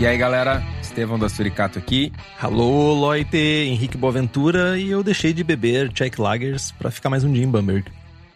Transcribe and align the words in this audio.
E 0.00 0.06
aí, 0.06 0.16
galera? 0.16 0.62
Estevão 0.80 1.18
da 1.18 1.28
Suricato 1.28 1.76
aqui. 1.76 2.12
Alô, 2.40 2.94
Loite, 2.94 3.36
Henrique 3.36 3.96
Boaventura 3.96 4.78
e 4.78 4.88
eu 4.90 5.02
deixei 5.02 5.32
de 5.32 5.42
beber 5.42 5.88
Jack 5.88 6.20
Lagers 6.20 6.70
pra 6.70 6.88
ficar 6.88 7.10
mais 7.10 7.24
um 7.24 7.32
dia 7.32 7.42
em 7.42 7.50
Bamberg. 7.50 7.90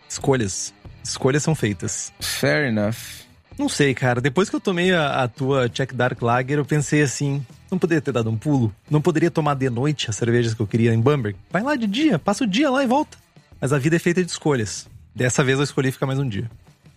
Escolhas. 0.08 0.74
Escolhas 1.04 1.44
são 1.44 1.54
feitas. 1.54 2.12
Fair 2.18 2.66
enough. 2.66 3.22
Não 3.56 3.68
sei, 3.68 3.94
cara. 3.94 4.20
Depois 4.20 4.50
que 4.50 4.56
eu 4.56 4.60
tomei 4.60 4.92
a, 4.92 5.22
a 5.22 5.28
tua 5.28 5.68
Jack 5.68 5.94
Dark 5.94 6.20
Lager, 6.20 6.58
eu 6.58 6.64
pensei 6.64 7.00
assim: 7.00 7.46
não 7.70 7.78
poderia 7.78 8.02
ter 8.02 8.12
dado 8.12 8.28
um 8.28 8.36
pulo? 8.36 8.74
Não 8.90 9.00
poderia 9.00 9.30
tomar 9.30 9.54
de 9.54 9.70
noite 9.70 10.10
as 10.10 10.16
cervejas 10.16 10.54
que 10.54 10.60
eu 10.60 10.66
queria 10.66 10.92
em 10.92 11.00
Bamberg? 11.00 11.38
Vai 11.48 11.62
lá 11.62 11.76
de 11.76 11.86
dia, 11.86 12.18
passa 12.18 12.42
o 12.42 12.46
dia 12.46 12.70
lá 12.70 12.82
e 12.82 12.88
volta. 12.88 13.16
Mas 13.60 13.72
a 13.72 13.78
vida 13.78 13.94
é 13.94 14.00
feita 14.00 14.24
de 14.24 14.30
escolhas. 14.30 14.88
Dessa 15.14 15.44
vez 15.44 15.58
eu 15.58 15.64
escolhi 15.64 15.92
ficar 15.92 16.06
mais 16.06 16.18
um 16.18 16.28
dia. 16.28 16.50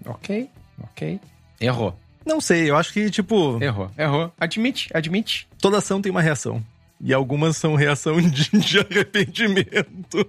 Ok, 0.06 0.50
ok. 0.82 1.20
Errou. 1.62 1.96
Não 2.26 2.42
sei, 2.42 2.70
eu 2.70 2.76
acho 2.76 2.92
que, 2.92 3.10
tipo, 3.10 3.62
Errou, 3.62 3.92
errou. 3.98 4.34
Admite, 4.40 4.90
admite. 4.94 5.48
toda 5.60 5.78
ação 5.78 6.02
tem 6.02 6.12
uma 6.12 6.22
reação. 6.22 6.64
E 7.00 7.14
algumas 7.14 7.58
são 7.58 7.76
reação 7.76 8.20
de, 8.22 8.50
de 8.58 8.80
arrependimento. 8.80 10.28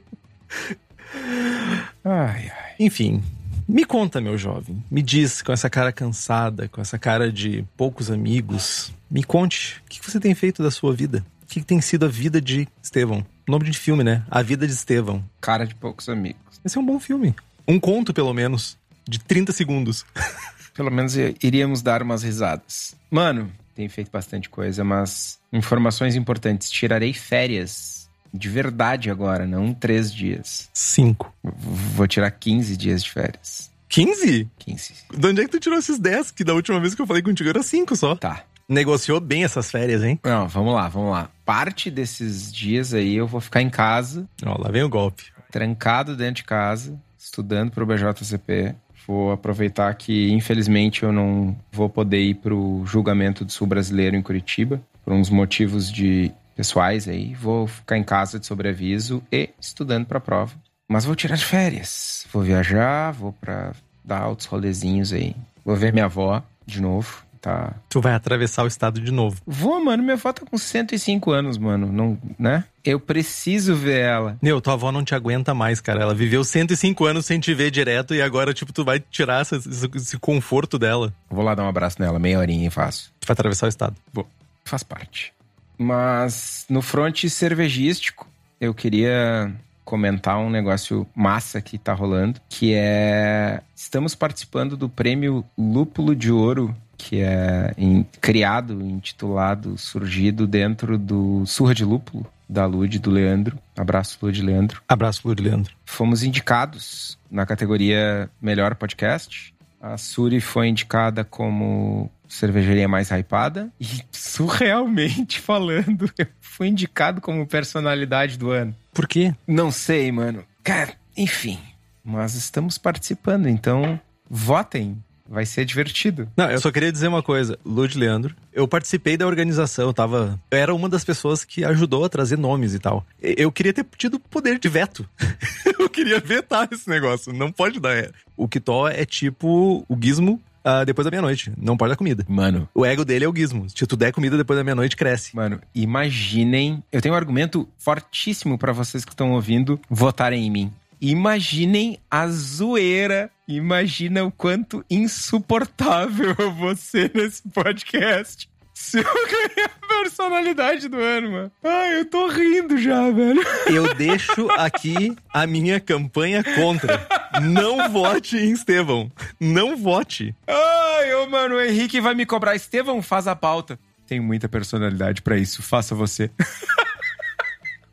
Ai, 2.05 2.50
ai. 2.50 2.74
Enfim, 2.78 3.22
me 3.67 3.84
conta, 3.84 4.20
meu 4.20 4.36
jovem. 4.36 4.83
Me 4.91 5.02
diz, 5.02 5.42
com 5.42 5.52
essa 5.52 5.70
cara 5.70 5.91
cansada, 5.92 6.69
com 6.69 6.80
essa 6.80 6.98
cara 6.98 7.33
de 7.33 7.64
poucos 7.77 8.11
amigos, 8.11 8.92
me 9.11 9.24
conte, 9.24 9.80
o 9.86 9.89
que 9.89 10.00
você 10.05 10.20
tem 10.20 10.34
feito 10.34 10.62
da 10.62 10.70
sua 10.70 10.92
vida? 10.94 11.24
O 11.42 11.47
que 11.47 11.62
tem 11.62 11.80
sido 11.80 12.05
a 12.05 12.08
vida 12.08 12.41
de 12.41 12.69
Estevão? 12.83 13.24
Nome 13.48 13.70
de 13.70 13.78
filme, 13.78 14.02
né? 14.02 14.24
A 14.28 14.42
Vida 14.42 14.67
de 14.67 14.72
Estevão. 14.72 15.24
Cara 15.41 15.64
de 15.64 15.74
poucos 15.74 16.08
amigos. 16.08 16.41
Esse 16.64 16.77
é 16.77 16.80
um 16.80 16.84
bom 16.84 16.98
filme. 16.98 17.33
Um 17.67 17.78
conto, 17.78 18.12
pelo 18.12 18.34
menos, 18.34 18.77
de 19.08 19.20
30 19.20 19.52
segundos. 19.52 20.05
Pelo 20.77 20.91
menos 20.91 21.14
iríamos 21.42 21.82
dar 21.82 22.02
umas 22.02 22.22
risadas. 22.22 22.94
Mano, 23.10 23.50
tenho 23.74 23.88
feito 23.91 24.10
bastante 24.10 24.48
coisa, 24.48 24.84
mas 24.84 25.38
informações 25.52 26.14
importantes. 26.16 26.70
Tirarei 26.70 27.12
férias 27.12 28.08
de 28.33 28.48
verdade 28.48 29.10
agora, 29.10 29.46
não 29.46 29.72
três 29.72 30.12
dias. 30.12 30.68
Cinco. 30.74 31.33
Vou 31.42 32.06
tirar 32.06 32.30
15 32.30 32.77
dias 32.77 33.02
de 33.02 33.11
férias. 33.11 33.70
15? 33.89 34.48
15. 34.58 34.95
De 35.17 35.27
onde 35.28 35.40
é 35.40 35.45
que 35.45 35.51
tu 35.51 35.61
tirou 35.61 35.78
esses 35.78 35.98
10? 35.98 36.33
Que 36.33 36.45
da 36.45 36.55
última 36.55 36.78
vez 36.80 36.95
que 36.95 37.01
eu 37.01 37.06
falei 37.06 37.22
contigo 37.22 37.48
era 37.48 37.62
5 37.62 37.96
só. 37.96 38.17
Tá. 38.17 38.42
Negociou 38.68 39.20
bem 39.20 39.45
essas 39.45 39.70
férias, 39.70 40.02
hein? 40.02 40.18
Não, 40.24 40.48
vamos 40.48 40.74
lá, 40.74 40.89
vamos 40.89 41.12
lá. 41.12 41.30
Parte 41.45 41.90
desses 41.90 42.52
dias 42.52 42.92
aí 42.92 43.14
eu 43.14 43.27
vou 43.27 43.40
ficar 43.40 43.62
em 43.62 43.70
casa, 43.70 44.28
Ó, 44.45 44.61
lá 44.61 44.70
vem 44.70 44.83
o 44.83 44.89
golpe. 44.89 45.24
trancado 45.52 46.17
dentro 46.17 46.36
de 46.36 46.45
casa, 46.45 47.01
estudando 47.17 47.70
pro 47.70 47.86
BJCP. 47.86 48.74
Vou 49.06 49.30
aproveitar 49.30 49.94
que, 49.94 50.30
infelizmente, 50.33 51.02
eu 51.02 51.12
não 51.12 51.56
vou 51.70 51.89
poder 51.89 52.20
ir 52.20 52.34
pro 52.34 52.83
julgamento 52.84 53.44
do 53.44 53.52
Sul 53.52 53.67
Brasileiro 53.67 54.17
em 54.17 54.22
Curitiba, 54.22 54.80
por 55.05 55.12
uns 55.12 55.30
motivos 55.30 55.90
de 55.90 56.33
pessoais 56.56 57.06
aí. 57.06 57.34
Vou 57.34 57.66
ficar 57.66 57.96
em 57.96 58.02
casa 58.02 58.40
de 58.40 58.46
sobreaviso 58.46 59.22
e 59.30 59.50
estudando 59.61 60.06
pra 60.06 60.18
prova. 60.18 60.55
Mas 60.89 61.05
vou 61.05 61.14
tirar 61.14 61.36
férias. 61.39 62.27
Vou 62.33 62.42
viajar, 62.42 63.12
vou 63.12 63.33
pra 63.33 63.72
dar 64.05 64.20
altos 64.20 64.46
rolezinhos 64.46 65.12
aí. 65.12 65.34
Vou 65.64 65.77
ver 65.77 65.92
minha 65.92 66.06
avó 66.06 66.42
de 66.64 66.80
novo. 66.80 67.26
Tá 67.46 67.74
Tu 67.89 68.01
vai 68.01 68.12
atravessar 68.12 68.64
o 68.64 68.67
estado 68.67 69.01
de 69.01 69.12
novo. 69.12 69.40
Vou, 69.46 69.84
mano. 69.84 70.02
Minha 70.02 70.14
avó 70.14 70.33
tá 70.33 70.45
com 70.45 70.58
105 70.58 71.30
anos, 71.30 71.57
mano. 71.58 71.92
Não, 71.92 72.18
né? 72.36 72.64
Eu 72.84 72.98
preciso 72.98 73.74
ver 73.77 74.01
ela. 74.01 74.36
Meu, 74.42 74.61
tua 74.61 74.73
avó 74.73 74.90
não 74.90 75.05
te 75.05 75.14
aguenta 75.14 75.55
mais, 75.55 75.80
cara. 75.80 76.02
Ela 76.02 76.14
viveu 76.14 76.42
105 76.42 77.05
anos 77.05 77.24
sem 77.24 77.39
te 77.39 77.55
ver 77.55 77.70
direto 77.70 78.14
e 78.14 78.20
agora, 78.20 78.52
tipo, 78.52 78.73
tu 78.73 78.84
vai 78.84 78.98
tirar 78.98 79.42
essa- 79.42 79.57
esse, 79.57 79.89
esse 79.95 80.18
conforto 80.18 80.77
dela. 80.79 81.14
Vou 81.30 81.45
lá 81.45 81.55
dar 81.55 81.62
um 81.62 81.68
abraço 81.68 82.01
nela, 82.02 82.18
meia 82.18 82.39
horinha 82.40 82.67
e 82.67 82.70
faço. 82.70 83.12
Tu 83.20 83.27
vai 83.29 83.33
atravessar 83.34 83.67
o 83.67 83.68
estado. 83.68 83.95
Vou. 84.13 84.27
Faz 84.64 84.83
parte. 84.83 85.33
Mas 85.78 86.64
no 86.68 86.83
fronte 86.83 87.30
cervejístico, 87.30 88.27
eu 88.61 88.74
queria 88.74 89.52
comentar 89.84 90.36
um 90.39 90.51
negócio 90.51 91.07
massa 91.14 91.61
que 91.61 91.78
tá 91.78 91.92
rolando, 91.92 92.40
que 92.48 92.74
é 92.74 93.61
estamos 93.74 94.17
participando 94.17 94.77
do 94.77 94.89
prêmio 94.89 95.45
Lúpulo 95.57 96.17
de 96.17 96.33
Ouro, 96.33 96.74
que 96.96 97.20
é 97.20 97.73
em- 97.77 98.05
criado, 98.20 98.80
intitulado, 98.83 99.77
surgido 99.79 100.46
dentro 100.46 100.96
do 100.98 101.45
Surra 101.46 101.74
de 101.74 101.84
Lúpulo 101.84 102.27
da 102.48 102.64
Lud 102.64 102.98
do 102.98 103.11
Leandro. 103.11 103.58
Abraço 103.77 104.18
Lud 104.23 104.40
Leandro. 104.40 104.80
Abraço, 104.89 105.27
Lúcio 105.27 105.45
Leandro. 105.45 105.74
Fomos 105.84 106.23
indicados 106.23 107.18
na 107.30 107.45
categoria 107.45 108.30
Melhor 108.40 108.74
Podcast. 108.77 109.52
A 109.80 109.98
Suri 109.98 110.40
foi 110.40 110.68
indicada 110.68 111.24
como 111.24 112.11
cervejaria 112.29 112.89
mais 112.89 113.11
hypada. 113.11 113.70
E, 113.80 114.01
surrealmente 114.11 115.40
falando, 115.40 116.11
eu 116.18 116.27
fui 116.40 116.68
indicado 116.68 117.20
como 117.20 117.46
personalidade 117.46 118.39
do 118.39 118.51
ano. 118.51 118.74
Por 118.92 119.07
quê? 119.07 119.34
Não 119.46 119.70
sei, 119.70 120.11
mano. 120.11 120.45
Cara, 120.63 120.95
enfim. 121.17 121.58
Mas 122.05 122.34
estamos 122.34 122.78
participando, 122.78 123.48
então 123.48 123.98
votem. 124.30 124.96
Vai 125.29 125.47
ser 125.47 125.64
divertido. 125.64 126.29
Não, 126.37 126.51
eu 126.51 126.61
só 126.61 126.70
queria 126.70 126.92
dizer 126.92 127.09
uma 127.09 127.23
coisa. 127.23 127.59
Lúcio 127.64 127.98
Leandro, 127.98 128.35
eu 128.53 128.67
participei 128.67 129.17
da 129.17 129.26
organização, 129.26 129.87
eu 129.87 129.93
tava... 129.93 130.38
Eu 130.50 130.59
era 130.59 130.75
uma 130.75 130.88
das 130.88 131.05
pessoas 131.05 131.44
que 131.44 131.64
ajudou 131.64 132.05
a 132.05 132.09
trazer 132.09 132.38
nomes 132.38 132.75
e 132.75 132.79
tal. 132.79 133.05
Eu 133.20 133.50
queria 133.50 133.73
ter 133.73 133.87
tido 133.97 134.19
poder 134.19 134.59
de 134.59 134.69
veto. 134.69 135.09
eu 135.79 135.88
queria 135.88 136.20
vetar 136.20 136.69
esse 136.70 136.88
negócio. 136.88 137.32
Não 137.32 137.50
pode 137.50 137.81
dar. 137.81 138.11
O 138.37 138.49
Kitó 138.49 138.88
é 138.88 139.05
tipo 139.05 139.85
o 139.88 139.99
gizmo 140.00 140.41
ah, 140.69 140.82
depois 140.82 141.05
da 141.05 141.12
meia-noite. 141.12 141.53
Não 141.56 141.76
pode 141.76 141.91
dar 141.91 141.97
comida. 141.97 142.25
Mano, 142.29 142.69
O 142.75 142.85
ego 142.85 143.05
dele 143.05 143.25
é 143.25 143.29
o 143.29 143.35
gizmo. 143.35 143.70
Se 143.70 143.87
tu 143.87 143.97
der 143.97 144.12
comida 144.12 144.37
depois 144.37 144.58
da 144.58 144.64
meia-noite, 144.64 144.97
cresce. 144.97 145.35
Mano, 145.37 145.61
imaginem. 145.73 146.82
Eu 146.91 147.00
tenho 147.00 147.14
um 147.14 147.17
argumento 147.17 147.69
fortíssimo 147.79 148.58
pra 148.58 148.73
vocês 148.73 149.05
que 149.05 149.12
estão 149.12 149.31
ouvindo 149.31 149.79
votarem 149.88 150.44
em 150.44 150.50
mim. 150.50 150.73
Imaginem 151.00 151.99
a 152.11 152.26
zoeira. 152.29 153.31
Imagina 153.46 154.25
o 154.25 154.32
quanto 154.32 154.84
insuportável 154.90 156.34
eu 156.38 156.52
vou 156.52 156.75
ser 156.75 157.12
nesse 157.14 157.49
podcast. 157.49 158.49
Se 158.75 158.99
eu 158.99 159.05
ganhar 159.05 159.70
a 159.81 159.87
personalidade 160.02 160.87
do 160.87 160.98
ano, 160.98 161.32
mano. 161.32 161.52
Ai, 161.64 162.00
eu 162.00 162.04
tô 162.04 162.28
rindo 162.28 162.76
já, 162.76 163.10
velho. 163.10 163.43
Eu 163.66 163.94
deixo 163.94 164.50
aqui 164.50 165.16
a 165.32 165.46
minha 165.46 165.81
campanha 165.81 166.44
contra. 166.44 167.06
Não 167.40 167.88
vote 167.90 168.37
em 168.37 168.52
Estevão. 168.52 169.10
Não 169.40 169.78
vote. 169.78 170.34
Ai, 170.46 171.14
ô, 171.14 171.26
mano, 171.26 171.54
o 171.54 171.60
Henrique 171.60 172.02
vai 172.02 172.14
me 172.14 172.26
cobrar. 172.26 172.54
Estevão, 172.54 173.00
faz 173.00 173.26
a 173.26 173.34
pauta. 173.34 173.78
Tenho 174.06 174.22
muita 174.22 174.46
personalidade 174.46 175.22
pra 175.22 175.38
isso. 175.38 175.62
Faça 175.62 175.94
você. 175.94 176.31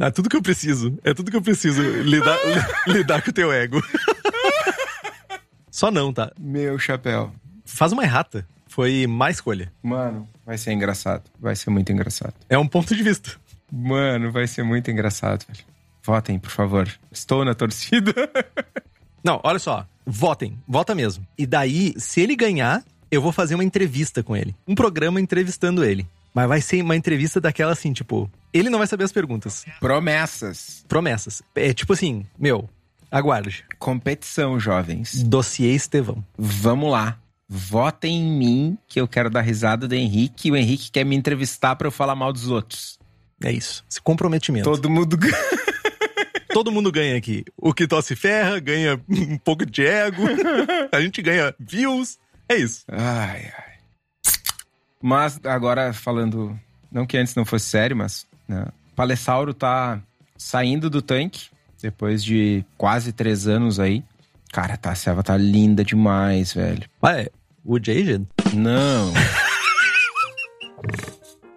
É 0.07 0.11
tudo 0.11 0.29
que 0.29 0.35
eu 0.35 0.41
preciso. 0.41 0.97
É 1.03 1.13
tudo 1.13 1.31
que 1.31 1.37
eu 1.37 1.41
preciso. 1.41 1.81
Lidar, 1.81 2.37
li- 2.45 2.93
lidar 2.97 3.21
com 3.21 3.29
o 3.29 3.33
teu 3.33 3.51
ego. 3.51 3.81
Só 5.71 5.89
não, 5.89 6.13
tá? 6.13 6.31
Meu 6.39 6.77
chapéu. 6.77 7.31
Faz 7.65 7.91
uma 7.91 8.03
errata. 8.03 8.47
Foi 8.67 9.05
má 9.07 9.29
escolha. 9.29 9.71
Mano, 9.81 10.27
vai 10.45 10.57
ser 10.57 10.71
engraçado. 10.73 11.23
Vai 11.39 11.55
ser 11.55 11.69
muito 11.69 11.91
engraçado. 11.91 12.33
É 12.49 12.57
um 12.57 12.67
ponto 12.67 12.95
de 12.95 13.03
vista. 13.03 13.31
Mano, 13.71 14.31
vai 14.31 14.45
ser 14.47 14.63
muito 14.63 14.89
engraçado, 14.91 15.45
velho. 15.47 15.63
Votem, 16.03 16.37
por 16.37 16.49
favor. 16.51 16.87
Estou 17.11 17.45
na 17.45 17.53
torcida. 17.53 18.13
Não, 19.23 19.39
olha 19.43 19.59
só. 19.59 19.87
Votem. 20.05 20.59
Vota 20.67 20.93
mesmo. 20.93 21.25
E 21.37 21.45
daí, 21.45 21.93
se 21.97 22.19
ele 22.21 22.35
ganhar, 22.35 22.83
eu 23.09 23.21
vou 23.21 23.31
fazer 23.31 23.55
uma 23.55 23.63
entrevista 23.63 24.21
com 24.21 24.35
ele. 24.35 24.53
Um 24.67 24.75
programa 24.75 25.21
entrevistando 25.21 25.83
ele. 25.83 26.05
Mas 26.33 26.47
vai 26.47 26.61
ser 26.61 26.81
uma 26.81 26.95
entrevista 26.95 27.39
daquela 27.39 27.73
assim, 27.73 27.93
tipo, 27.93 28.29
ele 28.51 28.69
não 28.69 28.79
vai 28.79 28.87
saber 28.87 29.03
as 29.03 29.11
perguntas. 29.11 29.65
Promessas. 29.79 30.83
Promessas. 30.87 31.41
É 31.55 31.73
tipo 31.73 31.93
assim, 31.93 32.25
meu, 32.37 32.69
aguarde. 33.11 33.65
Competição, 33.77 34.59
jovens. 34.59 35.23
Dossiê 35.23 35.73
Estevão. 35.73 36.23
Vamos 36.37 36.91
lá. 36.91 37.19
Votem 37.47 38.17
em 38.17 38.37
mim, 38.37 38.77
que 38.87 38.99
eu 38.99 39.07
quero 39.07 39.29
dar 39.29 39.41
risada 39.41 39.87
do 39.87 39.93
Henrique, 39.93 40.47
e 40.47 40.51
o 40.51 40.55
Henrique 40.55 40.89
quer 40.89 41.03
me 41.03 41.15
entrevistar 41.15 41.75
pra 41.75 41.87
eu 41.87 41.91
falar 41.91 42.15
mal 42.15 42.33
dos 42.33 42.49
outros. 42.49 42.97
É 43.43 43.51
isso. 43.51 43.85
Esse 43.89 44.01
comprometimento. 44.01 44.63
Todo 44.63 44.89
mundo 44.89 45.17
ganha. 45.17 45.35
Todo 46.53 46.71
mundo 46.71 46.91
ganha 46.91 47.17
aqui. 47.17 47.43
O 47.57 47.73
que 47.73 47.87
tosse 47.87 48.15
ferra, 48.15 48.59
ganha 48.59 48.99
um 49.09 49.37
pouco 49.37 49.65
de 49.65 49.85
ego. 49.85 50.23
A 50.91 51.01
gente 51.01 51.21
ganha 51.21 51.53
views. 51.59 52.17
É 52.47 52.55
isso. 52.55 52.83
Ai, 52.87 53.51
ai. 53.57 53.62
Mas 55.05 55.37
agora 55.43 55.91
falando, 55.91 56.57
não 56.89 57.05
que 57.05 57.17
antes 57.17 57.35
não 57.35 57.43
fosse 57.43 57.65
sério, 57.65 57.93
mas 57.93 58.25
né, 58.47 58.67
Palessauro 58.95 59.53
tá 59.53 60.01
saindo 60.37 60.89
do 60.89 61.01
tanque 61.01 61.49
depois 61.81 62.23
de 62.23 62.63
quase 62.77 63.11
três 63.11 63.45
anos 63.45 63.81
aí. 63.81 64.01
Cara, 64.53 64.77
tá, 64.77 64.91
a 64.91 64.95
selva 64.95 65.21
tá 65.21 65.35
linda 65.35 65.83
demais, 65.83 66.53
velho. 66.53 66.89
Ah, 67.01 67.19
é. 67.19 67.27
Wood 67.65 67.91
Aged? 67.91 68.25
Não. 68.53 69.11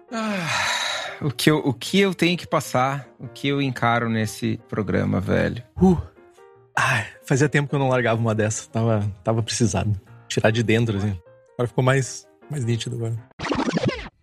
Ah, 0.09 1.17
o, 1.21 1.29
que 1.29 1.51
eu, 1.51 1.57
o 1.57 1.73
que 1.73 1.99
eu 1.99 2.13
tenho 2.13 2.37
que 2.37 2.47
passar, 2.47 3.05
o 3.19 3.27
que 3.27 3.49
eu 3.49 3.61
encaro 3.61 4.09
nesse 4.09 4.57
programa, 4.69 5.19
velho. 5.19 5.61
Uh. 5.79 5.97
Ai, 6.73 7.05
fazia 7.25 7.49
tempo 7.49 7.67
que 7.67 7.75
eu 7.75 7.79
não 7.79 7.89
largava 7.89 8.19
uma 8.19 8.33
dessa. 8.33 8.69
Tava, 8.69 9.11
tava 9.21 9.43
precisado. 9.43 9.99
Tirar 10.29 10.49
de 10.49 10.63
dentro, 10.63 10.97
assim. 10.97 11.19
Agora 11.53 11.67
ficou 11.67 11.83
mais, 11.83 12.25
mais 12.49 12.63
nítido 12.63 12.95
agora. 12.95 13.26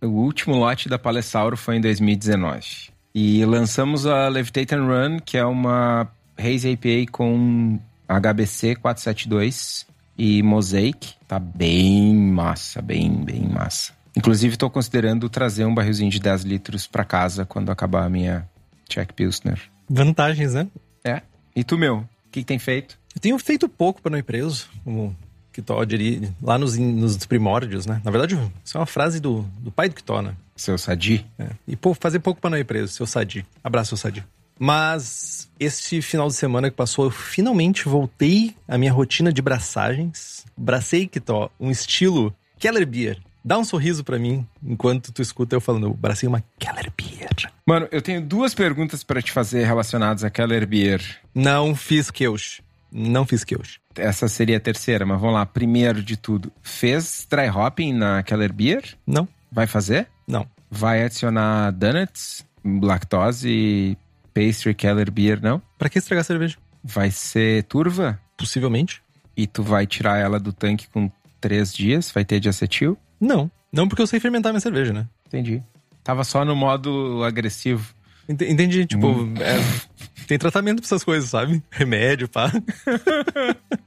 O 0.02 0.06
último 0.06 0.56
lote 0.56 0.88
da 0.88 0.98
Palessauro 0.98 1.56
foi 1.56 1.76
em 1.76 1.80
2019. 1.80 2.92
E 3.14 3.44
lançamos 3.44 4.06
a 4.06 4.28
Levitate 4.28 4.74
and 4.74 4.86
Run, 4.86 5.18
que 5.18 5.38
é 5.38 5.44
uma 5.44 6.08
Haze 6.38 6.72
APA 6.72 7.10
com 7.10 7.78
HBC 8.08 8.76
472 8.76 9.86
e 10.18 10.42
Mosaic. 10.42 11.14
Tá 11.26 11.38
bem 11.38 12.14
massa, 12.14 12.82
bem, 12.82 13.10
bem 13.24 13.48
massa. 13.48 13.92
Inclusive, 14.16 14.54
estou 14.54 14.70
considerando 14.70 15.28
trazer 15.28 15.64
um 15.64 15.74
barrilzinho 15.74 16.10
de 16.10 16.20
10 16.20 16.42
litros 16.42 16.86
para 16.86 17.04
casa 17.04 17.44
quando 17.44 17.70
acabar 17.70 18.04
a 18.04 18.08
minha 18.08 18.48
Czech 18.88 19.12
Pilsner. 19.12 19.60
Vantagens, 19.88 20.54
né? 20.54 20.68
É. 21.04 21.22
E 21.54 21.64
tu, 21.64 21.76
meu? 21.76 21.98
O 21.98 22.08
que, 22.30 22.40
que 22.40 22.44
tem 22.44 22.58
feito? 22.58 22.98
Eu 23.14 23.20
tenho 23.20 23.38
feito 23.38 23.68
pouco 23.68 24.02
para 24.02 24.10
não 24.10 24.18
ir 24.18 24.22
preso, 24.22 24.68
como 24.84 25.16
Kitó 25.54 25.82
diria, 25.84 26.34
lá 26.42 26.58
nos, 26.58 26.76
nos 26.76 27.16
primórdios, 27.26 27.86
né? 27.86 28.00
Na 28.04 28.10
verdade, 28.10 28.38
isso 28.64 28.76
é 28.76 28.80
uma 28.80 28.86
frase 28.86 29.20
do, 29.20 29.42
do 29.58 29.70
pai 29.70 29.88
do 29.88 29.94
Kitó, 29.94 30.20
né? 30.20 30.34
Seu 30.56 30.76
Sadi? 30.76 31.24
É. 31.38 31.50
E 31.66 31.76
pô, 31.76 31.94
fazer 31.94 32.18
pouco 32.18 32.40
para 32.40 32.50
não 32.50 32.58
ir 32.58 32.64
preso, 32.64 32.92
seu 32.92 33.06
Sadi. 33.06 33.46
Abraço, 33.62 33.90
seu 33.90 33.96
Sadi. 33.96 34.24
Mas 34.58 35.48
esse 35.58 36.00
final 36.02 36.28
de 36.28 36.34
semana 36.34 36.70
que 36.70 36.76
passou, 36.76 37.06
eu 37.06 37.10
finalmente 37.10 37.88
voltei 37.88 38.54
à 38.68 38.76
minha 38.76 38.92
rotina 38.92 39.32
de 39.32 39.40
braçagens. 39.40 40.44
Bracei 40.56 41.06
Kitó, 41.06 41.50
um 41.58 41.70
estilo 41.70 42.34
Keller 42.58 42.86
Beer. 42.86 43.18
Dá 43.44 43.58
um 43.58 43.64
sorriso 43.64 44.02
para 44.02 44.18
mim 44.18 44.46
enquanto 44.62 45.12
tu 45.12 45.20
escuta 45.20 45.54
eu 45.54 45.60
falando, 45.60 45.86
eu 45.86 45.94
bracei 45.94 46.28
uma 46.28 46.42
Keller 46.58 46.90
Beer. 46.96 47.52
Mano, 47.66 47.88
eu 47.92 48.00
tenho 48.00 48.20
duas 48.20 48.54
perguntas 48.54 49.04
para 49.04 49.20
te 49.20 49.32
fazer 49.32 49.64
relacionadas 49.64 50.24
a 50.24 50.30
Keller 50.30 50.66
Beer. 50.66 51.02
Não 51.34 51.74
fiz 51.74 52.10
queush. 52.10 52.62
Não 52.90 53.26
fiz 53.26 53.44
queush. 53.44 53.80
Essa 53.96 54.28
seria 54.28 54.56
a 54.56 54.60
terceira, 54.60 55.06
mas 55.06 55.20
vamos 55.20 55.34
lá. 55.34 55.46
Primeiro 55.46 56.02
de 56.02 56.16
tudo, 56.16 56.52
fez 56.62 57.26
dry 57.30 57.48
hopping 57.48 57.92
na 57.92 58.22
Keller 58.22 58.52
Beer? 58.52 58.82
Não. 59.06 59.28
Vai 59.50 59.66
fazer? 59.66 60.08
Não. 60.26 60.46
Vai 60.70 61.04
adicionar 61.04 61.70
donuts, 61.70 62.44
lactose, 62.64 63.96
pastry, 64.34 64.74
Keller 64.74 65.10
Beer, 65.10 65.40
não? 65.40 65.62
Pra 65.78 65.88
que 65.88 65.98
estragar 65.98 66.22
a 66.22 66.24
cerveja? 66.24 66.56
Vai 66.82 67.10
ser 67.10 67.62
turva? 67.64 68.18
Possivelmente. 68.36 69.02
E 69.36 69.46
tu 69.46 69.62
vai 69.62 69.86
tirar 69.86 70.18
ela 70.18 70.38
do 70.40 70.52
tanque 70.52 70.88
com 70.88 71.10
três 71.40 71.72
dias? 71.72 72.10
Vai 72.10 72.24
ter 72.24 72.40
de 72.40 72.48
acetil? 72.48 72.98
Não. 73.20 73.50
Não 73.72 73.88
porque 73.88 74.02
eu 74.02 74.06
sei 74.06 74.20
fermentar 74.20 74.52
minha 74.52 74.60
cerveja, 74.60 74.92
né? 74.92 75.06
Entendi. 75.26 75.62
Tava 76.02 76.24
só 76.24 76.44
no 76.44 76.54
modo 76.54 77.22
agressivo. 77.24 77.94
Entendi, 78.28 78.86
tipo, 78.86 79.06
hum. 79.06 79.34
é, 79.38 80.24
tem 80.26 80.38
tratamento 80.38 80.78
pra 80.78 80.86
essas 80.86 81.04
coisas, 81.04 81.28
sabe? 81.28 81.62
Remédio, 81.70 82.28
pá. 82.28 82.50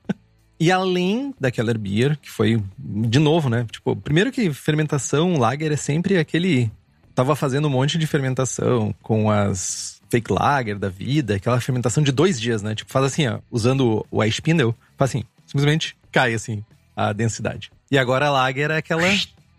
e 0.60 0.72
além 0.72 1.34
da 1.40 1.52
Keller 1.52 1.78
Beer, 1.78 2.18
que 2.20 2.30
foi, 2.30 2.62
de 2.78 3.20
novo, 3.20 3.50
né? 3.50 3.66
Tipo, 3.72 3.96
primeiro 3.96 4.32
que 4.32 4.52
fermentação, 4.54 5.38
lager 5.38 5.72
é 5.72 5.78
sempre 5.78 6.18
aquele. 6.18 6.72
Tava 7.14 7.36
fazendo 7.36 7.68
um 7.68 7.72
monte 7.72 7.98
de 7.98 8.08
fermentação 8.08 8.94
com 9.02 9.30
as 9.30 9.98
fake 10.10 10.32
lager 10.32 10.78
da 10.78 10.90
vida, 10.90 11.36
aquela 11.36 11.60
fermentação 11.60 12.02
de 12.02 12.12
dois 12.12 12.40
dias, 12.40 12.62
né? 12.62 12.74
Tipo, 12.74 12.92
faz 12.92 13.06
assim, 13.06 13.28
ó, 13.28 13.40
usando 13.52 14.06
o 14.10 14.24
ice 14.24 14.36
spindle, 14.36 14.74
faz 14.98 15.12
assim, 15.12 15.24
simplesmente 15.46 15.98
cai 16.12 16.34
assim 16.34 16.64
a 16.96 17.14
densidade. 17.14 17.72
E 17.92 17.98
agora 17.98 18.28
a 18.28 18.32
lager 18.32 18.72
é 18.72 18.78
aquela 18.78 19.08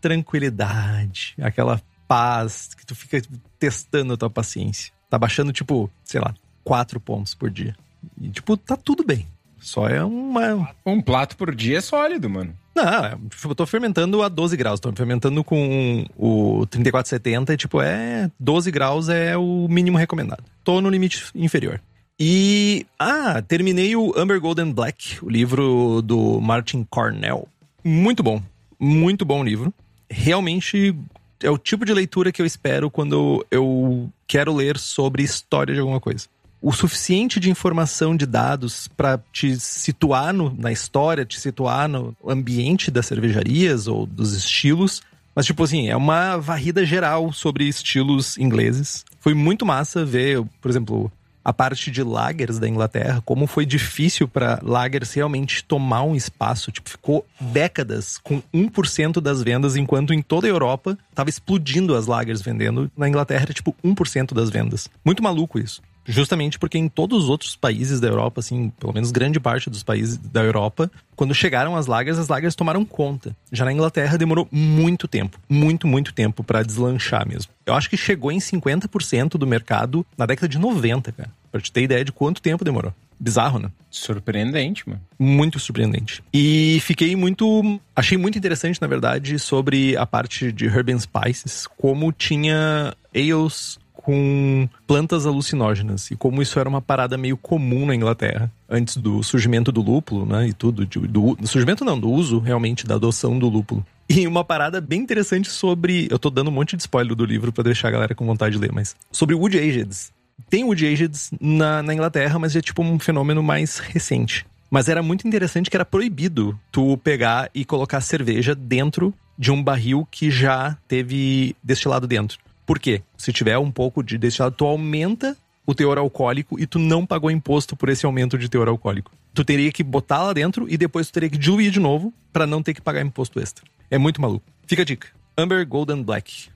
tranquilidade, 0.00 1.34
aquela 1.40 1.80
paz 2.06 2.70
que 2.74 2.86
tu 2.86 2.94
fica 2.94 3.20
testando 3.58 4.14
a 4.14 4.16
tua 4.16 4.30
paciência. 4.30 4.92
Tá 5.10 5.18
baixando, 5.18 5.52
tipo, 5.52 5.90
sei 6.04 6.20
lá, 6.20 6.34
quatro 6.64 6.98
pontos 6.98 7.34
por 7.34 7.50
dia. 7.50 7.76
E, 8.20 8.30
tipo, 8.30 8.56
tá 8.56 8.76
tudo 8.76 9.04
bem. 9.04 9.26
Só 9.60 9.88
é 9.88 10.02
uma. 10.04 10.70
Um 10.84 11.00
prato 11.00 11.36
por 11.36 11.54
dia 11.54 11.78
é 11.78 11.80
sólido, 11.80 12.28
mano. 12.28 12.54
Não, 12.74 13.04
é, 13.04 13.18
tipo, 13.28 13.48
eu 13.50 13.54
tô 13.54 13.66
fermentando 13.66 14.22
a 14.22 14.28
12 14.28 14.56
graus. 14.56 14.78
Tô 14.78 14.92
fermentando 14.92 15.42
com 15.42 16.06
o 16.16 16.64
3470 16.66 17.52
e, 17.52 17.56
tipo, 17.56 17.80
é. 17.80 18.30
12 18.38 18.70
graus 18.70 19.08
é 19.08 19.36
o 19.36 19.66
mínimo 19.68 19.98
recomendado. 19.98 20.44
Tô 20.62 20.80
no 20.80 20.88
limite 20.88 21.26
inferior. 21.34 21.80
E. 22.18 22.86
Ah, 22.98 23.42
terminei 23.42 23.96
o 23.96 24.12
Amber 24.16 24.40
Golden 24.40 24.72
Black, 24.72 25.24
o 25.24 25.28
livro 25.28 26.02
do 26.02 26.40
Martin 26.40 26.86
Cornell. 26.88 27.48
Muito 27.82 28.22
bom. 28.22 28.42
Muito 28.78 29.24
bom 29.24 29.42
livro. 29.42 29.74
Realmente 30.08 30.94
é 31.42 31.50
o 31.50 31.58
tipo 31.58 31.84
de 31.84 31.92
leitura 31.92 32.32
que 32.32 32.42
eu 32.42 32.46
espero 32.46 32.90
quando 32.90 33.44
eu 33.50 34.10
quero 34.26 34.54
ler 34.54 34.78
sobre 34.78 35.22
história 35.22 35.74
de 35.74 35.80
alguma 35.80 36.00
coisa. 36.00 36.26
O 36.60 36.72
suficiente 36.72 37.38
de 37.38 37.50
informação 37.50 38.16
de 38.16 38.26
dados 38.26 38.88
para 38.88 39.20
te 39.32 39.58
situar 39.60 40.32
no, 40.32 40.54
na 40.58 40.72
história, 40.72 41.24
te 41.24 41.38
situar 41.40 41.88
no 41.88 42.16
ambiente 42.26 42.90
das 42.90 43.06
cervejarias 43.06 43.86
ou 43.86 44.04
dos 44.06 44.32
estilos. 44.32 45.00
Mas, 45.34 45.46
tipo 45.46 45.62
assim, 45.62 45.88
é 45.88 45.96
uma 45.96 46.36
varrida 46.36 46.84
geral 46.84 47.32
sobre 47.32 47.68
estilos 47.68 48.36
ingleses. 48.38 49.04
Foi 49.20 49.34
muito 49.34 49.64
massa 49.64 50.04
ver, 50.04 50.42
por 50.60 50.68
exemplo, 50.68 51.12
a 51.48 51.52
parte 51.52 51.90
de 51.90 52.02
lagers 52.02 52.58
da 52.58 52.68
Inglaterra, 52.68 53.22
como 53.24 53.46
foi 53.46 53.64
difícil 53.64 54.28
para 54.28 54.60
lagers 54.62 55.14
realmente 55.14 55.64
tomar 55.64 56.02
um 56.02 56.14
espaço. 56.14 56.70
Tipo, 56.70 56.90
ficou 56.90 57.24
décadas 57.40 58.18
com 58.18 58.42
1% 58.52 59.20
das 59.20 59.42
vendas, 59.42 59.74
enquanto 59.74 60.12
em 60.12 60.20
toda 60.20 60.46
a 60.46 60.50
Europa 60.50 60.98
tava 61.14 61.30
explodindo 61.30 61.94
as 61.94 62.06
lagers 62.06 62.42
vendendo. 62.42 62.90
Na 62.96 63.08
Inglaterra 63.08 63.44
era 63.44 63.54
tipo 63.54 63.74
1% 63.82 64.34
das 64.34 64.50
vendas. 64.50 64.90
Muito 65.04 65.22
maluco 65.22 65.58
isso. 65.58 65.80
Justamente 66.08 66.58
porque 66.58 66.78
em 66.78 66.88
todos 66.88 67.24
os 67.24 67.30
outros 67.30 67.54
países 67.54 68.00
da 68.00 68.08
Europa, 68.08 68.40
assim, 68.40 68.70
pelo 68.80 68.94
menos 68.94 69.10
grande 69.10 69.38
parte 69.38 69.68
dos 69.68 69.82
países 69.82 70.16
da 70.16 70.42
Europa, 70.42 70.90
quando 71.14 71.34
chegaram 71.34 71.76
as 71.76 71.86
lagers, 71.86 72.18
as 72.18 72.28
lagers 72.28 72.54
tomaram 72.54 72.84
conta. 72.84 73.36
Já 73.52 73.64
na 73.64 73.72
Inglaterra 73.72 74.16
demorou 74.16 74.48
muito 74.50 75.06
tempo, 75.06 75.38
muito, 75.48 75.86
muito 75.86 76.14
tempo 76.14 76.42
para 76.42 76.62
deslanchar 76.62 77.28
mesmo. 77.28 77.52
Eu 77.66 77.74
acho 77.74 77.90
que 77.90 77.96
chegou 77.96 78.32
em 78.32 78.38
50% 78.38 79.32
do 79.32 79.46
mercado 79.46 80.06
na 80.16 80.24
década 80.24 80.48
de 80.48 80.58
90, 80.58 81.12
cara. 81.12 81.30
Pra 81.52 81.60
te 81.60 81.70
ter 81.70 81.82
ideia 81.82 82.04
de 82.04 82.12
quanto 82.12 82.40
tempo 82.40 82.64
demorou. 82.64 82.92
Bizarro, 83.20 83.58
né? 83.58 83.70
Surpreendente, 83.90 84.88
mano. 84.88 85.00
Muito 85.18 85.58
surpreendente. 85.58 86.22
E 86.32 86.78
fiquei 86.82 87.16
muito. 87.16 87.80
Achei 87.96 88.16
muito 88.16 88.38
interessante, 88.38 88.80
na 88.80 88.86
verdade, 88.86 89.38
sobre 89.38 89.96
a 89.96 90.06
parte 90.06 90.52
de 90.52 90.66
Herb 90.66 90.92
and 90.92 91.00
Spices, 91.00 91.66
como 91.66 92.12
tinha 92.12 92.94
ales 93.14 93.78
com 94.02 94.68
plantas 94.86 95.26
alucinógenas 95.26 96.10
e 96.10 96.16
como 96.16 96.40
isso 96.40 96.58
era 96.60 96.68
uma 96.68 96.80
parada 96.80 97.18
meio 97.18 97.36
comum 97.36 97.84
na 97.84 97.94
Inglaterra 97.94 98.50
antes 98.68 98.96
do 98.96 99.22
surgimento 99.24 99.72
do 99.72 99.82
lúpulo, 99.82 100.24
né? 100.24 100.48
E 100.48 100.52
tudo. 100.52 100.86
Do, 100.86 101.08
do, 101.08 101.34
do 101.34 101.46
surgimento 101.46 101.84
não, 101.84 101.98
do 101.98 102.08
uso 102.08 102.38
realmente 102.38 102.86
da 102.86 102.94
adoção 102.94 103.38
do 103.38 103.48
lúpulo. 103.48 103.84
E 104.08 104.26
uma 104.26 104.44
parada 104.44 104.80
bem 104.80 105.00
interessante 105.00 105.50
sobre. 105.50 106.06
Eu 106.10 106.18
tô 106.18 106.30
dando 106.30 106.48
um 106.48 106.52
monte 106.52 106.76
de 106.76 106.82
spoiler 106.82 107.14
do 107.14 107.24
livro 107.24 107.52
para 107.52 107.64
deixar 107.64 107.88
a 107.88 107.90
galera 107.90 108.14
com 108.14 108.24
vontade 108.24 108.54
de 108.54 108.60
ler, 108.60 108.72
mas. 108.72 108.94
Sobre 109.10 109.34
Wood 109.34 109.58
Ageds. 109.58 110.12
Tem 110.48 110.64
Wood 110.64 110.86
Ageds 110.86 111.30
na, 111.40 111.82
na 111.82 111.92
Inglaterra, 111.92 112.38
mas 112.38 112.54
é 112.54 112.60
tipo 112.60 112.82
um 112.82 112.98
fenômeno 112.98 113.42
mais 113.42 113.78
recente. 113.78 114.46
Mas 114.70 114.88
era 114.88 115.02
muito 115.02 115.26
interessante 115.26 115.68
que 115.68 115.76
era 115.76 115.84
proibido 115.84 116.58
tu 116.70 116.96
pegar 116.98 117.50
e 117.54 117.64
colocar 117.64 118.00
cerveja 118.00 118.54
dentro 118.54 119.12
de 119.36 119.50
um 119.50 119.62
barril 119.62 120.06
que 120.10 120.30
já 120.30 120.76
teve 120.86 121.56
destilado 121.62 122.06
dentro. 122.06 122.38
Por 122.68 122.78
quê? 122.78 123.00
Se 123.16 123.32
tiver 123.32 123.56
um 123.56 123.70
pouco 123.70 124.02
de 124.02 124.18
destilado, 124.18 124.54
tu 124.54 124.66
aumenta 124.66 125.34
o 125.64 125.74
teor 125.74 125.96
alcoólico 125.96 126.60
e 126.60 126.66
tu 126.66 126.78
não 126.78 127.06
pagou 127.06 127.30
imposto 127.30 127.74
por 127.74 127.88
esse 127.88 128.04
aumento 128.04 128.36
de 128.36 128.46
teor 128.46 128.68
alcoólico. 128.68 129.10
Tu 129.32 129.42
teria 129.42 129.72
que 129.72 129.82
botar 129.82 130.22
lá 130.22 130.34
dentro 130.34 130.66
e 130.68 130.76
depois 130.76 131.06
tu 131.06 131.14
teria 131.14 131.30
que 131.30 131.38
diluir 131.38 131.70
de 131.70 131.80
novo 131.80 132.12
para 132.30 132.46
não 132.46 132.62
ter 132.62 132.74
que 132.74 132.82
pagar 132.82 133.00
imposto 133.00 133.40
extra. 133.40 133.64
É 133.90 133.96
muito 133.96 134.20
maluco. 134.20 134.44
Fica 134.66 134.82
a 134.82 134.84
dica. 134.84 135.08
Amber 135.34 135.66
Golden 135.66 136.02
Black. 136.02 136.50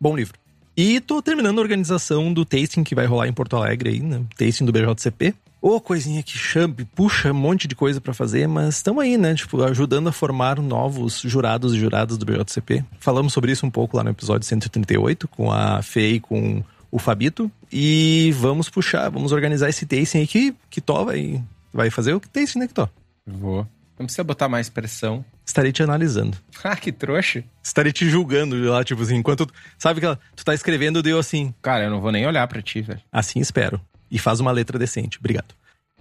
Bom 0.00 0.14
livro. 0.14 0.38
E 0.76 1.00
tô 1.00 1.20
terminando 1.20 1.58
a 1.58 1.62
organização 1.62 2.32
do 2.32 2.44
tasting 2.44 2.84
que 2.84 2.94
vai 2.94 3.06
rolar 3.06 3.26
em 3.26 3.32
Porto 3.32 3.56
Alegre 3.56 3.90
aí, 3.90 4.00
né? 4.00 4.22
Tasting 4.38 4.66
do 4.66 4.70
BJCP. 4.70 5.34
Ô, 5.68 5.80
coisinha 5.80 6.22
que 6.22 6.38
chama, 6.38 6.76
puxa 6.94 7.32
um 7.32 7.34
monte 7.34 7.66
de 7.66 7.74
coisa 7.74 8.00
para 8.00 8.14
fazer, 8.14 8.46
mas 8.46 8.76
estamos 8.76 9.02
aí, 9.02 9.18
né? 9.18 9.34
Tipo, 9.34 9.64
ajudando 9.64 10.08
a 10.08 10.12
formar 10.12 10.60
novos 10.62 11.22
jurados 11.22 11.74
e 11.74 11.76
juradas 11.76 12.16
do 12.16 12.24
BJCP. 12.24 12.84
Falamos 13.00 13.32
sobre 13.32 13.50
isso 13.50 13.66
um 13.66 13.70
pouco 13.70 13.96
lá 13.96 14.04
no 14.04 14.10
episódio 14.10 14.46
138, 14.46 15.26
com 15.26 15.50
a 15.50 15.82
Fê 15.82 16.10
e 16.10 16.20
com 16.20 16.62
o 16.88 17.00
Fabito. 17.00 17.50
E 17.72 18.32
vamos 18.38 18.70
puxar, 18.70 19.08
vamos 19.08 19.32
organizar 19.32 19.68
esse 19.68 19.84
tasting 19.84 20.18
aí 20.18 20.26
que, 20.28 20.54
que 20.70 20.80
Tó 20.80 21.04
vai, 21.04 21.42
vai 21.74 21.90
fazer 21.90 22.14
o 22.14 22.20
tasting, 22.20 22.60
né, 22.60 22.68
que 22.68 22.74
Tó? 22.74 22.88
Vou. 23.26 23.66
Não 23.98 24.06
precisa 24.06 24.22
botar 24.22 24.48
mais 24.48 24.68
pressão. 24.68 25.24
Estarei 25.44 25.72
te 25.72 25.82
analisando. 25.82 26.38
Ah, 26.62 26.76
que 26.76 26.92
trouxa. 26.92 27.42
Estarei 27.60 27.92
te 27.92 28.08
julgando 28.08 28.56
lá, 28.70 28.84
tipo 28.84 29.02
assim, 29.02 29.16
enquanto. 29.16 29.48
Sabe 29.76 30.00
que 30.00 30.18
tu 30.36 30.44
tá 30.44 30.54
escrevendo, 30.54 31.02
deu 31.02 31.18
assim. 31.18 31.52
Cara, 31.60 31.84
eu 31.84 31.90
não 31.90 32.00
vou 32.00 32.12
nem 32.12 32.24
olhar 32.24 32.46
pra 32.46 32.62
ti, 32.62 32.82
velho. 32.82 33.00
Assim 33.12 33.40
espero. 33.40 33.80
E 34.10 34.18
faz 34.18 34.40
uma 34.40 34.52
letra 34.52 34.78
decente. 34.78 35.18
Obrigado. 35.18 35.54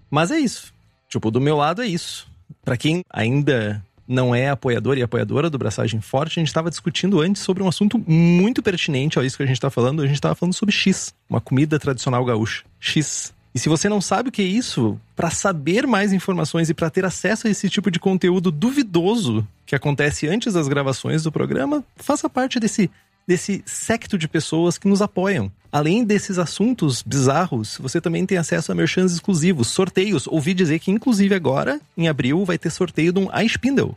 Mas 0.10 0.32
é 0.32 0.40
isso. 0.40 0.74
Tipo, 1.10 1.32
do 1.32 1.42
meu 1.42 1.58
lado 1.58 1.82
é 1.82 1.88
isso. 1.88 2.28
Para 2.64 2.78
quem 2.78 3.02
ainda 3.10 3.84
não 4.08 4.36
é 4.36 4.50
apoiador 4.50 4.98
e 4.98 5.04
apoiadora 5.04 5.50
do 5.50 5.58
Braçagem 5.58 6.00
Forte, 6.00 6.40
a 6.40 6.42
gente 6.42 6.48
estava 6.48 6.70
discutindo 6.70 7.20
antes 7.20 7.42
sobre 7.42 7.64
um 7.64 7.68
assunto 7.68 7.98
muito 7.98 8.62
pertinente 8.62 9.20
a 9.20 9.24
isso 9.24 9.38
que 9.38 9.44
a 9.44 9.46
gente 9.48 9.58
está 9.58 9.70
falando. 9.70 10.02
A 10.02 10.08
gente 10.08 10.16
estava 10.16 10.36
falando 10.36 10.54
sobre 10.54 10.74
X, 10.74 11.14
uma 11.30 11.42
comida 11.42 11.80
tradicional 11.80 12.24
gaúcha. 12.24 12.64
X. 12.80 13.34
E 13.54 13.60
se 13.60 13.70
você 13.70 13.88
não 13.88 14.02
sabe 14.02 14.30
o 14.30 14.32
que 14.32 14.42
é 14.42 14.46
isso, 14.46 15.00
para 15.16 15.30
saber 15.30 15.88
mais 15.88 16.12
informações 16.12 16.70
e 16.70 16.74
para 16.74 16.90
ter 16.90 17.06
acesso 17.06 17.48
a 17.48 17.50
esse 17.50 17.70
tipo 17.70 17.90
de 17.90 18.00
conteúdo 18.00 18.52
duvidoso 18.52 19.48
que 19.66 19.76
acontece 19.76 20.28
antes 20.28 20.54
das 20.54 20.68
gravações 20.68 21.24
do 21.24 21.32
programa, 21.32 21.84
faça 21.96 22.30
parte 22.30 22.60
desse 22.60 22.92
desse 23.28 23.64
secto 23.66 24.18
de 24.18 24.28
pessoas 24.28 24.78
que 24.78 24.88
nos 24.88 25.02
apoiam. 25.02 25.52
Além 25.72 26.06
desses 26.06 26.38
assuntos 26.38 27.02
bizarros, 27.02 27.78
você 27.80 28.00
também 28.00 28.26
tem 28.26 28.38
acesso 28.38 28.72
a 28.72 28.76
merchans 28.76 29.12
exclusivos, 29.12 29.68
sorteios. 29.68 30.28
Ouvi 30.28 30.54
dizer 30.54 30.80
que, 30.80 30.92
inclusive, 30.92 31.36
agora, 31.36 31.82
em 31.98 32.08
abril, 32.08 32.46
vai 32.46 32.58
ter 32.58 32.70
sorteio 32.70 33.12
de 33.12 33.20
um 33.20 33.28
iSpindle 33.42 33.96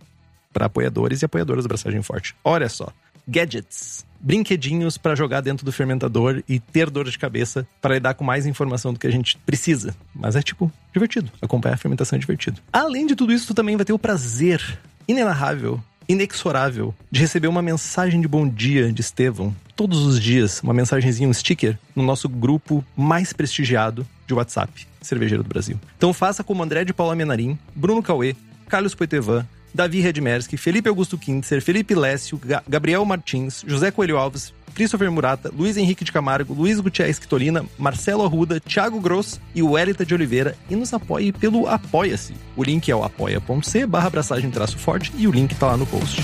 para 0.53 0.67
apoiadores 0.67 1.23
e 1.23 1.25
apoiadoras 1.25 1.65
da 1.65 1.69
Braçagem 1.69 2.03
Forte. 2.03 2.35
Olha 2.43 2.69
só. 2.69 2.89
Gadgets. 3.29 4.07
Brinquedinhos 4.21 4.99
para 4.99 5.15
jogar 5.15 5.41
dentro 5.41 5.65
do 5.65 5.71
fermentador 5.71 6.43
e 6.49 6.59
ter 6.59 6.91
dor 6.91 7.09
de 7.09 7.17
cabeça 7.17 7.65
para 7.81 7.95
lidar 7.95 8.15
com 8.15 8.25
mais 8.25 8.47
informação 8.47 8.93
do 8.93 8.99
que 8.99 9.07
a 9.07 9.13
gente 9.13 9.39
precisa. 9.47 9.95
Mas 10.13 10.35
é 10.35 10.43
tipo 10.43 10.73
divertido. 10.93 11.31
Acompanhar 11.41 11.75
a 11.75 11.79
fermentação 11.79 12.17
é 12.17 12.19
divertido. 12.19 12.61
Além 12.73 13.07
de 13.07 13.15
tudo 13.15 13.33
isso, 13.33 13.47
tu 13.47 13.55
também 13.55 13.77
vai 13.77 13.85
ter 13.85 13.93
o 13.93 13.99
prazer 13.99 14.81
inenarrável 15.07 15.81
inexorável 16.09 16.95
de 17.11 17.21
receber 17.21 17.49
uma 17.49 17.61
mensagem 17.61 18.21
de 18.21 18.27
bom 18.27 18.49
dia 18.49 18.91
de 18.93 19.01
Estevão 19.01 19.55
todos 19.77 20.05
os 20.05 20.21
dias, 20.21 20.61
uma 20.63 20.75
mensagenzinha, 20.75 21.29
um 21.29 21.33
sticker, 21.33 21.79
no 21.95 22.03
nosso 22.03 22.29
grupo 22.29 22.85
mais 22.97 23.33
prestigiado 23.33 24.05
de 24.27 24.35
WhatsApp, 24.35 24.89
Cervejeiro 25.01 25.45
do 25.45 25.49
Brasil. 25.49 25.79
Então 25.97 26.13
faça 26.13 26.43
como 26.43 26.63
André 26.63 26.85
de 26.85 26.93
Paula 26.93 27.15
Menarim, 27.15 27.57
Bruno 27.77 28.03
Cauê, 28.03 28.35
Carlos 28.69 28.95
Poitevin, 28.95 29.45
Davi 29.73 30.01
Redmerski, 30.01 30.57
Felipe 30.57 30.89
Augusto 30.89 31.17
Kintzer, 31.17 31.63
Felipe 31.63 31.95
Lécio, 31.95 32.41
Gabriel 32.67 33.05
Martins, 33.05 33.63
José 33.67 33.91
Coelho 33.93 34.19
Alves, 34.19 34.53
Christopher 34.79 35.11
Murata, 35.11 35.51
Luiz 35.53 35.77
Henrique 35.77 36.05
de 36.05 36.13
Camargo, 36.13 36.55
Luiz 36.55 36.79
Gutierrez 36.79 37.19
Quitolina, 37.19 37.65
Marcelo 37.77 38.25
Arruda, 38.25 38.61
Thiago 38.61 39.01
Gross 39.01 39.41
e 39.53 39.61
o 39.61 39.77
Elita 39.77 40.07
de 40.07 40.15
Oliveira 40.15 40.57
e 40.71 40.77
nos 40.77 40.95
apoie 40.95 41.33
pelo 41.33 41.67
Apoia-se. 41.67 42.33
O 42.57 42.63
link 42.63 42.89
é 42.89 42.95
o 42.95 43.03
apoia.c 43.03 43.87
barra 43.87 44.07
abraçagem 44.07 44.49
traço 44.53 44.79
forte 44.79 45.13
e 45.17 45.27
o 45.27 45.33
link 45.33 45.53
tá 45.57 45.67
lá 45.67 45.77
no 45.77 45.85
post. 45.85 46.23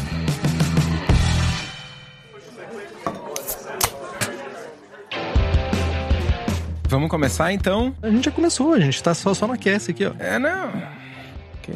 Vamos 6.88 7.11
começar 7.11 7.52
então? 7.52 7.92
A 8.00 8.08
gente 8.08 8.26
já 8.26 8.30
começou, 8.30 8.73
a 8.73 8.78
gente 8.78 9.02
tá 9.02 9.14
só, 9.14 9.34
só 9.34 9.49
no 9.49 9.54
aquece 9.54 9.90
aqui, 9.90 10.06
ó. 10.06 10.12
É, 10.16 10.38
não. 10.38 10.68
Ok. 11.58 11.75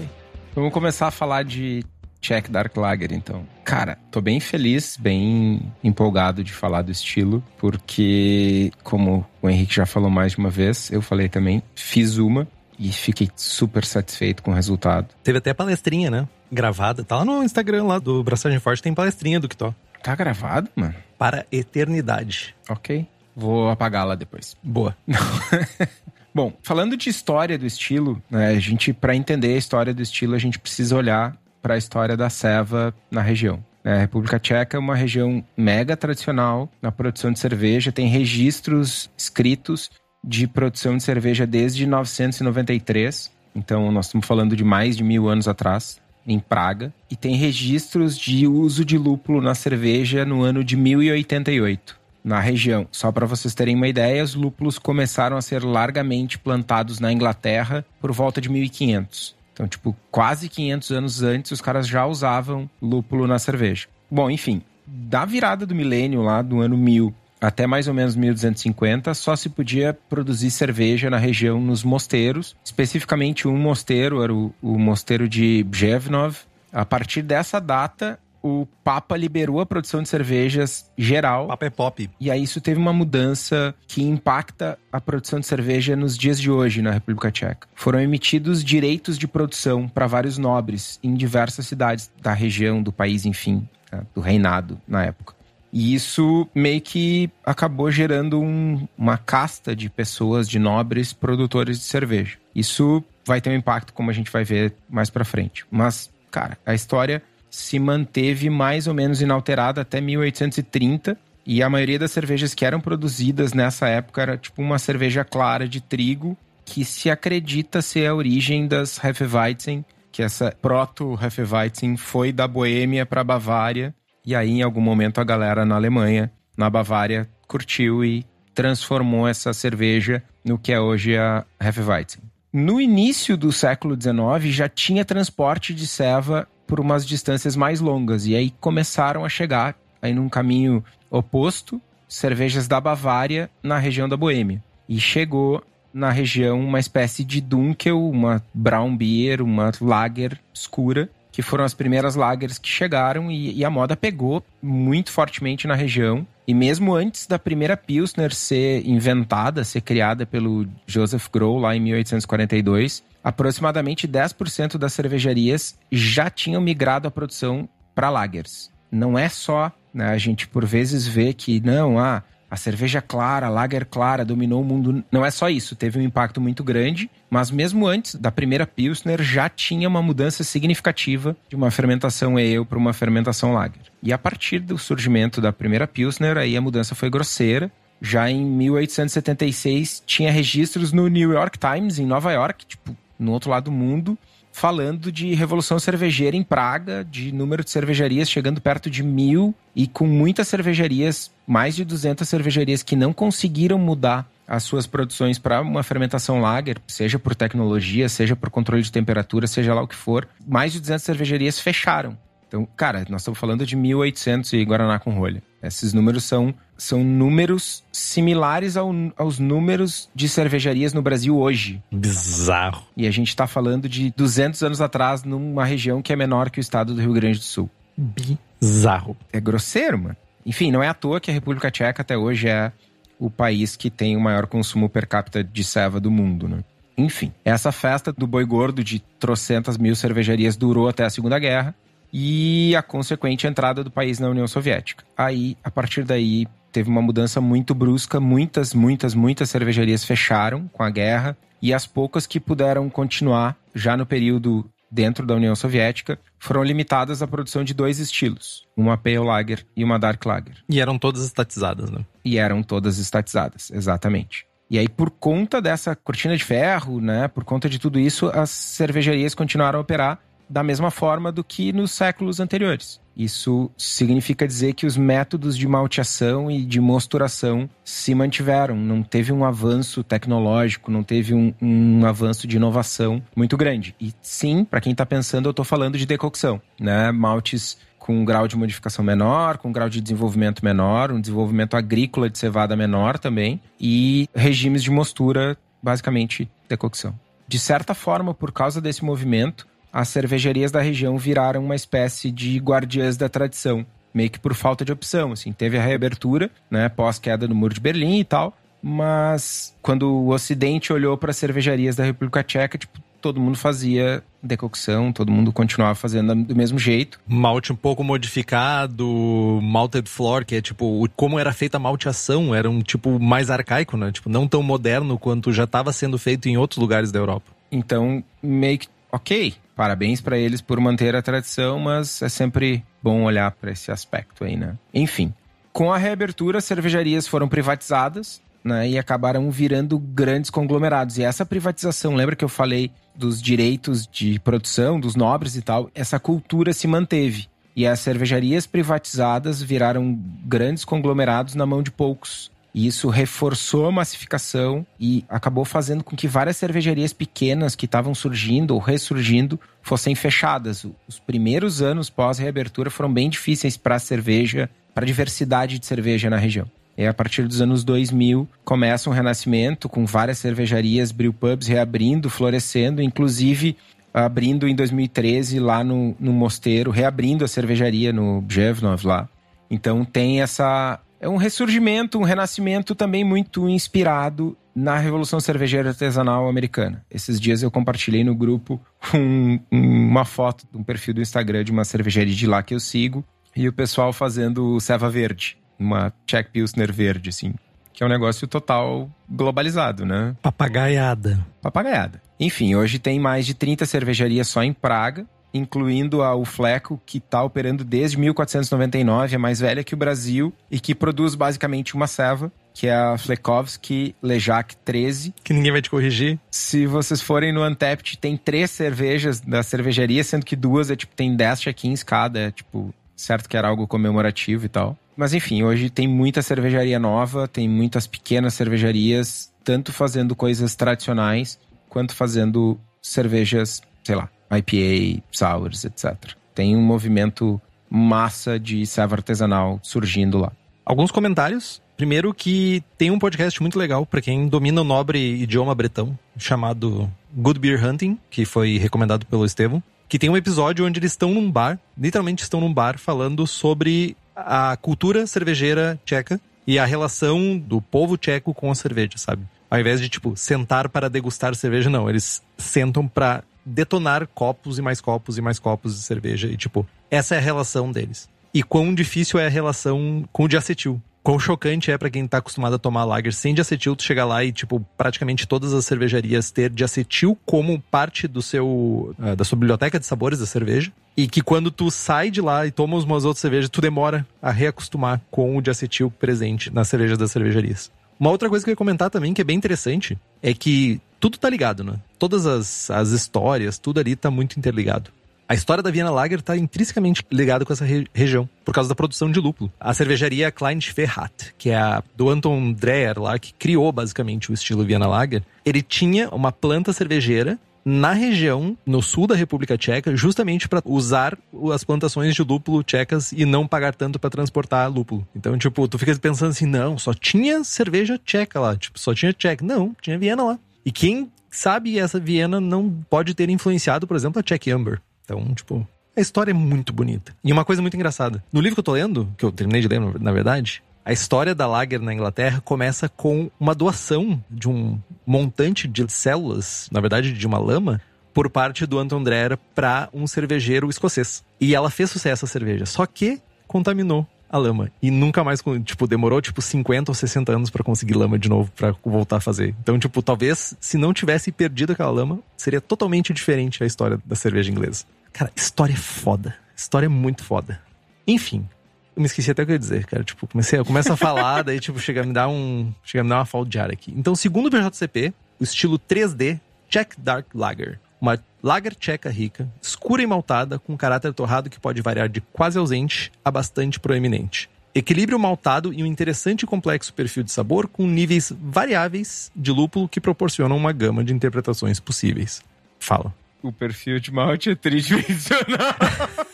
Vamos 0.54 0.72
começar 0.72 1.08
a 1.08 1.10
falar 1.10 1.42
de 1.42 1.84
Czech 2.20 2.50
Dark 2.50 2.76
Lager, 2.76 3.12
então. 3.12 3.46
Cara, 3.64 3.98
tô 4.10 4.20
bem 4.20 4.40
feliz, 4.40 4.96
bem 4.98 5.72
empolgado 5.82 6.42
de 6.42 6.52
falar 6.52 6.82
do 6.82 6.90
estilo, 6.90 7.42
porque, 7.58 8.72
como 8.82 9.26
o 9.40 9.48
Henrique 9.48 9.74
já 9.74 9.86
falou 9.86 10.10
mais 10.10 10.32
de 10.32 10.38
uma 10.38 10.50
vez, 10.50 10.90
eu 10.90 11.00
falei 11.00 11.28
também, 11.28 11.62
fiz 11.74 12.18
uma 12.18 12.46
e 12.78 12.92
fiquei 12.92 13.28
super 13.34 13.84
satisfeito 13.84 14.42
com 14.42 14.52
o 14.52 14.54
resultado. 14.54 15.08
Teve 15.22 15.38
até 15.38 15.52
palestrinha, 15.52 16.10
né? 16.10 16.28
Gravada. 16.50 17.04
Tá 17.04 17.16
lá 17.16 17.24
no 17.24 17.42
Instagram 17.42 17.84
lá 17.84 17.98
do 17.98 18.22
Braçagem 18.22 18.58
Forte, 18.58 18.82
tem 18.82 18.94
palestrinha 18.94 19.40
do 19.40 19.48
Kitó. 19.48 19.74
Tá 20.02 20.14
gravado, 20.14 20.70
mano? 20.76 20.94
Para 21.18 21.44
eternidade. 21.50 22.54
Ok. 22.68 23.06
Vou 23.34 23.68
apagá-la 23.68 24.14
depois. 24.14 24.56
Boa. 24.62 24.96
Bom, 26.34 26.52
falando 26.62 26.96
de 26.96 27.10
história 27.10 27.58
do 27.58 27.66
estilo, 27.66 28.22
né, 28.30 28.48
a 28.48 28.60
gente, 28.60 28.92
para 28.92 29.14
entender 29.16 29.54
a 29.54 29.56
história 29.56 29.92
do 29.92 30.02
estilo, 30.02 30.34
a 30.34 30.38
gente 30.38 30.58
precisa 30.58 30.96
olhar 30.96 31.36
para 31.62 31.74
a 31.74 31.78
história 31.78 32.16
da 32.16 32.30
ceva 32.30 32.94
na 33.10 33.22
região. 33.22 33.62
É, 33.84 33.92
a 33.92 33.98
República 33.98 34.38
Tcheca 34.38 34.76
é 34.76 34.80
uma 34.80 34.94
região 34.94 35.44
mega 35.56 35.96
tradicional 35.96 36.68
na 36.82 36.92
produção 36.92 37.32
de 37.32 37.38
cerveja, 37.38 37.92
tem 37.92 38.08
registros 38.08 39.10
escritos 39.16 39.90
de 40.22 40.46
produção 40.46 40.96
de 40.96 41.02
cerveja 41.02 41.46
desde 41.46 41.86
993. 41.86 43.30
Então, 43.54 43.90
nós 43.90 44.06
estamos 44.06 44.26
falando 44.26 44.54
de 44.54 44.64
mais 44.64 44.96
de 44.96 45.02
mil 45.02 45.28
anos 45.28 45.48
atrás, 45.48 46.00
em 46.26 46.38
Praga. 46.38 46.92
E 47.10 47.16
tem 47.16 47.34
registros 47.36 48.16
de 48.18 48.46
uso 48.46 48.84
de 48.84 48.98
lúpulo 48.98 49.40
na 49.40 49.54
cerveja 49.54 50.24
no 50.24 50.42
ano 50.42 50.62
de 50.62 50.76
1088, 50.76 51.98
na 52.22 52.40
região. 52.40 52.86
Só 52.92 53.10
para 53.10 53.26
vocês 53.26 53.54
terem 53.54 53.74
uma 53.74 53.88
ideia, 53.88 54.22
os 54.22 54.34
lúpulos 54.34 54.78
começaram 54.78 55.36
a 55.36 55.42
ser 55.42 55.64
largamente 55.64 56.38
plantados 56.38 57.00
na 57.00 57.12
Inglaterra 57.12 57.84
por 58.00 58.12
volta 58.12 58.40
de 58.40 58.50
1500. 58.50 59.37
Então, 59.58 59.66
tipo, 59.66 59.96
quase 60.08 60.48
500 60.48 60.90
anos 60.92 61.22
antes, 61.24 61.50
os 61.50 61.60
caras 61.60 61.88
já 61.88 62.06
usavam 62.06 62.70
lúpulo 62.80 63.26
na 63.26 63.40
cerveja. 63.40 63.88
Bom, 64.08 64.30
enfim, 64.30 64.62
da 64.86 65.24
virada 65.24 65.66
do 65.66 65.74
milênio 65.74 66.22
lá, 66.22 66.40
do 66.42 66.60
ano 66.60 66.76
1000 66.76 67.12
até 67.40 67.66
mais 67.66 67.88
ou 67.88 67.94
menos 67.94 68.14
1250, 68.14 69.14
só 69.14 69.34
se 69.34 69.48
podia 69.48 69.96
produzir 70.08 70.50
cerveja 70.50 71.10
na 71.10 71.18
região 71.18 71.60
nos 71.60 71.82
mosteiros. 71.82 72.56
Especificamente 72.64 73.48
um 73.48 73.56
mosteiro, 73.56 74.22
era 74.22 74.32
o, 74.32 74.54
o 74.62 74.78
mosteiro 74.78 75.28
de 75.28 75.64
Bjevnov. 75.64 76.36
A 76.72 76.84
partir 76.84 77.22
dessa 77.22 77.60
data, 77.60 78.18
o 78.48 78.68
Papa 78.82 79.16
liberou 79.16 79.60
a 79.60 79.66
produção 79.66 80.02
de 80.02 80.08
cervejas 80.08 80.90
geral. 80.96 81.48
Papa 81.48 81.66
é 81.66 81.70
pop. 81.70 82.10
E 82.18 82.30
aí 82.30 82.42
isso 82.42 82.60
teve 82.60 82.80
uma 82.80 82.92
mudança 82.92 83.74
que 83.86 84.02
impacta 84.02 84.78
a 84.90 85.00
produção 85.00 85.40
de 85.40 85.46
cerveja 85.46 85.94
nos 85.94 86.16
dias 86.16 86.40
de 86.40 86.50
hoje 86.50 86.80
na 86.82 86.90
República 86.90 87.30
Tcheca. 87.30 87.68
Foram 87.74 88.00
emitidos 88.00 88.64
direitos 88.64 89.18
de 89.18 89.28
produção 89.28 89.88
para 89.88 90.06
vários 90.06 90.38
nobres 90.38 90.98
em 91.02 91.14
diversas 91.14 91.66
cidades 91.66 92.10
da 92.20 92.32
região, 92.32 92.82
do 92.82 92.92
país, 92.92 93.26
enfim, 93.26 93.68
né, 93.92 94.02
do 94.14 94.20
reinado 94.20 94.80
na 94.86 95.04
época. 95.04 95.38
E 95.72 95.94
isso 95.94 96.48
meio 96.54 96.80
que 96.80 97.30
acabou 97.44 97.90
gerando 97.90 98.40
um, 98.40 98.88
uma 98.96 99.18
casta 99.18 99.76
de 99.76 99.90
pessoas, 99.90 100.48
de 100.48 100.58
nobres 100.58 101.12
produtores 101.12 101.78
de 101.78 101.84
cerveja. 101.84 102.38
Isso 102.54 103.04
vai 103.24 103.40
ter 103.40 103.50
um 103.50 103.54
impacto, 103.54 103.92
como 103.92 104.10
a 104.10 104.14
gente 104.14 104.30
vai 104.30 104.44
ver 104.44 104.74
mais 104.88 105.10
para 105.10 105.24
frente. 105.24 105.66
Mas, 105.70 106.10
cara, 106.30 106.56
a 106.64 106.74
história 106.74 107.22
se 107.50 107.78
manteve 107.78 108.50
mais 108.50 108.86
ou 108.86 108.94
menos 108.94 109.20
inalterada 109.20 109.80
até 109.80 110.00
1830. 110.00 111.16
E 111.46 111.62
a 111.62 111.70
maioria 111.70 111.98
das 111.98 112.10
cervejas 112.10 112.54
que 112.54 112.64
eram 112.64 112.80
produzidas 112.80 113.54
nessa 113.54 113.88
época 113.88 114.20
era 114.20 114.36
tipo 114.36 114.60
uma 114.60 114.78
cerveja 114.78 115.24
clara 115.24 115.66
de 115.66 115.80
trigo, 115.80 116.36
que 116.64 116.84
se 116.84 117.10
acredita 117.10 117.80
ser 117.80 118.06
a 118.06 118.14
origem 118.14 118.68
das 118.68 119.02
Hefeweizen, 119.02 119.82
que 120.12 120.22
essa 120.22 120.54
proto-Hefeweizen 120.60 121.96
foi 121.96 122.32
da 122.32 122.46
Boêmia 122.46 123.06
para 123.06 123.22
a 123.22 123.24
Bavária. 123.24 123.94
E 124.26 124.34
aí, 124.34 124.50
em 124.50 124.62
algum 124.62 124.82
momento, 124.82 125.20
a 125.20 125.24
galera 125.24 125.64
na 125.64 125.76
Alemanha, 125.76 126.30
na 126.54 126.68
Bavária, 126.68 127.26
curtiu 127.46 128.04
e 128.04 128.26
transformou 128.54 129.26
essa 129.26 129.54
cerveja 129.54 130.22
no 130.44 130.58
que 130.58 130.72
é 130.72 130.80
hoje 130.80 131.16
a 131.16 131.46
Hefeweizen. 131.58 132.20
No 132.52 132.80
início 132.80 133.36
do 133.36 133.52
século 133.52 133.94
XIX, 133.94 134.52
já 134.52 134.68
tinha 134.68 135.04
transporte 135.04 135.72
de 135.72 135.86
ceva 135.86 136.48
por 136.68 136.78
umas 136.78 137.04
distâncias 137.04 137.56
mais 137.56 137.80
longas. 137.80 138.26
E 138.26 138.36
aí 138.36 138.54
começaram 138.60 139.24
a 139.24 139.28
chegar, 139.28 139.74
aí 140.00 140.14
num 140.14 140.28
caminho 140.28 140.84
oposto, 141.10 141.80
cervejas 142.06 142.68
da 142.68 142.80
Bavária 142.80 143.50
na 143.60 143.78
região 143.78 144.08
da 144.08 144.16
Boêmia. 144.16 144.62
E 144.88 145.00
chegou 145.00 145.64
na 145.92 146.10
região 146.10 146.60
uma 146.60 146.78
espécie 146.78 147.24
de 147.24 147.40
Dunkel, 147.40 148.08
uma 148.08 148.44
Brown 148.54 148.96
Beer, 148.96 149.42
uma 149.42 149.72
Lager 149.80 150.38
escura, 150.54 151.10
que 151.32 151.42
foram 151.42 151.64
as 151.64 151.72
primeiras 151.72 152.14
lagers 152.14 152.58
que 152.58 152.68
chegaram 152.68 153.30
e, 153.30 153.58
e, 153.58 153.64
a 153.64 153.70
moda 153.70 153.96
pegou 153.96 154.42
muito 154.60 155.12
fortemente 155.12 155.66
na 155.66 155.74
região. 155.74 156.26
E 156.46 156.52
mesmo 156.52 156.94
antes 156.94 157.26
da 157.26 157.38
primeira 157.38 157.76
Pilsner 157.76 158.34
ser 158.34 158.84
inventada, 158.84 159.62
ser 159.62 159.80
criada 159.82 160.26
pelo 160.26 160.66
Joseph 160.86 161.28
Grohl 161.32 161.60
lá 161.60 161.76
em 161.76 161.80
1842, 161.80 163.04
aproximadamente 163.28 164.08
10% 164.08 164.78
das 164.78 164.94
cervejarias 164.94 165.78
já 165.92 166.30
tinham 166.30 166.62
migrado 166.62 167.06
a 167.06 167.10
produção 167.10 167.68
para 167.94 168.08
lagers. 168.08 168.70
Não 168.90 169.18
é 169.18 169.28
só 169.28 169.70
Né? 169.92 170.08
A 170.08 170.18
gente 170.18 170.46
por 170.46 170.64
vezes 170.64 171.06
vê 171.06 171.32
que 171.32 171.60
não, 171.60 171.98
ah, 171.98 172.22
a 172.50 172.56
cerveja 172.56 173.02
clara, 173.02 173.46
a 173.46 173.50
lager 173.50 173.84
clara 173.84 174.24
dominou 174.24 174.62
o 174.62 174.64
mundo. 174.64 175.04
Não 175.12 175.24
é 175.24 175.30
só 175.30 175.50
isso, 175.50 175.76
teve 175.76 175.98
um 175.98 176.02
impacto 176.02 176.40
muito 176.40 176.64
grande, 176.64 177.10
mas 177.28 177.50
mesmo 177.50 177.86
antes 177.86 178.14
da 178.14 178.30
primeira 178.30 178.66
Pilsner 178.66 179.22
já 179.22 179.48
tinha 179.48 179.88
uma 179.88 180.00
mudança 180.00 180.42
significativa 180.42 181.36
de 181.48 181.56
uma 181.56 181.70
fermentação 181.70 182.36
ale 182.36 182.64
para 182.64 182.78
uma 182.78 182.92
fermentação 182.92 183.52
lager. 183.52 183.82
E 184.02 184.12
a 184.12 184.18
partir 184.18 184.60
do 184.60 184.78
surgimento 184.78 185.40
da 185.40 185.52
primeira 185.52 185.86
Pilsner, 185.86 186.38
aí 186.38 186.56
a 186.56 186.60
mudança 186.60 186.94
foi 186.94 187.10
grosseira. 187.10 187.70
Já 188.00 188.30
em 188.30 188.44
1876 188.44 190.02
tinha 190.06 190.30
registros 190.30 190.92
no 190.92 191.08
New 191.08 191.32
York 191.32 191.58
Times 191.58 191.98
em 191.98 192.06
Nova 192.06 192.32
York, 192.32 192.64
tipo, 192.64 192.96
no 193.18 193.32
outro 193.32 193.50
lado 193.50 193.64
do 193.64 193.72
mundo, 193.72 194.16
falando 194.52 195.12
de 195.12 195.34
revolução 195.34 195.78
cervejeira 195.78 196.36
em 196.36 196.42
Praga, 196.42 197.04
de 197.04 197.32
número 197.32 197.62
de 197.62 197.70
cervejarias 197.70 198.30
chegando 198.30 198.60
perto 198.60 198.90
de 198.90 199.02
mil 199.02 199.54
e 199.74 199.86
com 199.86 200.06
muitas 200.06 200.48
cervejarias, 200.48 201.30
mais 201.46 201.76
de 201.76 201.84
200 201.84 202.28
cervejarias 202.28 202.82
que 202.82 202.96
não 202.96 203.12
conseguiram 203.12 203.78
mudar 203.78 204.28
as 204.46 204.62
suas 204.62 204.86
produções 204.86 205.38
para 205.38 205.60
uma 205.60 205.82
fermentação 205.82 206.40
lager, 206.40 206.78
seja 206.86 207.18
por 207.18 207.34
tecnologia, 207.34 208.08
seja 208.08 208.34
por 208.34 208.48
controle 208.48 208.82
de 208.82 208.90
temperatura, 208.90 209.46
seja 209.46 209.74
lá 209.74 209.82
o 209.82 209.88
que 209.88 209.94
for. 209.94 210.26
Mais 210.46 210.72
de 210.72 210.80
200 210.80 211.04
cervejarias 211.04 211.60
fecharam. 211.60 212.16
Então, 212.48 212.66
cara, 212.76 213.04
nós 213.10 213.20
estamos 213.20 213.38
falando 213.38 213.66
de 213.66 213.76
1.800 213.76 214.54
e 214.54 214.64
Guaraná 214.64 214.98
com 214.98 215.10
rolha. 215.10 215.42
Esses 215.62 215.92
números 215.92 216.24
são, 216.24 216.54
são 216.78 217.02
números 217.02 217.82
similares 217.92 218.76
ao, 218.76 218.94
aos 219.16 219.40
números 219.40 220.08
de 220.14 220.28
cervejarias 220.28 220.94
no 220.94 221.02
Brasil 221.02 221.36
hoje. 221.36 221.82
Bizarro. 221.90 222.86
E 222.96 223.06
a 223.06 223.10
gente 223.10 223.28
está 223.28 223.48
falando 223.48 223.88
de 223.88 224.14
200 224.16 224.62
anos 224.62 224.80
atrás 224.80 225.24
numa 225.24 225.64
região 225.64 226.00
que 226.00 226.12
é 226.12 226.16
menor 226.16 226.50
que 226.50 226.60
o 226.60 226.62
estado 226.62 226.94
do 226.94 227.00
Rio 227.00 227.12
Grande 227.12 227.38
do 227.38 227.44
Sul. 227.44 227.68
Bizarro. 227.96 229.16
É 229.32 229.40
grosseiro, 229.40 229.98
mano. 229.98 230.16
Enfim, 230.46 230.70
não 230.70 230.82
é 230.82 230.88
à 230.88 230.94
toa 230.94 231.20
que 231.20 231.30
a 231.30 231.34
República 231.34 231.70
Tcheca 231.70 232.00
até 232.00 232.16
hoje 232.16 232.48
é 232.48 232.72
o 233.18 233.28
país 233.28 233.76
que 233.76 233.90
tem 233.90 234.16
o 234.16 234.20
maior 234.20 234.46
consumo 234.46 234.88
per 234.88 235.06
capita 235.06 235.42
de 235.42 235.64
ceva 235.64 235.98
do 235.98 236.10
mundo, 236.10 236.48
né? 236.48 236.60
Enfim, 236.96 237.32
essa 237.44 237.70
festa 237.72 238.12
do 238.12 238.26
boi 238.26 238.44
gordo 238.44 238.82
de 238.82 239.00
trocentas 239.20 239.76
mil 239.76 239.94
cervejarias 239.94 240.56
durou 240.56 240.88
até 240.88 241.04
a 241.04 241.10
Segunda 241.10 241.38
Guerra 241.38 241.74
e 242.12 242.74
a 242.74 242.82
consequente 242.82 243.46
entrada 243.46 243.84
do 243.84 243.90
país 243.90 244.18
na 244.18 244.28
União 244.28 244.46
Soviética. 244.46 245.04
Aí, 245.16 245.56
a 245.62 245.70
partir 245.70 246.04
daí, 246.04 246.46
teve 246.72 246.88
uma 246.88 247.02
mudança 247.02 247.40
muito 247.40 247.74
brusca, 247.74 248.20
muitas, 248.20 248.74
muitas, 248.74 249.14
muitas 249.14 249.50
cervejarias 249.50 250.04
fecharam 250.04 250.68
com 250.72 250.82
a 250.82 250.90
guerra 250.90 251.36
e 251.60 251.74
as 251.74 251.86
poucas 251.86 252.26
que 252.26 252.38
puderam 252.38 252.88
continuar 252.88 253.56
já 253.74 253.96
no 253.96 254.06
período 254.06 254.64
dentro 254.90 255.26
da 255.26 255.34
União 255.34 255.54
Soviética 255.54 256.18
foram 256.38 256.62
limitadas 256.62 257.22
à 257.22 257.26
produção 257.26 257.62
de 257.62 257.74
dois 257.74 257.98
estilos, 257.98 258.66
uma 258.76 258.96
Pale 258.96 259.18
Lager 259.18 259.66
e 259.76 259.84
uma 259.84 259.98
Dark 259.98 260.24
Lager. 260.24 260.56
E 260.68 260.80
eram 260.80 260.98
todas 260.98 261.24
estatizadas, 261.24 261.90
né? 261.90 262.04
E 262.24 262.38
eram 262.38 262.62
todas 262.62 262.98
estatizadas, 262.98 263.70
exatamente. 263.70 264.46
E 264.70 264.78
aí, 264.78 264.88
por 264.88 265.10
conta 265.10 265.62
dessa 265.62 265.96
cortina 265.96 266.36
de 266.36 266.44
ferro, 266.44 267.00
né, 267.00 267.26
por 267.26 267.42
conta 267.42 267.68
de 267.68 267.78
tudo 267.78 267.98
isso, 267.98 268.28
as 268.28 268.50
cervejarias 268.50 269.34
continuaram 269.34 269.78
a 269.78 269.82
operar 269.82 270.18
da 270.48 270.62
mesma 270.62 270.90
forma 270.90 271.32
do 271.32 271.42
que 271.42 271.72
nos 271.72 271.92
séculos 271.92 272.40
anteriores. 272.40 273.00
Isso 273.18 273.68
significa 273.76 274.46
dizer 274.46 274.74
que 274.74 274.86
os 274.86 274.96
métodos 274.96 275.58
de 275.58 275.66
malteação 275.66 276.48
e 276.48 276.64
de 276.64 276.80
mosturação 276.80 277.68
se 277.84 278.14
mantiveram. 278.14 278.76
Não 278.76 279.02
teve 279.02 279.32
um 279.32 279.44
avanço 279.44 280.04
tecnológico, 280.04 280.88
não 280.88 281.02
teve 281.02 281.34
um, 281.34 281.52
um 281.60 282.06
avanço 282.06 282.46
de 282.46 282.56
inovação 282.56 283.20
muito 283.34 283.56
grande. 283.56 283.92
E 284.00 284.14
sim, 284.22 284.64
para 284.64 284.80
quem 284.80 284.92
está 284.92 285.04
pensando, 285.04 285.46
eu 285.46 285.50
estou 285.50 285.64
falando 285.64 285.98
de 285.98 286.06
decocção, 286.06 286.62
né? 286.78 287.10
Maltes 287.10 287.76
com 287.98 288.20
um 288.20 288.24
grau 288.24 288.46
de 288.46 288.56
modificação 288.56 289.04
menor, 289.04 289.58
com 289.58 289.68
um 289.68 289.72
grau 289.72 289.88
de 289.88 290.00
desenvolvimento 290.00 290.64
menor, 290.64 291.10
um 291.10 291.20
desenvolvimento 291.20 291.76
agrícola 291.76 292.30
de 292.30 292.38
cevada 292.38 292.74
menor 292.76 293.18
também, 293.18 293.60
e 293.78 294.28
regimes 294.34 294.82
de 294.82 294.90
mostura, 294.90 295.58
basicamente 295.82 296.48
decocção. 296.68 297.18
De 297.46 297.58
certa 297.58 297.94
forma, 297.94 298.32
por 298.32 298.52
causa 298.52 298.80
desse 298.80 299.04
movimento, 299.04 299.66
as 299.92 300.08
cervejarias 300.08 300.70
da 300.70 300.80
região 300.80 301.18
viraram 301.18 301.64
uma 301.64 301.74
espécie 301.74 302.30
de 302.30 302.58
guardiãs 302.58 303.16
da 303.16 303.28
tradição, 303.28 303.84
meio 304.12 304.30
que 304.30 304.38
por 304.38 304.54
falta 304.54 304.84
de 304.84 304.92
opção. 304.92 305.32
Assim, 305.32 305.52
teve 305.52 305.78
a 305.78 305.82
reabertura, 305.82 306.50
né, 306.70 306.88
pós 306.88 307.18
queda 307.18 307.46
do 307.46 307.54
muro 307.54 307.74
de 307.74 307.80
Berlim 307.80 308.20
e 308.20 308.24
tal, 308.24 308.56
mas 308.82 309.74
quando 309.82 310.10
o 310.10 310.28
Ocidente 310.28 310.92
olhou 310.92 311.16
para 311.16 311.30
as 311.30 311.36
cervejarias 311.36 311.96
da 311.96 312.04
República 312.04 312.42
Tcheca, 312.42 312.78
tipo, 312.78 313.00
todo 313.20 313.40
mundo 313.40 313.56
fazia 313.56 314.22
decocção, 314.42 315.12
todo 315.12 315.32
mundo 315.32 315.52
continuava 315.52 315.94
fazendo 315.94 316.34
do 316.34 316.54
mesmo 316.54 316.78
jeito. 316.78 317.20
Malte 317.26 317.72
um 317.72 317.76
pouco 317.76 318.04
modificado, 318.04 319.60
malted 319.62 320.08
floor, 320.08 320.44
que 320.44 320.54
é 320.54 320.62
tipo, 320.62 321.08
como 321.16 321.38
era 321.38 321.52
feita 321.52 321.76
a 321.76 321.80
malteação, 321.80 322.54
era 322.54 322.70
um 322.70 322.80
tipo 322.80 323.18
mais 323.18 323.50
arcaico, 323.50 323.96
né? 323.96 324.12
Tipo, 324.12 324.28
não 324.28 324.46
tão 324.46 324.62
moderno 324.62 325.18
quanto 325.18 325.52
já 325.52 325.64
estava 325.64 325.92
sendo 325.92 326.18
feito 326.18 326.48
em 326.48 326.56
outros 326.56 326.78
lugares 326.78 327.10
da 327.10 327.18
Europa. 327.18 327.50
Então, 327.70 328.22
meio 328.42 328.78
que, 328.78 328.88
ok, 329.10 329.54
parabéns 329.78 330.20
para 330.20 330.36
eles 330.36 330.60
por 330.60 330.80
manter 330.80 331.14
a 331.14 331.22
tradição, 331.22 331.78
mas 331.78 332.20
é 332.20 332.28
sempre 332.28 332.82
bom 333.00 333.22
olhar 333.22 333.52
para 333.52 333.70
esse 333.70 333.92
aspecto 333.92 334.42
aí, 334.42 334.56
né? 334.56 334.76
Enfim, 334.92 335.32
com 335.72 335.92
a 335.92 335.96
reabertura, 335.96 336.58
as 336.58 336.64
cervejarias 336.64 337.28
foram 337.28 337.48
privatizadas, 337.48 338.42
né, 338.64 338.88
e 338.88 338.98
acabaram 338.98 339.48
virando 339.52 339.96
grandes 339.96 340.50
conglomerados. 340.50 341.16
E 341.16 341.22
essa 341.22 341.46
privatização, 341.46 342.16
lembra 342.16 342.34
que 342.34 342.44
eu 342.44 342.48
falei 342.48 342.90
dos 343.14 343.40
direitos 343.40 344.04
de 344.04 344.40
produção, 344.40 344.98
dos 344.98 345.14
nobres 345.14 345.54
e 345.54 345.62
tal? 345.62 345.88
Essa 345.94 346.18
cultura 346.18 346.72
se 346.72 346.88
manteve. 346.88 347.46
E 347.76 347.86
as 347.86 348.00
cervejarias 348.00 348.66
privatizadas 348.66 349.62
viraram 349.62 350.12
grandes 350.44 350.84
conglomerados 350.84 351.54
na 351.54 351.64
mão 351.64 351.84
de 351.84 351.92
poucos. 351.92 352.50
E 352.78 352.86
isso 352.86 353.08
reforçou 353.08 353.86
a 353.86 353.90
massificação 353.90 354.86
e 355.00 355.24
acabou 355.28 355.64
fazendo 355.64 356.04
com 356.04 356.14
que 356.14 356.28
várias 356.28 356.58
cervejarias 356.58 357.12
pequenas 357.12 357.74
que 357.74 357.86
estavam 357.86 358.14
surgindo 358.14 358.70
ou 358.72 358.78
ressurgindo 358.78 359.58
fossem 359.82 360.14
fechadas. 360.14 360.86
Os 361.08 361.18
primeiros 361.18 361.82
anos 361.82 362.08
pós-reabertura 362.08 362.88
foram 362.88 363.12
bem 363.12 363.28
difíceis 363.28 363.76
para 363.76 363.96
a 363.96 363.98
cerveja, 363.98 364.70
para 364.94 365.02
a 365.02 365.06
diversidade 365.06 365.80
de 365.80 365.86
cerveja 365.86 366.30
na 366.30 366.36
região. 366.36 366.70
E 366.96 367.04
a 367.04 367.12
partir 367.12 367.48
dos 367.48 367.60
anos 367.60 367.82
2000 367.82 368.48
começa 368.64 369.10
um 369.10 369.12
renascimento 369.12 369.88
com 369.88 370.06
várias 370.06 370.38
cervejarias, 370.38 371.10
brewpubs 371.10 371.66
reabrindo, 371.66 372.30
florescendo, 372.30 373.02
inclusive 373.02 373.76
abrindo 374.14 374.68
em 374.68 374.76
2013 374.76 375.58
lá 375.58 375.82
no, 375.82 376.14
no 376.20 376.32
Mosteiro, 376.32 376.92
reabrindo 376.92 377.44
a 377.44 377.48
cervejaria 377.48 378.12
no 378.12 378.40
Bjevnov 378.40 379.04
lá. 379.04 379.28
Então 379.68 380.04
tem 380.04 380.40
essa 380.40 381.00
é 381.20 381.28
um 381.28 381.36
ressurgimento, 381.36 382.18
um 382.18 382.22
renascimento 382.22 382.94
também 382.94 383.24
muito 383.24 383.68
inspirado 383.68 384.56
na 384.74 384.96
Revolução 384.96 385.40
Cervejeira 385.40 385.90
Artesanal 385.90 386.48
Americana. 386.48 387.04
Esses 387.10 387.40
dias 387.40 387.62
eu 387.62 387.70
compartilhei 387.70 388.22
no 388.22 388.34
grupo 388.34 388.80
um, 389.14 389.58
uma 389.70 390.24
foto 390.24 390.66
de 390.70 390.78
um 390.78 390.84
perfil 390.84 391.14
do 391.14 391.20
Instagram 391.20 391.64
de 391.64 391.72
uma 391.72 391.84
cervejaria 391.84 392.34
de 392.34 392.46
lá 392.46 392.62
que 392.62 392.74
eu 392.74 392.80
sigo 392.80 393.24
e 393.56 393.66
o 393.66 393.72
pessoal 393.72 394.12
fazendo 394.12 394.78
ceva 394.78 395.10
verde, 395.10 395.58
uma 395.78 396.12
Czech 396.26 396.50
Pilsner 396.50 396.92
verde, 396.92 397.30
assim. 397.30 397.54
Que 397.92 398.04
é 398.04 398.06
um 398.06 398.08
negócio 398.08 398.46
total 398.46 399.10
globalizado, 399.28 400.06
né? 400.06 400.36
Papagaiada. 400.40 401.44
Papagaiada. 401.60 402.22
Enfim, 402.38 402.76
hoje 402.76 403.00
tem 403.00 403.18
mais 403.18 403.44
de 403.44 403.54
30 403.54 403.84
cervejarias 403.84 404.46
só 404.46 404.62
em 404.62 404.72
Praga 404.72 405.26
incluindo 405.52 406.22
a 406.22 406.34
Ufleco, 406.36 407.00
que 407.04 407.18
está 407.18 407.42
operando 407.42 407.84
desde 407.84 408.18
1499, 408.18 409.34
é 409.34 409.38
mais 409.38 409.60
velha 409.60 409.84
que 409.84 409.94
o 409.94 409.96
Brasil 409.96 410.52
e 410.70 410.78
que 410.78 410.94
produz 410.94 411.34
basicamente 411.34 411.94
uma 411.94 412.06
ceva, 412.06 412.52
que 412.74 412.86
é 412.86 412.94
a 412.94 413.18
Flekovski 413.18 414.14
Lejac 414.22 414.76
13. 414.84 415.34
Que 415.42 415.52
ninguém 415.52 415.72
vai 415.72 415.82
te 415.82 415.90
corrigir. 415.90 416.38
Se 416.50 416.86
vocês 416.86 417.20
forem 417.20 417.52
no 417.52 417.62
Antept, 417.62 418.18
tem 418.18 418.36
três 418.36 418.70
cervejas 418.70 419.40
da 419.40 419.62
cervejaria, 419.62 420.22
sendo 420.22 420.44
que 420.44 420.54
duas 420.54 420.90
é 420.90 420.96
tipo, 420.96 421.14
tem 421.14 421.34
10 421.34 421.60
check-ins 421.60 422.02
cada, 422.02 422.38
é 422.38 422.50
tipo, 422.50 422.94
certo 423.16 423.48
que 423.48 423.56
era 423.56 423.68
algo 423.68 423.86
comemorativo 423.86 424.66
e 424.66 424.68
tal. 424.68 424.96
Mas 425.16 425.34
enfim, 425.34 425.64
hoje 425.64 425.90
tem 425.90 426.06
muita 426.06 426.40
cervejaria 426.40 426.98
nova, 426.98 427.48
tem 427.48 427.68
muitas 427.68 428.06
pequenas 428.06 428.54
cervejarias, 428.54 429.52
tanto 429.64 429.92
fazendo 429.92 430.36
coisas 430.36 430.76
tradicionais, 430.76 431.58
quanto 431.88 432.14
fazendo 432.14 432.78
cervejas, 433.02 433.82
sei 434.04 434.14
lá, 434.14 434.30
IPA, 434.50 435.22
sours, 435.30 435.84
etc. 435.84 436.14
Tem 436.54 436.76
um 436.76 436.82
movimento 436.82 437.60
massa 437.90 438.58
de 438.58 438.84
serva 438.86 439.16
artesanal 439.16 439.78
surgindo 439.82 440.38
lá. 440.38 440.52
Alguns 440.84 441.10
comentários. 441.10 441.82
Primeiro 441.96 442.32
que 442.32 442.82
tem 442.96 443.10
um 443.10 443.18
podcast 443.18 443.60
muito 443.60 443.76
legal 443.76 444.06
para 444.06 444.20
quem 444.20 444.46
domina 444.46 444.82
o 444.82 444.84
nobre 444.84 445.42
idioma 445.42 445.74
bretão, 445.74 446.16
chamado 446.36 447.10
Good 447.34 447.58
Beer 447.58 447.84
Hunting, 447.84 448.16
que 448.30 448.44
foi 448.44 448.78
recomendado 448.78 449.26
pelo 449.26 449.44
Estevão, 449.44 449.82
que 450.08 450.18
tem 450.18 450.30
um 450.30 450.36
episódio 450.36 450.86
onde 450.86 451.00
eles 451.00 451.12
estão 451.12 451.34
num 451.34 451.50
bar, 451.50 451.78
literalmente 451.96 452.42
estão 452.42 452.60
num 452.60 452.72
bar 452.72 452.98
falando 452.98 453.46
sobre 453.48 454.16
a 454.34 454.76
cultura 454.76 455.26
cervejeira 455.26 455.98
tcheca 456.04 456.40
e 456.64 456.78
a 456.78 456.84
relação 456.84 457.58
do 457.58 457.80
povo 457.80 458.16
tcheco 458.16 458.54
com 458.54 458.70
a 458.70 458.74
cerveja, 458.74 459.16
sabe? 459.16 459.42
Ao 459.70 459.78
invés 459.78 460.00
de, 460.00 460.08
tipo, 460.08 460.36
sentar 460.36 460.88
para 460.88 461.10
degustar 461.10 461.54
cerveja, 461.54 461.90
não. 461.90 462.08
Eles 462.08 462.42
sentam 462.56 463.06
para 463.06 463.42
detonar 463.68 464.26
copos 464.34 464.78
e 464.78 464.82
mais 464.82 465.00
copos 465.00 465.38
e 465.38 465.40
mais 465.40 465.58
copos 465.58 465.94
de 465.94 466.02
cerveja. 466.02 466.48
E, 466.48 466.56
tipo, 466.56 466.86
essa 467.10 467.34
é 467.34 467.38
a 467.38 467.40
relação 467.40 467.92
deles. 467.92 468.28
e 468.52 468.62
quão 468.62 468.94
difícil 468.94 469.38
é 469.38 469.46
a 469.46 469.50
relação 469.50 470.24
com 470.32 470.44
o 470.44 470.48
diacetil. 470.48 471.00
Quão 471.22 471.38
chocante 471.38 471.90
é 471.90 471.98
para 471.98 472.08
quem 472.08 472.26
tá 472.26 472.38
acostumado 472.38 472.76
a 472.76 472.78
tomar 472.78 473.04
lager 473.04 473.34
sem 473.34 473.52
diacetil, 473.52 473.94
tu 473.94 474.02
chegar 474.02 474.24
lá 474.24 474.42
e, 474.42 474.50
tipo, 474.50 474.80
praticamente 474.96 475.46
todas 475.46 475.74
as 475.74 475.84
cervejarias 475.84 476.50
ter 476.50 476.70
diacetil 476.70 477.36
como 477.44 477.78
parte 477.90 478.26
do 478.26 478.40
seu, 478.40 479.14
uh, 479.18 479.36
da 479.36 479.44
sua 479.44 479.58
biblioteca 479.58 480.00
de 480.00 480.06
sabores 480.06 480.38
da 480.38 480.46
cerveja. 480.46 480.90
E 481.14 481.28
que 481.28 481.42
quando 481.42 481.70
tu 481.70 481.90
sai 481.90 482.30
de 482.30 482.40
lá 482.40 482.66
e 482.66 482.70
toma 482.70 482.96
umas 482.96 483.24
outras 483.26 483.40
cervejas, 483.42 483.68
tu 483.68 483.82
demora 483.82 484.26
a 484.40 484.50
reacostumar 484.50 485.20
com 485.30 485.56
o 485.56 485.60
diacetil 485.60 486.10
presente 486.10 486.72
nas 486.72 486.88
cervejas 486.88 487.18
das 487.18 487.30
cervejarias. 487.30 487.90
Uma 488.18 488.30
outra 488.30 488.48
coisa 488.48 488.64
que 488.64 488.70
eu 488.70 488.72
ia 488.72 488.76
comentar 488.76 489.10
também, 489.10 489.34
que 489.34 489.40
é 489.40 489.44
bem 489.44 489.56
interessante, 489.56 490.16
é 490.42 490.54
que 490.54 491.00
tudo 491.20 491.38
tá 491.38 491.48
ligado, 491.48 491.84
né? 491.84 491.94
Todas 492.18 492.46
as, 492.46 492.90
as 492.90 493.10
histórias, 493.10 493.78
tudo 493.78 494.00
ali 494.00 494.16
tá 494.16 494.30
muito 494.30 494.58
interligado. 494.58 495.10
A 495.48 495.54
história 495.54 495.82
da 495.82 495.90
Viena 495.90 496.10
Lager 496.10 496.40
está 496.40 496.54
intrinsecamente 496.58 497.24
ligada 497.32 497.64
com 497.64 497.72
essa 497.72 497.84
re 497.84 498.06
região, 498.12 498.46
por 498.66 498.74
causa 498.74 498.90
da 498.90 498.94
produção 498.94 499.32
de 499.32 499.40
lúpulo. 499.40 499.72
A 499.80 499.94
cervejaria 499.94 500.52
Klein 500.52 500.78
Ferrat, 500.82 501.54
que 501.56 501.70
é 501.70 501.76
a 501.76 502.02
do 502.14 502.28
Anton 502.28 502.72
Dreher 502.72 503.18
lá, 503.18 503.38
que 503.38 503.54
criou 503.54 503.90
basicamente 503.90 504.50
o 504.50 504.54
estilo 504.54 504.84
Viena 504.84 505.06
Lager, 505.06 505.42
ele 505.64 505.80
tinha 505.80 506.28
uma 506.28 506.52
planta 506.52 506.92
cervejeira 506.92 507.58
na 507.82 508.12
região, 508.12 508.76
no 508.84 509.00
sul 509.00 509.26
da 509.26 509.34
República 509.34 509.78
Tcheca, 509.78 510.14
justamente 510.14 510.68
para 510.68 510.82
usar 510.84 511.38
as 511.72 511.82
plantações 511.82 512.34
de 512.34 512.42
lúpulo 512.42 512.82
tchecas 512.82 513.32
e 513.32 513.46
não 513.46 513.66
pagar 513.66 513.94
tanto 513.94 514.18
para 514.18 514.28
transportar 514.28 514.92
lúpulo. 514.92 515.26
Então, 515.34 515.56
tipo, 515.56 515.88
tu 515.88 515.98
fica 515.98 516.14
pensando 516.16 516.50
assim, 516.50 516.66
não, 516.66 516.98
só 516.98 517.14
tinha 517.14 517.64
cerveja 517.64 518.20
tcheca 518.22 518.60
lá, 518.60 518.76
tipo, 518.76 518.98
só 518.98 519.14
tinha 519.14 519.32
tcheca. 519.32 519.64
Não, 519.64 519.96
tinha 520.02 520.18
Viena 520.18 520.42
lá. 520.42 520.58
E 520.88 520.90
quem 520.90 521.30
sabe 521.50 521.98
essa 521.98 522.18
Viena 522.18 522.58
não 522.58 522.88
pode 523.10 523.34
ter 523.34 523.50
influenciado, 523.50 524.06
por 524.06 524.16
exemplo, 524.16 524.40
a 524.40 524.42
Czech 524.42 524.70
Amber. 524.70 525.02
Então, 525.22 525.52
tipo, 525.54 525.86
a 526.16 526.20
história 526.22 526.50
é 526.50 526.54
muito 526.54 526.94
bonita. 526.94 527.36
E 527.44 527.52
uma 527.52 527.62
coisa 527.62 527.82
muito 527.82 527.94
engraçada. 527.94 528.42
No 528.50 528.58
livro 528.58 528.76
que 528.76 528.80
eu 528.80 528.84
tô 528.84 528.92
lendo, 528.92 529.30
que 529.36 529.44
eu 529.44 529.52
terminei 529.52 529.82
de 529.82 529.88
ler, 529.88 530.00
na 530.18 530.32
verdade, 530.32 530.82
a 531.04 531.12
história 531.12 531.54
da 531.54 531.66
Lager 531.66 532.00
na 532.00 532.14
Inglaterra 532.14 532.62
começa 532.62 533.06
com 533.06 533.50
uma 533.60 533.74
doação 533.74 534.42
de 534.50 534.66
um 534.66 534.98
montante 535.26 535.86
de 535.86 536.10
células, 536.10 536.88
na 536.90 537.02
verdade, 537.02 537.34
de 537.34 537.46
uma 537.46 537.58
lama, 537.58 538.00
por 538.32 538.48
parte 538.48 538.86
do 538.86 538.98
Anton 538.98 539.22
Dreher 539.22 539.58
para 539.74 540.08
um 540.10 540.26
cervejeiro 540.26 540.88
escocês. 540.88 541.44
E 541.60 541.74
ela 541.74 541.90
fez 541.90 542.10
sucesso 542.10 542.46
a 542.46 542.48
cerveja, 542.48 542.86
só 542.86 543.04
que 543.04 543.42
contaminou 543.66 544.26
a 544.48 544.58
lama. 544.58 544.90
E 545.02 545.10
nunca 545.10 545.44
mais, 545.44 545.62
tipo, 545.84 546.06
demorou 546.06 546.40
tipo 546.40 546.62
50 546.62 547.10
ou 547.10 547.14
60 547.14 547.52
anos 547.52 547.70
para 547.70 547.84
conseguir 547.84 548.14
lama 548.14 548.38
de 548.38 548.48
novo, 548.48 548.70
para 548.72 548.94
voltar 549.04 549.36
a 549.36 549.40
fazer. 549.40 549.74
Então, 549.80 549.98
tipo, 549.98 550.22
talvez 550.22 550.76
se 550.80 550.96
não 550.96 551.12
tivesse 551.12 551.52
perdido 551.52 551.92
aquela 551.92 552.10
lama, 552.10 552.40
seria 552.56 552.80
totalmente 552.80 553.32
diferente 553.32 553.82
a 553.82 553.86
história 553.86 554.18
da 554.24 554.34
cerveja 554.34 554.70
inglesa. 554.70 555.04
Cara, 555.32 555.52
história 555.54 555.92
é 555.92 555.96
foda. 555.96 556.56
História 556.76 557.06
é 557.06 557.08
muito 557.08 557.44
foda. 557.44 557.80
Enfim, 558.26 558.66
eu 559.14 559.20
me 559.20 559.26
esqueci 559.26 559.50
até 559.50 559.62
o 559.62 559.66
que 559.66 559.72
eu 559.72 559.74
ia 559.74 559.78
dizer, 559.78 560.06
cara. 560.06 560.22
Tipo, 560.22 560.46
comecei, 560.46 560.78
eu 560.78 560.84
começo 560.84 561.12
a 561.12 561.16
falar, 561.16 561.62
daí, 561.64 561.80
tipo, 561.80 561.98
chega 561.98 562.22
a 562.22 562.24
me 562.24 562.32
dar 562.32 562.48
um. 562.48 562.92
Chega 563.02 563.22
a 563.22 563.24
me 563.24 563.30
dar 563.30 563.38
uma 563.38 563.44
falta 563.44 563.68
de 563.68 563.78
ar 563.78 563.90
aqui. 563.90 564.14
Então, 564.16 564.34
segundo 564.34 564.66
o 564.66 564.70
BJCP, 564.70 565.34
o 565.60 565.64
estilo 565.64 565.98
3D 565.98 566.60
Czech 566.88 567.20
Dark 567.20 567.46
Lager. 567.54 568.00
Uma 568.20 568.38
lager 568.62 568.94
tcheca 568.94 569.30
rica, 569.30 569.68
escura 569.80 570.22
e 570.22 570.26
maltada, 570.26 570.78
com 570.78 570.96
caráter 570.96 571.32
torrado 571.32 571.70
que 571.70 571.78
pode 571.78 572.02
variar 572.02 572.28
de 572.28 572.40
quase 572.40 572.78
ausente 572.78 573.30
a 573.44 573.50
bastante 573.50 574.00
proeminente. 574.00 574.68
Equilíbrio 574.94 575.38
maltado 575.38 575.92
e 575.92 576.02
um 576.02 576.06
interessante 576.06 576.62
e 576.62 576.66
complexo 576.66 577.12
perfil 577.14 577.44
de 577.44 577.52
sabor 577.52 577.86
com 577.86 578.06
níveis 578.06 578.52
variáveis 578.60 579.52
de 579.54 579.70
lúpulo 579.70 580.08
que 580.08 580.20
proporcionam 580.20 580.76
uma 580.76 580.92
gama 580.92 581.22
de 581.22 581.32
interpretações 581.32 582.00
possíveis. 582.00 582.62
Fala 582.98 583.32
o 583.62 583.72
perfil 583.72 584.20
de 584.20 584.32
malte 584.32 584.70
é 584.70 584.74
tridimensional. 584.74 585.94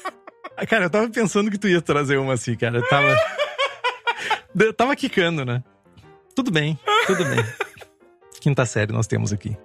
cara, 0.69 0.87
eu 0.87 0.91
tava 0.91 1.09
pensando 1.09 1.51
que 1.51 1.59
tu 1.59 1.69
ia 1.69 1.81
trazer 1.81 2.19
uma 2.19 2.35
assim, 2.35 2.57
cara. 2.57 2.79
Eu 2.79 2.89
tava. 2.89 3.17
eu 4.59 4.73
tava 4.73 4.97
quicando, 4.97 5.45
né? 5.45 5.63
Tudo 6.35 6.51
bem, 6.51 6.79
tudo 7.07 7.25
bem. 7.25 7.45
Quinta 8.41 8.67
série 8.67 8.93
nós 8.93 9.07
temos 9.07 9.33
aqui. 9.33 9.57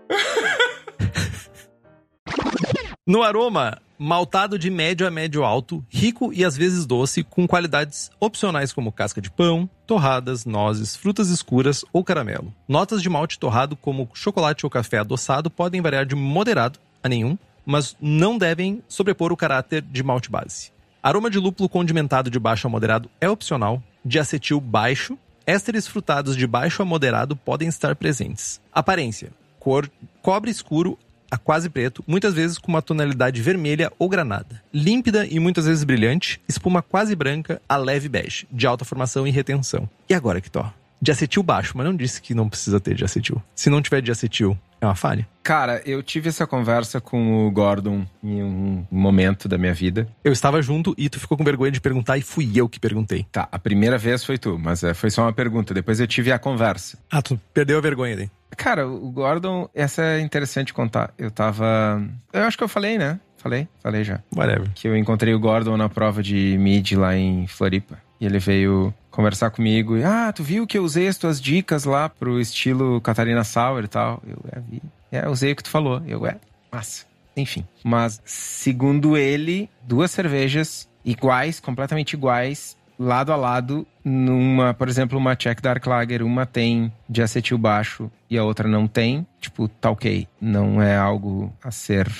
No 3.09 3.23
aroma, 3.23 3.79
maltado 3.97 4.59
de 4.59 4.69
médio 4.69 5.07
a 5.07 5.09
médio 5.09 5.43
alto, 5.43 5.83
rico 5.89 6.31
e 6.31 6.45
às 6.45 6.55
vezes 6.55 6.85
doce, 6.85 7.23
com 7.23 7.47
qualidades 7.47 8.11
opcionais 8.19 8.71
como 8.71 8.91
casca 8.91 9.19
de 9.19 9.31
pão, 9.31 9.67
torradas, 9.87 10.45
nozes, 10.45 10.95
frutas 10.95 11.29
escuras 11.29 11.83
ou 11.91 12.03
caramelo. 12.03 12.53
Notas 12.67 13.01
de 13.01 13.09
malte 13.09 13.39
torrado 13.39 13.75
como 13.75 14.07
chocolate 14.13 14.63
ou 14.63 14.69
café 14.69 14.99
adoçado 14.99 15.49
podem 15.49 15.81
variar 15.81 16.05
de 16.05 16.13
moderado 16.13 16.77
a 17.01 17.09
nenhum, 17.09 17.35
mas 17.65 17.97
não 17.99 18.37
devem 18.37 18.83
sobrepor 18.87 19.31
o 19.31 19.37
caráter 19.37 19.81
de 19.81 20.03
malte 20.03 20.29
base. 20.29 20.71
Aroma 21.01 21.31
de 21.31 21.39
lúpulo 21.39 21.67
condimentado 21.67 22.29
de 22.29 22.37
baixo 22.37 22.67
a 22.67 22.69
moderado 22.69 23.09
é 23.19 23.27
opcional, 23.27 23.81
de 24.05 24.19
acetil 24.19 24.61
baixo, 24.61 25.17
ésteres 25.47 25.87
frutados 25.87 26.37
de 26.37 26.45
baixo 26.45 26.83
a 26.83 26.85
moderado 26.85 27.35
podem 27.35 27.69
estar 27.69 27.95
presentes. 27.95 28.61
Aparência: 28.71 29.31
cor 29.59 29.89
cobre 30.21 30.51
escuro 30.51 30.95
a 31.29 31.37
quase 31.37 31.69
preto, 31.69 32.03
muitas 32.07 32.33
vezes 32.33 32.57
com 32.57 32.69
uma 32.69 32.81
tonalidade 32.81 33.41
vermelha 33.41 33.91
ou 33.97 34.09
granada. 34.09 34.61
Límpida 34.73 35.25
e 35.25 35.39
muitas 35.39 35.65
vezes 35.65 35.83
brilhante, 35.83 36.41
espuma 36.47 36.81
quase 36.81 37.15
branca 37.15 37.61
a 37.67 37.77
leve 37.77 38.09
bege, 38.09 38.47
de 38.51 38.67
alta 38.67 38.85
formação 38.85 39.27
e 39.27 39.31
retenção. 39.31 39.89
E 40.09 40.13
agora, 40.13 40.41
Kitó? 40.41 40.73
De 41.01 41.11
acetil 41.11 41.41
baixo, 41.41 41.77
mas 41.77 41.85
não 41.85 41.95
disse 41.95 42.21
que 42.21 42.33
não 42.33 42.49
precisa 42.49 42.79
ter 42.79 42.93
de 42.93 43.05
acetil. 43.05 43.41
Se 43.55 43.69
não 43.69 43.81
tiver 43.81 44.01
de 44.01 44.11
acetil, 44.11 44.57
é 44.81 44.85
uma 44.85 44.95
falha? 44.95 45.27
Cara, 45.43 45.81
eu 45.85 46.01
tive 46.01 46.29
essa 46.29 46.45
conversa 46.47 47.01
com 47.01 47.47
o 47.47 47.51
Gordon 47.51 48.05
em 48.23 48.43
um 48.43 48.85
momento 48.89 49.47
da 49.47 49.57
minha 49.57 49.73
vida. 49.73 50.07
Eu 50.23 50.31
estava 50.31 50.61
junto 50.61 50.93
e 50.97 51.09
tu 51.09 51.19
ficou 51.19 51.37
com 51.37 51.43
vergonha 51.43 51.71
de 51.71 51.81
perguntar 51.81 52.17
e 52.17 52.21
fui 52.21 52.51
eu 52.55 52.69
que 52.69 52.79
perguntei. 52.79 53.25
Tá, 53.31 53.47
a 53.51 53.59
primeira 53.59 53.97
vez 53.97 54.23
foi 54.23 54.37
tu, 54.37 54.57
mas 54.59 54.83
é, 54.83 54.93
foi 54.93 55.09
só 55.09 55.23
uma 55.23 55.33
pergunta. 55.33 55.73
Depois 55.73 55.99
eu 55.99 56.07
tive 56.07 56.31
a 56.31 56.39
conversa. 56.39 56.97
Ah, 57.09 57.21
tu 57.21 57.39
perdeu 57.53 57.77
a 57.77 57.81
vergonha 57.81 58.15
daí. 58.15 58.29
Cara, 58.57 58.87
o 58.87 59.11
Gordon, 59.11 59.69
essa 59.73 60.01
é 60.01 60.19
interessante 60.19 60.73
contar. 60.73 61.13
Eu 61.17 61.31
tava. 61.31 62.03
Eu 62.33 62.43
acho 62.43 62.57
que 62.57 62.63
eu 62.63 62.67
falei, 62.67 62.97
né? 62.97 63.19
Falei? 63.37 63.67
Falei 63.81 64.03
já. 64.03 64.21
Whatever. 64.35 64.69
Que 64.75 64.87
eu 64.87 64.97
encontrei 64.97 65.33
o 65.33 65.39
Gordon 65.39 65.77
na 65.77 65.87
prova 65.87 66.21
de 66.21 66.57
mid 66.59 66.91
lá 66.93 67.15
em 67.15 67.47
Floripa. 67.47 67.97
E 68.19 68.25
ele 68.25 68.37
veio 68.37 68.93
conversar 69.09 69.49
comigo. 69.49 69.97
E, 69.97 70.03
ah, 70.03 70.31
tu 70.33 70.43
viu 70.43 70.67
que 70.67 70.77
eu 70.77 70.83
usei 70.83 71.07
as 71.07 71.17
tuas 71.17 71.39
dicas 71.39 71.85
lá 71.85 72.09
pro 72.09 72.39
estilo 72.39 72.99
Catarina 72.99 73.43
Sauer 73.45 73.85
e 73.85 73.87
tal? 73.87 74.21
Eu, 74.27 74.37
é, 74.51 74.59
vi. 74.59 74.81
É, 75.11 75.29
usei 75.29 75.53
o 75.53 75.55
que 75.55 75.63
tu 75.63 75.69
falou. 75.69 76.01
Eu, 76.05 76.25
é, 76.25 76.35
massa. 76.71 77.05
Enfim. 77.35 77.65
Mas, 77.83 78.21
segundo 78.25 79.17
ele, 79.17 79.69
duas 79.83 80.11
cervejas 80.11 80.89
iguais, 81.05 81.59
completamente 81.59 82.13
iguais, 82.13 82.77
lado 82.99 83.31
a 83.31 83.35
lado, 83.37 83.87
numa, 84.03 84.73
por 84.73 84.89
exemplo, 84.89 85.17
uma 85.17 85.35
Czech 85.35 85.61
Dark 85.61 85.85
Lager, 85.87 86.21
uma 86.21 86.45
tem 86.45 86.91
de 87.07 87.21
acetil 87.21 87.57
baixo 87.57 88.11
e 88.29 88.37
a 88.37 88.43
outra 88.43 88.67
não 88.67 88.87
tem. 88.87 89.25
Tipo, 89.39 89.69
tá 89.69 89.89
ok. 89.89 90.27
Não 90.41 90.81
é 90.81 90.97
algo 90.97 91.53
a 91.63 91.71
ser. 91.71 92.11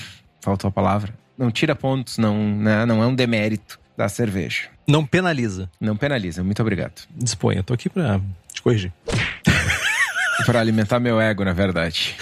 Faltou 0.41 0.69
a 0.69 0.71
palavra. 0.71 1.13
Não 1.37 1.51
tira 1.51 1.75
pontos, 1.75 2.17
não, 2.17 2.35
né? 2.37 2.85
não 2.85 3.03
é 3.03 3.07
um 3.07 3.13
demérito 3.13 3.79
da 3.97 4.07
cerveja. 4.07 4.69
Não 4.87 5.05
penaliza. 5.05 5.69
Não 5.79 5.95
penaliza, 5.95 6.43
muito 6.43 6.61
obrigado. 6.61 7.05
Disponha, 7.11 7.61
tô 7.61 7.73
aqui 7.73 7.89
pra 7.89 8.19
te 8.53 8.61
corrigir. 8.61 8.93
para 10.45 10.59
alimentar 10.59 10.99
meu 10.99 11.19
ego, 11.19 11.43
na 11.43 11.53
verdade. 11.53 12.15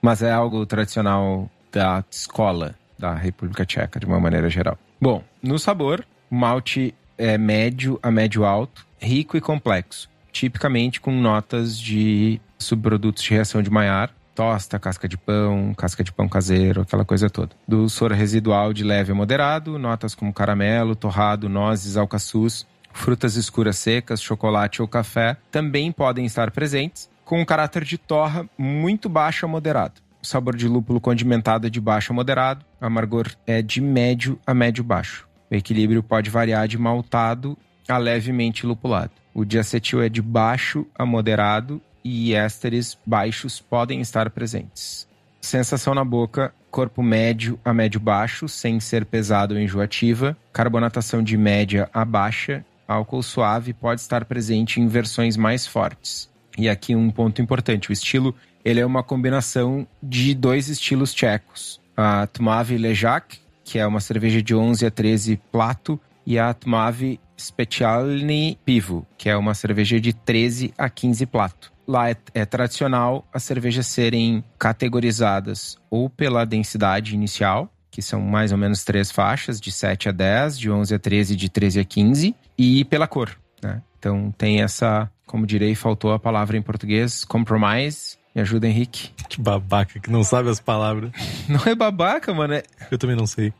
Mas 0.00 0.22
é 0.22 0.30
algo 0.30 0.64
tradicional 0.66 1.50
da 1.72 2.04
escola 2.10 2.74
da 2.98 3.14
República 3.14 3.64
Tcheca, 3.64 3.98
de 3.98 4.06
uma 4.06 4.20
maneira 4.20 4.48
geral. 4.48 4.78
Bom, 5.00 5.24
no 5.42 5.58
sabor, 5.58 6.04
o 6.30 6.34
malte 6.34 6.94
é 7.22 7.38
médio 7.38 8.00
a 8.02 8.10
médio 8.10 8.44
alto, 8.44 8.84
rico 9.00 9.36
e 9.36 9.40
complexo, 9.40 10.10
tipicamente 10.32 11.00
com 11.00 11.12
notas 11.12 11.78
de 11.78 12.40
subprodutos 12.58 13.22
de 13.22 13.30
reação 13.30 13.62
de 13.62 13.70
Maillard, 13.70 14.12
tosta, 14.34 14.76
casca 14.76 15.06
de 15.06 15.16
pão, 15.16 15.72
casca 15.74 16.02
de 16.02 16.12
pão 16.12 16.28
caseiro, 16.28 16.80
aquela 16.80 17.04
coisa 17.04 17.30
toda. 17.30 17.50
Do 17.66 17.88
soro 17.88 18.12
residual 18.12 18.72
de 18.72 18.82
leve 18.82 19.12
a 19.12 19.14
moderado, 19.14 19.78
notas 19.78 20.16
como 20.16 20.32
caramelo, 20.32 20.96
torrado, 20.96 21.48
nozes, 21.48 21.96
alcaçuz, 21.96 22.66
frutas 22.92 23.36
escuras 23.36 23.78
secas, 23.78 24.20
chocolate 24.20 24.82
ou 24.82 24.88
café 24.88 25.36
também 25.50 25.92
podem 25.92 26.26
estar 26.26 26.50
presentes, 26.50 27.08
com 27.24 27.40
um 27.40 27.44
caráter 27.44 27.84
de 27.84 27.96
torra 27.96 28.44
muito 28.58 29.08
baixo 29.08 29.46
a 29.46 29.48
moderado. 29.48 30.00
O 30.20 30.26
sabor 30.26 30.56
de 30.56 30.66
lúpulo 30.66 31.00
condimentado 31.00 31.68
é 31.68 31.70
de 31.70 31.80
baixo 31.80 32.12
a 32.12 32.16
moderado, 32.16 32.64
amargor 32.80 33.30
é 33.46 33.62
de 33.62 33.80
médio 33.80 34.40
a 34.44 34.52
médio 34.52 34.82
baixo. 34.82 35.30
O 35.52 35.54
equilíbrio 35.54 36.02
pode 36.02 36.30
variar 36.30 36.66
de 36.66 36.78
maltado 36.78 37.58
a 37.86 37.98
levemente 37.98 38.64
lupulado. 38.64 39.10
O 39.34 39.44
diacetil 39.44 40.00
é 40.00 40.08
de 40.08 40.22
baixo 40.22 40.86
a 40.94 41.04
moderado 41.04 41.78
e 42.02 42.32
ésteres 42.32 42.96
baixos 43.04 43.60
podem 43.60 44.00
estar 44.00 44.30
presentes. 44.30 45.06
Sensação 45.42 45.94
na 45.94 46.06
boca, 46.06 46.54
corpo 46.70 47.02
médio 47.02 47.60
a 47.62 47.74
médio 47.74 48.00
baixo, 48.00 48.48
sem 48.48 48.80
ser 48.80 49.04
pesado 49.04 49.52
ou 49.52 49.60
enjoativa, 49.60 50.34
carbonatação 50.54 51.22
de 51.22 51.36
média 51.36 51.86
a 51.92 52.02
baixa, 52.02 52.64
álcool 52.88 53.22
suave 53.22 53.74
pode 53.74 54.00
estar 54.00 54.24
presente 54.24 54.80
em 54.80 54.88
versões 54.88 55.36
mais 55.36 55.66
fortes. 55.66 56.30
E 56.56 56.66
aqui 56.66 56.96
um 56.96 57.10
ponto 57.10 57.42
importante, 57.42 57.90
o 57.90 57.92
estilo 57.92 58.34
ele 58.64 58.80
é 58.80 58.86
uma 58.86 59.02
combinação 59.02 59.86
de 60.02 60.34
dois 60.34 60.70
estilos 60.70 61.12
tchecos. 61.12 61.78
A 61.94 62.26
Tmavy 62.26 62.78
Ležák, 62.78 63.38
que 63.64 63.78
é 63.78 63.86
uma 63.86 64.00
cerveja 64.00 64.42
de 64.42 64.54
11 64.54 64.86
a 64.86 64.90
13 64.90 65.40
plato, 65.50 66.00
e 66.26 66.38
a 66.38 66.52
Tmavi 66.54 67.20
Specialny 67.38 68.58
Pivo, 68.64 69.06
que 69.18 69.28
é 69.28 69.36
uma 69.36 69.54
cerveja 69.54 70.00
de 70.00 70.12
13 70.12 70.72
a 70.78 70.88
15 70.88 71.26
plato. 71.26 71.72
Lá 71.86 72.10
é, 72.10 72.16
é, 72.32 72.44
tradicional 72.44 73.26
as 73.32 73.42
cervejas 73.42 73.86
serem 73.86 74.44
categorizadas 74.58 75.76
ou 75.90 76.08
pela 76.08 76.44
densidade 76.44 77.14
inicial, 77.14 77.68
que 77.90 78.00
são 78.00 78.20
mais 78.20 78.52
ou 78.52 78.58
menos 78.58 78.84
três 78.84 79.10
faixas, 79.10 79.60
de 79.60 79.72
7 79.72 80.08
a 80.08 80.12
10, 80.12 80.58
de 80.58 80.70
11 80.70 80.94
a 80.94 80.98
13, 80.98 81.36
de 81.36 81.48
13 81.48 81.80
a 81.80 81.84
15, 81.84 82.36
e 82.56 82.84
pela 82.84 83.06
cor. 83.06 83.36
Né? 83.62 83.82
Então 83.98 84.32
tem 84.38 84.62
essa, 84.62 85.10
como 85.26 85.46
direi, 85.46 85.74
faltou 85.74 86.12
a 86.12 86.18
palavra 86.18 86.56
em 86.56 86.62
português, 86.62 87.24
compromise. 87.24 88.16
Me 88.34 88.40
ajuda, 88.42 88.66
Henrique. 88.66 89.10
Que 89.28 89.40
babaca 89.40 90.00
que 90.00 90.10
não 90.10 90.24
sabe 90.24 90.48
as 90.48 90.60
palavras. 90.60 91.10
Não 91.48 91.60
é 91.66 91.74
babaca, 91.74 92.32
mano. 92.32 92.54
É... 92.54 92.62
Eu 92.90 92.96
também 92.98 93.16
não 93.16 93.26
sei. 93.26 93.52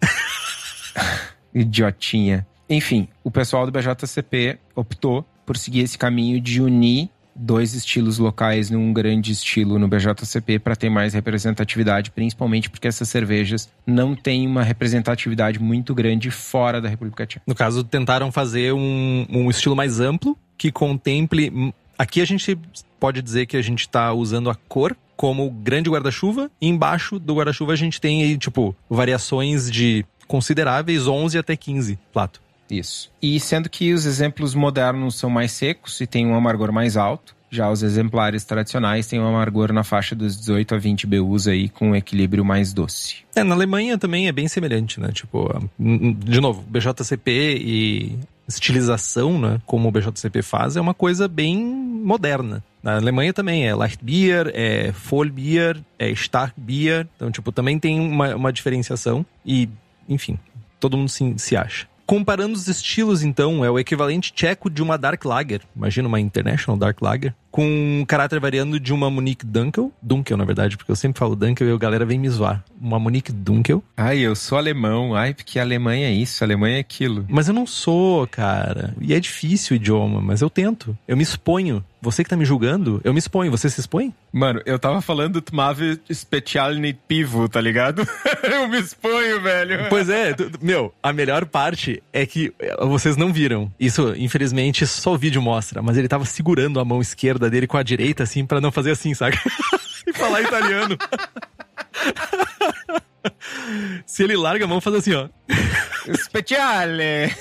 Idiotinha. 1.54 2.46
Enfim, 2.68 3.08
o 3.22 3.30
pessoal 3.30 3.66
do 3.66 3.72
BJCP 3.72 4.58
optou 4.74 5.26
por 5.44 5.56
seguir 5.56 5.80
esse 5.80 5.98
caminho 5.98 6.40
de 6.40 6.62
unir 6.62 7.10
dois 7.34 7.74
estilos 7.74 8.18
locais 8.18 8.70
num 8.70 8.92
grande 8.92 9.32
estilo 9.32 9.78
no 9.78 9.88
BJCP 9.88 10.58
para 10.58 10.76
ter 10.76 10.90
mais 10.90 11.14
representatividade, 11.14 12.10
principalmente 12.10 12.70
porque 12.70 12.88
essas 12.88 13.08
cervejas 13.08 13.70
não 13.86 14.14
têm 14.14 14.46
uma 14.46 14.62
representatividade 14.62 15.58
muito 15.58 15.94
grande 15.94 16.30
fora 16.30 16.80
da 16.80 16.88
República 16.88 17.26
Tcheca. 17.26 17.42
No 17.46 17.54
caso, 17.54 17.82
tentaram 17.84 18.30
fazer 18.30 18.72
um, 18.72 19.26
um 19.30 19.50
estilo 19.50 19.74
mais 19.74 20.00
amplo 20.00 20.36
que 20.56 20.70
contemple. 20.70 21.74
Aqui 21.98 22.20
a 22.20 22.24
gente 22.24 22.58
pode 22.98 23.22
dizer 23.22 23.46
que 23.46 23.56
a 23.56 23.62
gente 23.62 23.80
está 23.80 24.12
usando 24.12 24.50
a 24.50 24.54
cor 24.54 24.96
como 25.16 25.48
grande 25.50 25.88
guarda-chuva, 25.88 26.50
e 26.60 26.66
embaixo 26.66 27.18
do 27.18 27.34
guarda-chuva 27.34 27.72
a 27.72 27.76
gente 27.76 28.00
tem 28.00 28.22
aí, 28.22 28.36
tipo, 28.36 28.74
variações 28.90 29.70
de 29.70 30.04
consideráveis 30.26 31.06
11 31.06 31.38
até 31.38 31.56
15 31.56 31.98
plato. 32.12 32.40
Isso. 32.68 33.10
E 33.20 33.38
sendo 33.38 33.68
que 33.68 33.92
os 33.92 34.06
exemplos 34.06 34.54
modernos 34.54 35.16
são 35.16 35.28
mais 35.28 35.52
secos 35.52 36.00
e 36.00 36.06
têm 36.06 36.26
um 36.26 36.34
amargor 36.34 36.72
mais 36.72 36.96
alto, 36.96 37.36
já 37.52 37.70
os 37.70 37.82
exemplares 37.82 38.44
tradicionais 38.44 39.06
têm 39.06 39.20
um 39.20 39.26
amargor 39.28 39.72
na 39.74 39.84
faixa 39.84 40.14
dos 40.14 40.38
18 40.38 40.74
a 40.74 40.78
20 40.78 41.06
BUs 41.06 41.46
aí, 41.46 41.68
com 41.68 41.90
um 41.90 41.94
equilíbrio 41.94 42.42
mais 42.42 42.72
doce. 42.72 43.16
É, 43.36 43.44
na 43.44 43.54
Alemanha 43.54 43.98
também 43.98 44.26
é 44.26 44.32
bem 44.32 44.48
semelhante, 44.48 44.98
né? 44.98 45.12
Tipo, 45.12 45.70
de 45.78 46.40
novo, 46.40 46.62
BJCP 46.62 47.58
e 47.60 48.18
estilização, 48.48 49.38
né? 49.38 49.60
Como 49.66 49.88
o 49.88 49.92
BJCP 49.92 50.42
faz, 50.42 50.76
é 50.76 50.80
uma 50.80 50.94
coisa 50.94 51.28
bem 51.28 51.56
moderna. 51.58 52.62
Na 52.82 52.96
Alemanha 52.96 53.32
também 53.32 53.66
é 53.66 53.74
Light 53.74 53.98
Beer, 54.02 54.50
é 54.54 54.90
Vollbier, 54.90 55.80
é 55.98 56.10
Stark 56.10 56.54
Beer. 56.56 57.06
Então, 57.16 57.30
tipo, 57.30 57.52
também 57.52 57.78
tem 57.78 58.00
uma, 58.00 58.34
uma 58.34 58.52
diferenciação. 58.52 59.24
E, 59.46 59.68
enfim, 60.08 60.38
todo 60.80 60.96
mundo 60.96 61.08
se, 61.08 61.34
se 61.38 61.56
acha. 61.56 61.86
Comparando 62.04 62.54
os 62.54 62.66
estilos, 62.66 63.22
então, 63.22 63.64
é 63.64 63.70
o 63.70 63.78
equivalente 63.78 64.32
tcheco 64.32 64.68
de 64.68 64.82
uma 64.82 64.98
Dark 64.98 65.24
Lager. 65.24 65.62
Imagina 65.74 66.08
uma 66.08 66.20
International 66.20 66.76
Dark 66.76 67.00
Lager. 67.00 67.34
Com 67.52 67.64
um 68.00 68.04
caráter 68.06 68.40
variando 68.40 68.80
de 68.80 68.92
uma 68.92 69.10
Monique 69.10 69.46
Dunkel. 69.46 69.92
Dunkel, 70.02 70.36
na 70.38 70.44
verdade, 70.44 70.76
porque 70.76 70.90
eu 70.90 70.96
sempre 70.96 71.18
falo 71.18 71.36
Dunkel 71.36 71.68
e 71.68 71.72
a 71.72 71.76
galera 71.76 72.06
vem 72.06 72.18
me 72.18 72.28
zoar. 72.28 72.64
Uma 72.80 72.98
Monique 72.98 73.30
Dunkel. 73.30 73.84
Ai, 73.96 74.20
eu 74.20 74.34
sou 74.34 74.56
alemão. 74.56 75.14
Ai, 75.14 75.34
porque 75.34 75.60
Alemanha 75.60 76.08
é 76.08 76.12
isso, 76.12 76.42
Alemanha 76.42 76.78
é 76.78 76.80
aquilo. 76.80 77.26
Mas 77.28 77.48
eu 77.48 77.54
não 77.54 77.66
sou, 77.66 78.26
cara. 78.26 78.94
E 79.00 79.14
é 79.14 79.20
difícil 79.20 79.74
o 79.74 79.76
idioma, 79.76 80.20
mas 80.20 80.40
eu 80.40 80.48
tento. 80.48 80.96
Eu 81.06 81.16
me 81.16 81.22
exponho. 81.22 81.84
Você 82.02 82.24
que 82.24 82.30
tá 82.30 82.36
me 82.36 82.44
julgando, 82.44 83.00
eu 83.04 83.12
me 83.12 83.20
exponho. 83.20 83.50
Você 83.52 83.70
se 83.70 83.78
expõe? 83.78 84.12
Mano, 84.32 84.60
eu 84.66 84.76
tava 84.76 85.00
falando 85.00 85.40
Tmave 85.40 86.00
Specialny 86.12 86.94
Pivo, 86.94 87.48
tá 87.48 87.60
ligado? 87.60 88.04
eu 88.42 88.66
me 88.66 88.80
exponho, 88.80 89.40
velho. 89.40 89.86
Pois 89.88 90.08
é, 90.08 90.34
meu, 90.60 90.92
a 91.00 91.12
melhor 91.12 91.44
parte 91.44 92.02
é 92.12 92.26
que 92.26 92.52
vocês 92.80 93.16
não 93.16 93.32
viram. 93.32 93.70
Isso, 93.78 94.14
infelizmente, 94.16 94.84
só 94.84 95.12
o 95.12 95.18
vídeo 95.18 95.40
mostra, 95.40 95.80
mas 95.80 95.96
ele 95.96 96.08
tava 96.08 96.24
segurando 96.24 96.80
a 96.80 96.84
mão 96.84 97.00
esquerda 97.00 97.41
dele 97.50 97.66
com 97.66 97.76
a 97.76 97.82
direita, 97.82 98.22
assim, 98.22 98.44
para 98.44 98.60
não 98.60 98.72
fazer 98.72 98.92
assim, 98.92 99.14
saca? 99.14 99.38
e 100.06 100.12
falar 100.12 100.42
italiano. 100.42 100.96
Se 104.06 104.24
ele 104.24 104.36
larga 104.36 104.64
a 104.64 104.68
mão, 104.68 104.80
faz 104.80 104.96
assim, 104.96 105.14
ó. 105.14 105.28
Speciale! 106.16 107.32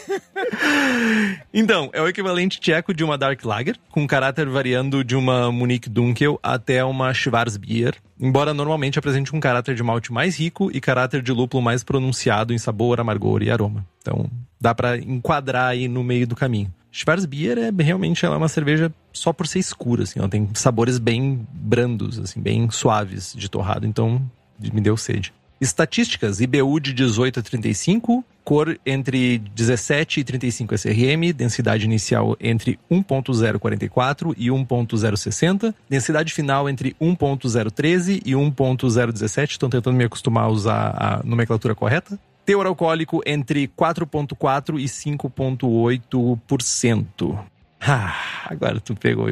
então, 1.53 1.89
é 1.93 2.01
o 2.01 2.07
equivalente 2.07 2.59
tcheco 2.59 2.93
de 2.93 3.03
uma 3.03 3.17
Dark 3.17 3.43
Lager, 3.43 3.75
com 3.89 4.05
caráter 4.05 4.47
variando 4.47 5.03
de 5.03 5.15
uma 5.15 5.51
Munich 5.51 5.89
Dunkel 5.89 6.39
até 6.43 6.83
uma 6.85 7.13
Schwarzbier, 7.13 7.95
embora 8.19 8.53
normalmente 8.53 8.99
apresente 8.99 9.35
um 9.35 9.39
caráter 9.39 9.75
de 9.75 9.83
malte 9.83 10.13
mais 10.13 10.39
rico 10.39 10.69
e 10.71 10.79
caráter 10.79 11.21
de 11.21 11.31
lúpulo 11.31 11.63
mais 11.63 11.83
pronunciado 11.83 12.53
em 12.53 12.57
sabor, 12.57 12.99
amargor 12.99 13.41
e 13.41 13.49
aroma. 13.49 13.85
Então, 14.01 14.29
dá 14.59 14.75
para 14.75 14.97
enquadrar 14.97 15.69
aí 15.69 15.87
no 15.87 16.03
meio 16.03 16.27
do 16.27 16.35
caminho. 16.35 16.71
Schwarzbier 16.91 17.57
é 17.57 17.71
realmente 17.83 18.25
ela 18.25 18.35
é 18.35 18.37
uma 18.37 18.49
cerveja 18.49 18.91
só 19.13 19.31
por 19.31 19.47
ser 19.47 19.59
escura, 19.59 20.03
assim, 20.03 20.19
ela 20.19 20.29
tem 20.29 20.49
sabores 20.53 20.97
bem 20.97 21.47
brandos, 21.51 22.19
assim, 22.19 22.41
bem 22.41 22.69
suaves 22.69 23.33
de 23.35 23.49
torrado, 23.49 23.85
então 23.85 24.21
me 24.59 24.81
deu 24.81 24.97
sede. 24.97 25.33
Estatísticas: 25.61 26.41
IBU 26.41 26.79
de 26.79 26.91
18 26.91 27.39
a 27.39 27.43
35, 27.43 28.25
cor 28.43 28.79
entre 28.83 29.37
17 29.37 30.19
e 30.19 30.23
35 30.23 30.73
SRM, 30.75 31.31
densidade 31.35 31.85
inicial 31.85 32.35
entre 32.39 32.79
1.044 32.91 34.33
e 34.35 34.47
1.060, 34.47 35.73
densidade 35.87 36.33
final 36.33 36.67
entre 36.67 36.95
1.013 36.99 38.23
e 38.25 38.31
1.017. 38.31 39.51
Estão 39.51 39.69
tentando 39.69 39.95
me 39.95 40.03
acostumar 40.03 40.45
a 40.45 40.49
usar 40.49 40.95
a 40.97 41.21
nomenclatura 41.23 41.75
correta. 41.75 42.19
Teor 42.51 42.67
alcoólico 42.67 43.21
entre 43.25 43.65
4.4 43.65 44.77
e 44.77 44.83
5.8%. 44.83 47.39
Ah, 47.79 48.13
agora 48.43 48.81
tu 48.81 48.93
pegou. 48.93 49.27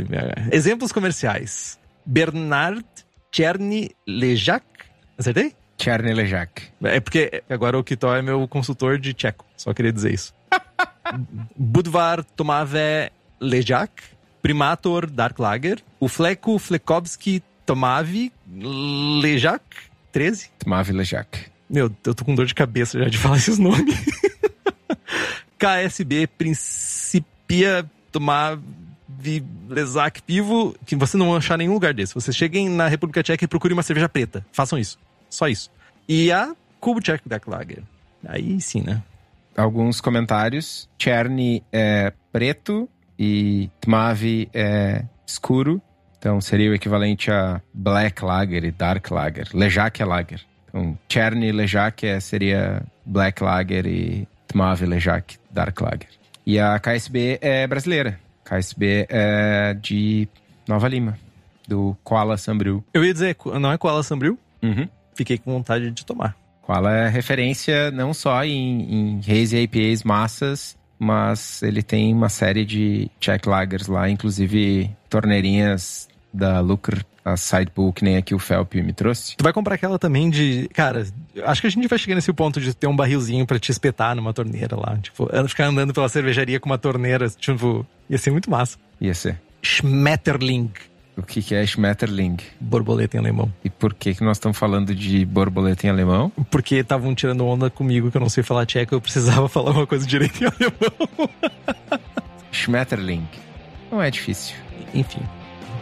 Exemplos 0.53 0.93
comerciais. 0.93 1.77
Bernard 2.05 2.85
Cherny 3.29 3.91
Lejac. 4.07 4.63
Acertei? 5.17 5.53
Cherny 5.77 6.13
Lejac. 6.13 6.69
É 6.81 7.01
porque 7.01 7.43
agora 7.49 7.77
o 7.77 7.83
Kitó 7.83 8.15
é 8.15 8.21
meu 8.21 8.47
consultor 8.47 8.97
de 8.97 9.13
tcheco. 9.13 9.43
Só 9.57 9.73
queria 9.73 9.91
dizer 9.91 10.13
isso. 10.13 10.33
Budvar 11.57 12.23
Tomave 12.23 13.11
Lejac. 13.41 13.91
Primator 14.41 15.09
Dark 15.09 15.37
Lager. 15.39 15.83
O 15.99 16.07
Fleco 16.07 16.57
Flekowski 16.57 17.43
Tomavi 17.65 18.31
Lejac. 18.49 19.61
13? 20.13 20.51
Tomavi 20.59 20.93
Lejac. 20.93 21.49
Meu, 21.69 21.91
eu 22.03 22.15
tô 22.15 22.25
com 22.25 22.33
dor 22.33 22.45
de 22.45 22.55
cabeça 22.55 22.97
já 22.97 23.09
de 23.09 23.17
falar 23.19 23.37
esses 23.37 23.59
nomes. 23.59 23.95
KSB 25.57 26.27
Principia 26.27 27.89
Tomavi 28.11 29.43
Lezac 29.67 30.21
Pivo, 30.23 30.75
que 30.85 30.95
você 30.95 31.17
não 31.17 31.35
achar 31.35 31.57
nenhum 31.57 31.73
lugar 31.73 31.93
desse. 31.93 32.15
Vocês 32.15 32.35
cheguem 32.35 32.69
na 32.69 32.87
República 32.87 33.21
Tcheca 33.21 33.43
e 33.43 33.47
procurem 33.47 33.75
uma 33.75 33.83
cerveja 33.83 34.09
preta. 34.09 34.45
Façam 34.51 34.79
isso. 34.79 34.97
Só 35.29 35.47
isso. 35.47 35.69
E 36.07 36.31
a 36.31 36.55
Kubchak 36.79 37.27
Dark 37.27 37.47
Lager. 37.47 37.83
Aí 38.25 38.59
sim, 38.59 38.81
né? 38.81 39.01
Alguns 39.55 40.01
comentários. 40.01 40.89
Cherny 40.97 41.63
é 41.71 42.13
preto 42.31 42.89
e 43.17 43.69
Tmavi 43.81 44.49
é 44.53 45.03
escuro. 45.27 45.81
Então 46.17 46.39
seria 46.41 46.71
o 46.71 46.73
equivalente 46.73 47.29
a 47.31 47.61
Black 47.73 48.23
Lager 48.23 48.63
e 48.63 48.71
Dark 48.71 49.09
Lager. 49.11 49.47
Lejac 49.53 50.01
é 50.01 50.05
Lager. 50.05 50.41
Então 50.69 50.97
Cherny 51.09 51.51
Lejac 51.51 52.05
é, 52.05 52.19
seria 52.19 52.81
Black 53.05 53.43
Lager 53.43 53.85
e 53.85 54.27
Tmavi 54.47 54.85
Lejac 54.85 55.37
Dark 55.51 55.79
Lager. 55.81 56.09
E 56.45 56.59
a 56.59 56.79
KSB 56.79 57.39
é 57.41 57.67
brasileira. 57.67 58.19
KSB 58.45 59.07
é 59.09 59.75
de 59.79 60.27
Nova 60.67 60.87
Lima, 60.87 61.17
do 61.67 61.95
Koala 62.03 62.37
Sambril. 62.37 62.83
Eu 62.93 63.03
ia 63.03 63.13
dizer, 63.13 63.35
não 63.59 63.71
é 63.71 63.77
Koala 63.77 64.01
Sambril? 64.01 64.39
Uhum 64.63 64.87
fiquei 65.19 65.37
com 65.37 65.51
vontade 65.51 65.91
de 65.91 66.05
tomar. 66.05 66.35
Qual 66.61 66.87
é 66.87 67.09
referência 67.09 67.91
não 67.91 68.13
só 68.13 68.43
em, 68.43 69.17
em 69.17 69.19
Haze 69.19 69.57
e 69.57 69.63
IPAs 69.63 70.03
massas, 70.03 70.77
mas 70.97 71.61
ele 71.61 71.83
tem 71.83 72.13
uma 72.13 72.29
série 72.29 72.65
de 72.65 73.09
Czech 73.19 73.47
Lagers 73.47 73.87
lá, 73.87 74.09
inclusive 74.09 74.89
torneirinhas 75.09 76.07
da 76.33 76.59
Lucre, 76.61 77.03
a 77.23 77.37
Sidepool, 77.37 77.93
que 77.93 78.03
nem 78.03 78.17
aqui 78.17 78.33
o 78.33 78.39
Felp 78.39 78.75
me 78.75 78.93
trouxe. 78.93 79.35
Tu 79.35 79.43
vai 79.43 79.53
comprar 79.53 79.75
aquela 79.75 79.99
também 79.99 80.29
de. 80.29 80.69
Cara, 80.73 81.05
acho 81.43 81.61
que 81.61 81.67
a 81.67 81.69
gente 81.69 81.87
vai 81.87 81.99
chegar 81.99 82.15
nesse 82.15 82.31
ponto 82.33 82.59
de 82.59 82.73
ter 82.73 82.87
um 82.87 82.95
barrilzinho 82.95 83.45
para 83.45 83.59
te 83.59 83.71
espetar 83.71 84.15
numa 84.15 84.33
torneira 84.33 84.75
lá. 84.75 84.97
Tipo, 84.97 85.29
ficar 85.47 85.65
andando 85.65 85.93
pela 85.93 86.09
cervejaria 86.09 86.59
com 86.59 86.69
uma 86.69 86.77
torneira. 86.77 87.29
Tipo, 87.29 87.85
ia 88.09 88.17
ser 88.17 88.31
muito 88.31 88.49
massa. 88.49 88.77
Ia 88.99 89.13
ser. 89.13 89.39
Schmetterling. 89.61 90.71
O 91.17 91.23
que, 91.23 91.41
que 91.41 91.53
é 91.53 91.65
Schmetterling? 91.65 92.37
Borboleta 92.61 93.17
em 93.17 93.19
alemão. 93.19 93.51
E 93.63 93.69
por 93.69 93.93
que, 93.93 94.15
que 94.15 94.23
nós 94.23 94.37
estamos 94.37 94.57
falando 94.57 94.95
de 94.95 95.25
borboleta 95.25 95.85
em 95.85 95.89
alemão? 95.89 96.31
Porque 96.49 96.75
estavam 96.75 97.13
tirando 97.13 97.45
onda 97.45 97.69
comigo 97.69 98.09
que 98.09 98.15
eu 98.15 98.21
não 98.21 98.29
sei 98.29 98.41
falar 98.41 98.65
tcheco, 98.65 98.95
eu 98.95 99.01
precisava 99.01 99.47
falar 99.49 99.71
uma 99.71 99.85
coisa 99.85 100.07
direito 100.07 100.41
em 100.41 100.47
alemão. 100.47 101.29
Schmetterling. 102.53 103.27
Não 103.91 104.01
é 104.01 104.09
difícil. 104.09 104.55
Enfim, 104.93 105.21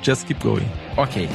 just 0.08 0.26
keep 0.26 0.42
going. 0.42 0.70
Ok. 0.96 1.28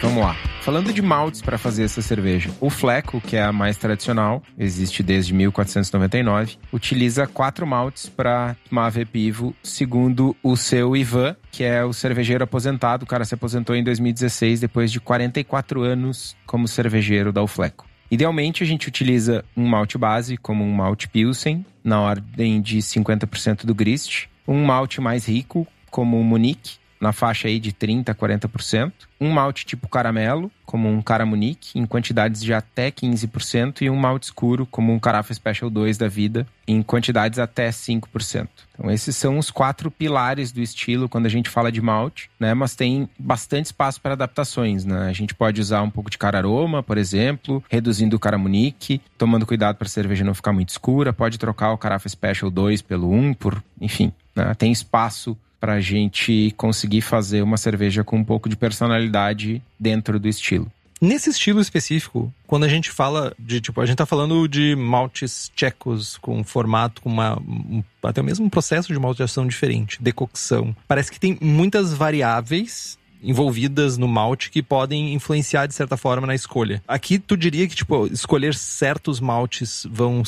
vamos 0.00 0.24
lá. 0.24 0.36
Falando 0.62 0.92
de 0.92 1.00
maltes 1.00 1.40
para 1.40 1.56
fazer 1.56 1.84
essa 1.84 2.02
cerveja, 2.02 2.50
o 2.60 2.68
Fleco, 2.68 3.20
que 3.20 3.36
é 3.36 3.42
a 3.42 3.52
mais 3.52 3.76
tradicional, 3.76 4.42
existe 4.58 5.02
desde 5.02 5.32
1499, 5.32 6.58
utiliza 6.72 7.26
quatro 7.26 7.66
maltes 7.66 8.08
para 8.08 8.56
Mave 8.70 9.04
Pivo, 9.04 9.54
segundo 9.62 10.36
o 10.42 10.56
seu 10.56 10.96
Ivan, 10.96 11.36
que 11.50 11.64
é 11.64 11.84
o 11.84 11.92
cervejeiro 11.92 12.44
aposentado. 12.44 13.04
O 13.04 13.06
cara 13.06 13.24
se 13.24 13.34
aposentou 13.34 13.74
em 13.74 13.82
2016 13.82 14.60
depois 14.60 14.92
de 14.92 15.00
44 15.00 15.82
anos 15.82 16.36
como 16.44 16.68
cervejeiro 16.68 17.32
da 17.32 17.42
Ufleco. 17.42 17.87
Idealmente, 18.10 18.62
a 18.62 18.66
gente 18.66 18.88
utiliza 18.88 19.44
um 19.56 19.66
malte 19.66 19.98
base, 19.98 20.36
como 20.36 20.64
um 20.64 20.72
malte 20.72 21.08
Pilsen, 21.08 21.64
na 21.84 22.00
ordem 22.00 22.60
de 22.60 22.78
50% 22.78 23.66
do 23.66 23.74
grist, 23.74 24.26
um 24.46 24.64
malte 24.64 25.00
mais 25.00 25.26
rico, 25.26 25.66
como 25.90 26.18
o 26.18 26.24
Munique, 26.24 26.78
na 27.00 27.12
faixa 27.12 27.48
aí 27.48 27.58
de 27.58 27.72
30% 27.72 28.08
a 28.08 28.14
40%. 28.14 28.92
Um 29.20 29.30
malte 29.30 29.66
tipo 29.66 29.88
caramelo, 29.88 30.50
como 30.64 30.88
um 30.88 31.02
Caramunique, 31.02 31.78
em 31.78 31.86
quantidades 31.86 32.40
de 32.40 32.52
até 32.52 32.90
15%. 32.90 33.82
E 33.82 33.90
um 33.90 33.96
malte 33.96 34.24
escuro, 34.24 34.66
como 34.66 34.92
um 34.92 34.98
Carafa 34.98 35.34
Special 35.34 35.70
2 35.70 35.98
da 35.98 36.08
vida, 36.08 36.46
em 36.66 36.82
quantidades 36.82 37.38
até 37.38 37.68
5%. 37.70 38.48
Então 38.74 38.90
esses 38.90 39.16
são 39.16 39.38
os 39.38 39.50
quatro 39.50 39.90
pilares 39.90 40.52
do 40.52 40.60
estilo 40.60 41.08
quando 41.08 41.26
a 41.26 41.30
gente 41.30 41.50
fala 41.50 41.72
de 41.72 41.80
malte, 41.80 42.30
né? 42.38 42.54
Mas 42.54 42.76
tem 42.76 43.08
bastante 43.18 43.66
espaço 43.66 44.00
para 44.00 44.12
adaptações, 44.12 44.84
né? 44.84 45.08
A 45.08 45.12
gente 45.12 45.34
pode 45.34 45.60
usar 45.60 45.82
um 45.82 45.90
pouco 45.90 46.10
de 46.10 46.18
cararoma, 46.18 46.82
por 46.82 46.96
exemplo, 46.96 47.62
reduzindo 47.68 48.16
o 48.16 48.20
Caramunique, 48.20 49.00
tomando 49.16 49.46
cuidado 49.46 49.76
para 49.76 49.86
a 49.86 49.90
cerveja 49.90 50.24
não 50.24 50.34
ficar 50.34 50.52
muito 50.52 50.68
escura. 50.68 51.12
Pode 51.12 51.38
trocar 51.38 51.72
o 51.72 51.78
Carafa 51.78 52.08
Special 52.08 52.50
2 52.50 52.82
pelo 52.82 53.10
1, 53.10 53.34
por, 53.34 53.62
enfim, 53.80 54.12
né? 54.36 54.54
tem 54.54 54.70
espaço 54.70 55.36
para 55.60 55.74
a 55.74 55.80
gente 55.80 56.52
conseguir 56.56 57.00
fazer 57.00 57.42
uma 57.42 57.56
cerveja 57.56 58.04
com 58.04 58.16
um 58.16 58.24
pouco 58.24 58.48
de 58.48 58.56
personalidade 58.56 59.62
dentro 59.78 60.18
do 60.18 60.28
estilo. 60.28 60.70
Nesse 61.00 61.30
estilo 61.30 61.60
específico, 61.60 62.32
quando 62.44 62.64
a 62.64 62.68
gente 62.68 62.90
fala 62.90 63.32
de, 63.38 63.60
tipo, 63.60 63.80
a 63.80 63.86
gente 63.86 63.98
tá 63.98 64.06
falando 64.06 64.48
de 64.48 64.74
maltes 64.74 65.50
tchecos 65.54 66.18
com 66.18 66.42
formato, 66.42 67.00
com 67.00 67.08
uma, 67.08 67.38
um, 67.38 67.84
até 68.02 68.20
mesmo 68.20 68.46
um 68.46 68.50
processo 68.50 68.92
de 68.92 68.98
malteação 68.98 69.46
diferente, 69.46 70.02
decocção. 70.02 70.74
Parece 70.88 71.12
que 71.12 71.20
tem 71.20 71.38
muitas 71.40 71.94
variáveis 71.94 72.98
envolvidas 73.22 73.96
no 73.96 74.08
malte 74.08 74.50
que 74.50 74.62
podem 74.62 75.14
influenciar 75.14 75.66
de 75.66 75.74
certa 75.74 75.96
forma 75.96 76.26
na 76.26 76.34
escolha. 76.34 76.82
Aqui 76.86 77.18
tu 77.18 77.36
diria 77.36 77.66
que 77.68 77.74
tipo 77.74 78.06
escolher 78.06 78.54
certos 78.54 79.20
maltes 79.20 79.86
vão 79.90 80.22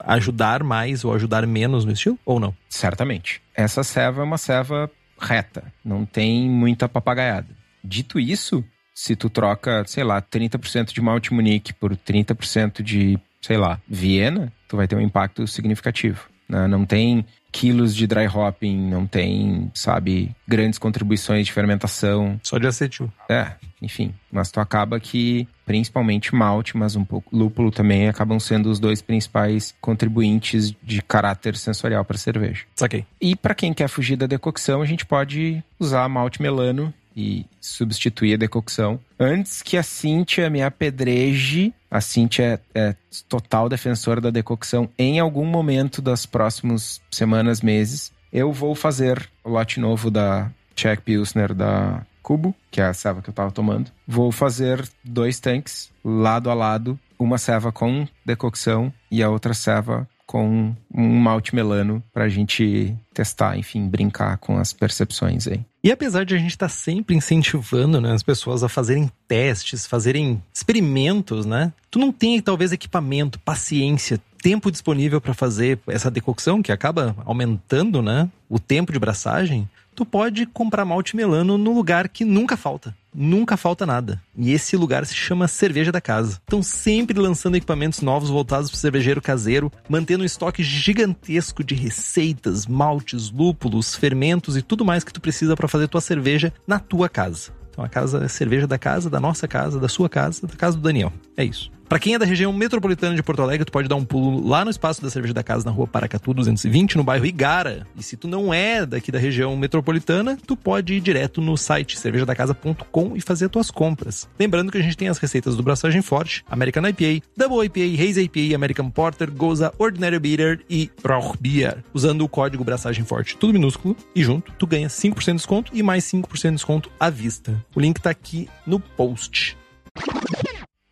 ajudar 0.00 0.62
mais 0.62 1.04
ou 1.04 1.12
ajudar 1.12 1.46
menos 1.46 1.84
no 1.84 1.92
estilo 1.92 2.18
ou 2.24 2.40
não? 2.40 2.54
Certamente. 2.68 3.42
Essa 3.54 3.84
ceva 3.84 4.22
é 4.22 4.24
uma 4.24 4.38
ceva 4.38 4.90
reta, 5.20 5.72
não 5.84 6.04
tem 6.04 6.48
muita 6.48 6.88
papagaiada. 6.88 7.48
Dito 7.82 8.18
isso, 8.18 8.64
se 8.94 9.16
tu 9.16 9.28
troca, 9.28 9.84
sei 9.86 10.04
lá, 10.04 10.20
30% 10.20 10.92
de 10.92 11.00
malte 11.00 11.34
Munique 11.34 11.72
por 11.72 11.96
30% 11.96 12.82
de, 12.82 13.18
sei 13.40 13.56
lá, 13.56 13.80
Viena, 13.88 14.52
tu 14.68 14.76
vai 14.76 14.86
ter 14.86 14.96
um 14.96 15.00
impacto 15.00 15.46
significativo. 15.46 16.28
Né? 16.48 16.66
Não 16.66 16.84
tem 16.84 17.24
quilos 17.54 17.94
de 17.94 18.06
dry 18.06 18.26
hopping, 18.26 18.76
não 18.76 19.06
tem, 19.06 19.70
sabe, 19.72 20.34
grandes 20.46 20.76
contribuições 20.76 21.46
de 21.46 21.52
fermentação. 21.52 22.38
Só 22.42 22.58
de 22.58 22.66
acetil. 22.66 23.10
É, 23.28 23.52
enfim. 23.80 24.12
Mas 24.30 24.50
tu 24.50 24.58
acaba 24.58 24.98
que, 24.98 25.46
principalmente 25.64 26.34
malte, 26.34 26.76
mas 26.76 26.96
um 26.96 27.04
pouco 27.04 27.34
lúpulo 27.34 27.70
também, 27.70 28.08
acabam 28.08 28.40
sendo 28.40 28.68
os 28.68 28.80
dois 28.80 29.00
principais 29.00 29.72
contribuintes 29.80 30.74
de 30.82 31.00
caráter 31.00 31.56
sensorial 31.56 32.04
para 32.04 32.18
cerveja. 32.18 32.64
Saquei. 32.74 33.06
E 33.20 33.36
para 33.36 33.54
quem 33.54 33.72
quer 33.72 33.88
fugir 33.88 34.16
da 34.16 34.26
decocção, 34.26 34.82
a 34.82 34.86
gente 34.86 35.06
pode 35.06 35.62
usar 35.78 36.08
malte 36.08 36.42
melano 36.42 36.92
e 37.16 37.46
substituir 37.60 38.34
a 38.34 38.38
decocção. 38.38 38.98
Antes 39.18 39.62
que 39.62 39.76
a 39.76 39.82
Cíntia 39.82 40.50
me 40.50 40.62
apedreje, 40.62 41.72
a 41.90 42.00
Cíntia 42.00 42.60
é, 42.74 42.80
é 42.88 42.96
total 43.28 43.68
defensora 43.68 44.20
da 44.20 44.30
decocção 44.30 44.88
em 44.98 45.20
algum 45.20 45.44
momento 45.44 46.02
das 46.02 46.26
próximas 46.26 47.00
semanas, 47.10 47.60
meses. 47.60 48.12
Eu 48.32 48.52
vou 48.52 48.74
fazer 48.74 49.30
o 49.44 49.50
lote 49.50 49.78
novo 49.78 50.10
da 50.10 50.50
Czech 50.74 51.02
Pilsner 51.02 51.54
da 51.54 52.04
Cubo, 52.22 52.54
que 52.70 52.80
é 52.80 52.84
a 52.84 52.94
ceva 52.94 53.22
que 53.22 53.30
eu 53.30 53.34
tava 53.34 53.52
tomando. 53.52 53.92
Vou 54.06 54.32
fazer 54.32 54.84
dois 55.04 55.38
tanques 55.38 55.92
lado 56.04 56.50
a 56.50 56.54
lado, 56.54 56.98
uma 57.18 57.38
ceva 57.38 57.70
com 57.70 58.08
decocção 58.24 58.92
e 59.10 59.22
a 59.22 59.30
outra 59.30 59.54
ceva 59.54 60.08
com 60.26 60.74
um 60.92 61.18
malte 61.20 61.54
melano 61.54 62.02
para 62.12 62.24
a 62.24 62.28
gente 62.28 62.96
testar, 63.12 63.58
enfim, 63.58 63.88
brincar 63.88 64.38
com 64.38 64.58
as 64.58 64.72
percepções 64.72 65.46
aí. 65.46 65.60
E 65.82 65.92
apesar 65.92 66.24
de 66.24 66.34
a 66.34 66.38
gente 66.38 66.50
estar 66.50 66.66
tá 66.66 66.72
sempre 66.72 67.14
incentivando 67.14 68.00
né, 68.00 68.12
as 68.12 68.22
pessoas 68.22 68.62
a 68.62 68.68
fazerem 68.68 69.10
testes, 69.28 69.86
fazerem 69.86 70.42
experimentos, 70.52 71.44
né? 71.44 71.72
Tu 71.90 71.98
não 71.98 72.10
tem 72.10 72.40
talvez 72.40 72.72
equipamento, 72.72 73.38
paciência, 73.38 74.18
tempo 74.42 74.70
disponível 74.70 75.20
para 75.20 75.32
fazer 75.32 75.78
essa 75.86 76.10
decocção 76.10 76.62
que 76.62 76.72
acaba 76.72 77.16
aumentando, 77.24 78.02
né, 78.02 78.28
o 78.48 78.58
tempo 78.58 78.92
de 78.92 78.98
braçagem 78.98 79.68
tu 79.94 80.04
pode 80.04 80.46
comprar 80.46 80.84
malte 80.84 81.16
melano 81.16 81.56
no 81.56 81.72
lugar 81.72 82.08
que 82.08 82.24
nunca 82.24 82.56
falta. 82.56 82.94
Nunca 83.14 83.56
falta 83.56 83.86
nada. 83.86 84.20
E 84.36 84.52
esse 84.52 84.76
lugar 84.76 85.06
se 85.06 85.14
chama 85.14 85.46
Cerveja 85.46 85.92
da 85.92 86.00
Casa. 86.00 86.40
Estão 86.40 86.62
sempre 86.62 87.18
lançando 87.18 87.56
equipamentos 87.56 88.00
novos 88.00 88.28
voltados 88.28 88.68
para 88.70 88.76
o 88.76 88.80
cervejeiro 88.80 89.22
caseiro, 89.22 89.70
mantendo 89.88 90.24
um 90.24 90.26
estoque 90.26 90.64
gigantesco 90.64 91.62
de 91.62 91.76
receitas, 91.76 92.66
maltes, 92.66 93.30
lúpulos, 93.30 93.94
fermentos 93.94 94.56
e 94.56 94.62
tudo 94.62 94.84
mais 94.84 95.04
que 95.04 95.12
tu 95.12 95.20
precisa 95.20 95.54
para 95.54 95.68
fazer 95.68 95.86
tua 95.86 96.00
cerveja 96.00 96.52
na 96.66 96.80
tua 96.80 97.08
casa. 97.08 97.52
Então 97.70 97.84
a 97.84 97.88
casa 97.88 98.24
é 98.24 98.28
cerveja 98.28 98.66
da 98.66 98.78
casa, 98.78 99.08
da 99.08 99.20
nossa 99.20 99.46
casa, 99.46 99.78
da 99.78 99.88
sua 99.88 100.08
casa, 100.08 100.46
da 100.46 100.54
casa 100.54 100.76
do 100.76 100.82
Daniel. 100.82 101.12
É 101.36 101.44
isso. 101.44 101.70
Para 101.94 102.00
quem 102.00 102.14
é 102.14 102.18
da 102.18 102.26
região 102.26 102.52
metropolitana 102.52 103.14
de 103.14 103.22
Porto 103.22 103.40
Alegre, 103.40 103.64
tu 103.64 103.70
pode 103.70 103.86
dar 103.86 103.94
um 103.94 104.04
pulo 104.04 104.44
lá 104.48 104.64
no 104.64 104.70
espaço 104.72 105.00
da 105.00 105.08
Cerveja 105.08 105.32
da 105.32 105.44
Casa, 105.44 105.64
na 105.64 105.70
rua 105.70 105.86
Paracatu 105.86 106.34
220, 106.34 106.96
no 106.96 107.04
bairro 107.04 107.24
Igara. 107.24 107.86
E 107.96 108.02
se 108.02 108.16
tu 108.16 108.26
não 108.26 108.52
é 108.52 108.84
daqui 108.84 109.12
da 109.12 109.18
região 109.20 109.56
metropolitana, 109.56 110.36
tu 110.44 110.56
pode 110.56 110.94
ir 110.94 111.00
direto 111.00 111.40
no 111.40 111.56
site 111.56 111.96
cervejadacasa.com 111.96 113.16
e 113.16 113.20
fazer 113.20 113.44
as 113.44 113.50
tuas 113.52 113.70
compras. 113.70 114.28
Lembrando 114.36 114.72
que 114.72 114.78
a 114.78 114.82
gente 114.82 114.96
tem 114.96 115.08
as 115.08 115.18
receitas 115.18 115.56
do 115.56 115.62
Braçagem 115.62 116.02
Forte, 116.02 116.44
American 116.50 116.82
IPA, 116.84 117.24
Double 117.36 117.64
IPA, 117.64 118.02
Haze 118.02 118.22
IPA, 118.22 118.56
American 118.56 118.90
Porter, 118.90 119.30
Goza, 119.30 119.72
Ordinary 119.78 120.18
Beer 120.18 120.64
e 120.68 120.90
Rauch 121.06 121.38
Beer. 121.40 121.84
Usando 121.94 122.22
o 122.22 122.28
código 122.28 122.64
Braçagem 122.64 123.04
Forte, 123.04 123.36
tudo 123.36 123.52
minúsculo, 123.52 123.96
e 124.16 124.24
junto, 124.24 124.50
tu 124.58 124.66
ganha 124.66 124.88
5% 124.88 125.24
de 125.26 125.32
desconto 125.34 125.70
e 125.72 125.80
mais 125.80 126.02
5% 126.06 126.42
de 126.42 126.54
desconto 126.56 126.90
à 126.98 127.08
vista. 127.08 127.64
O 127.72 127.78
link 127.78 128.00
tá 128.00 128.10
aqui 128.10 128.48
no 128.66 128.80
post. 128.80 129.56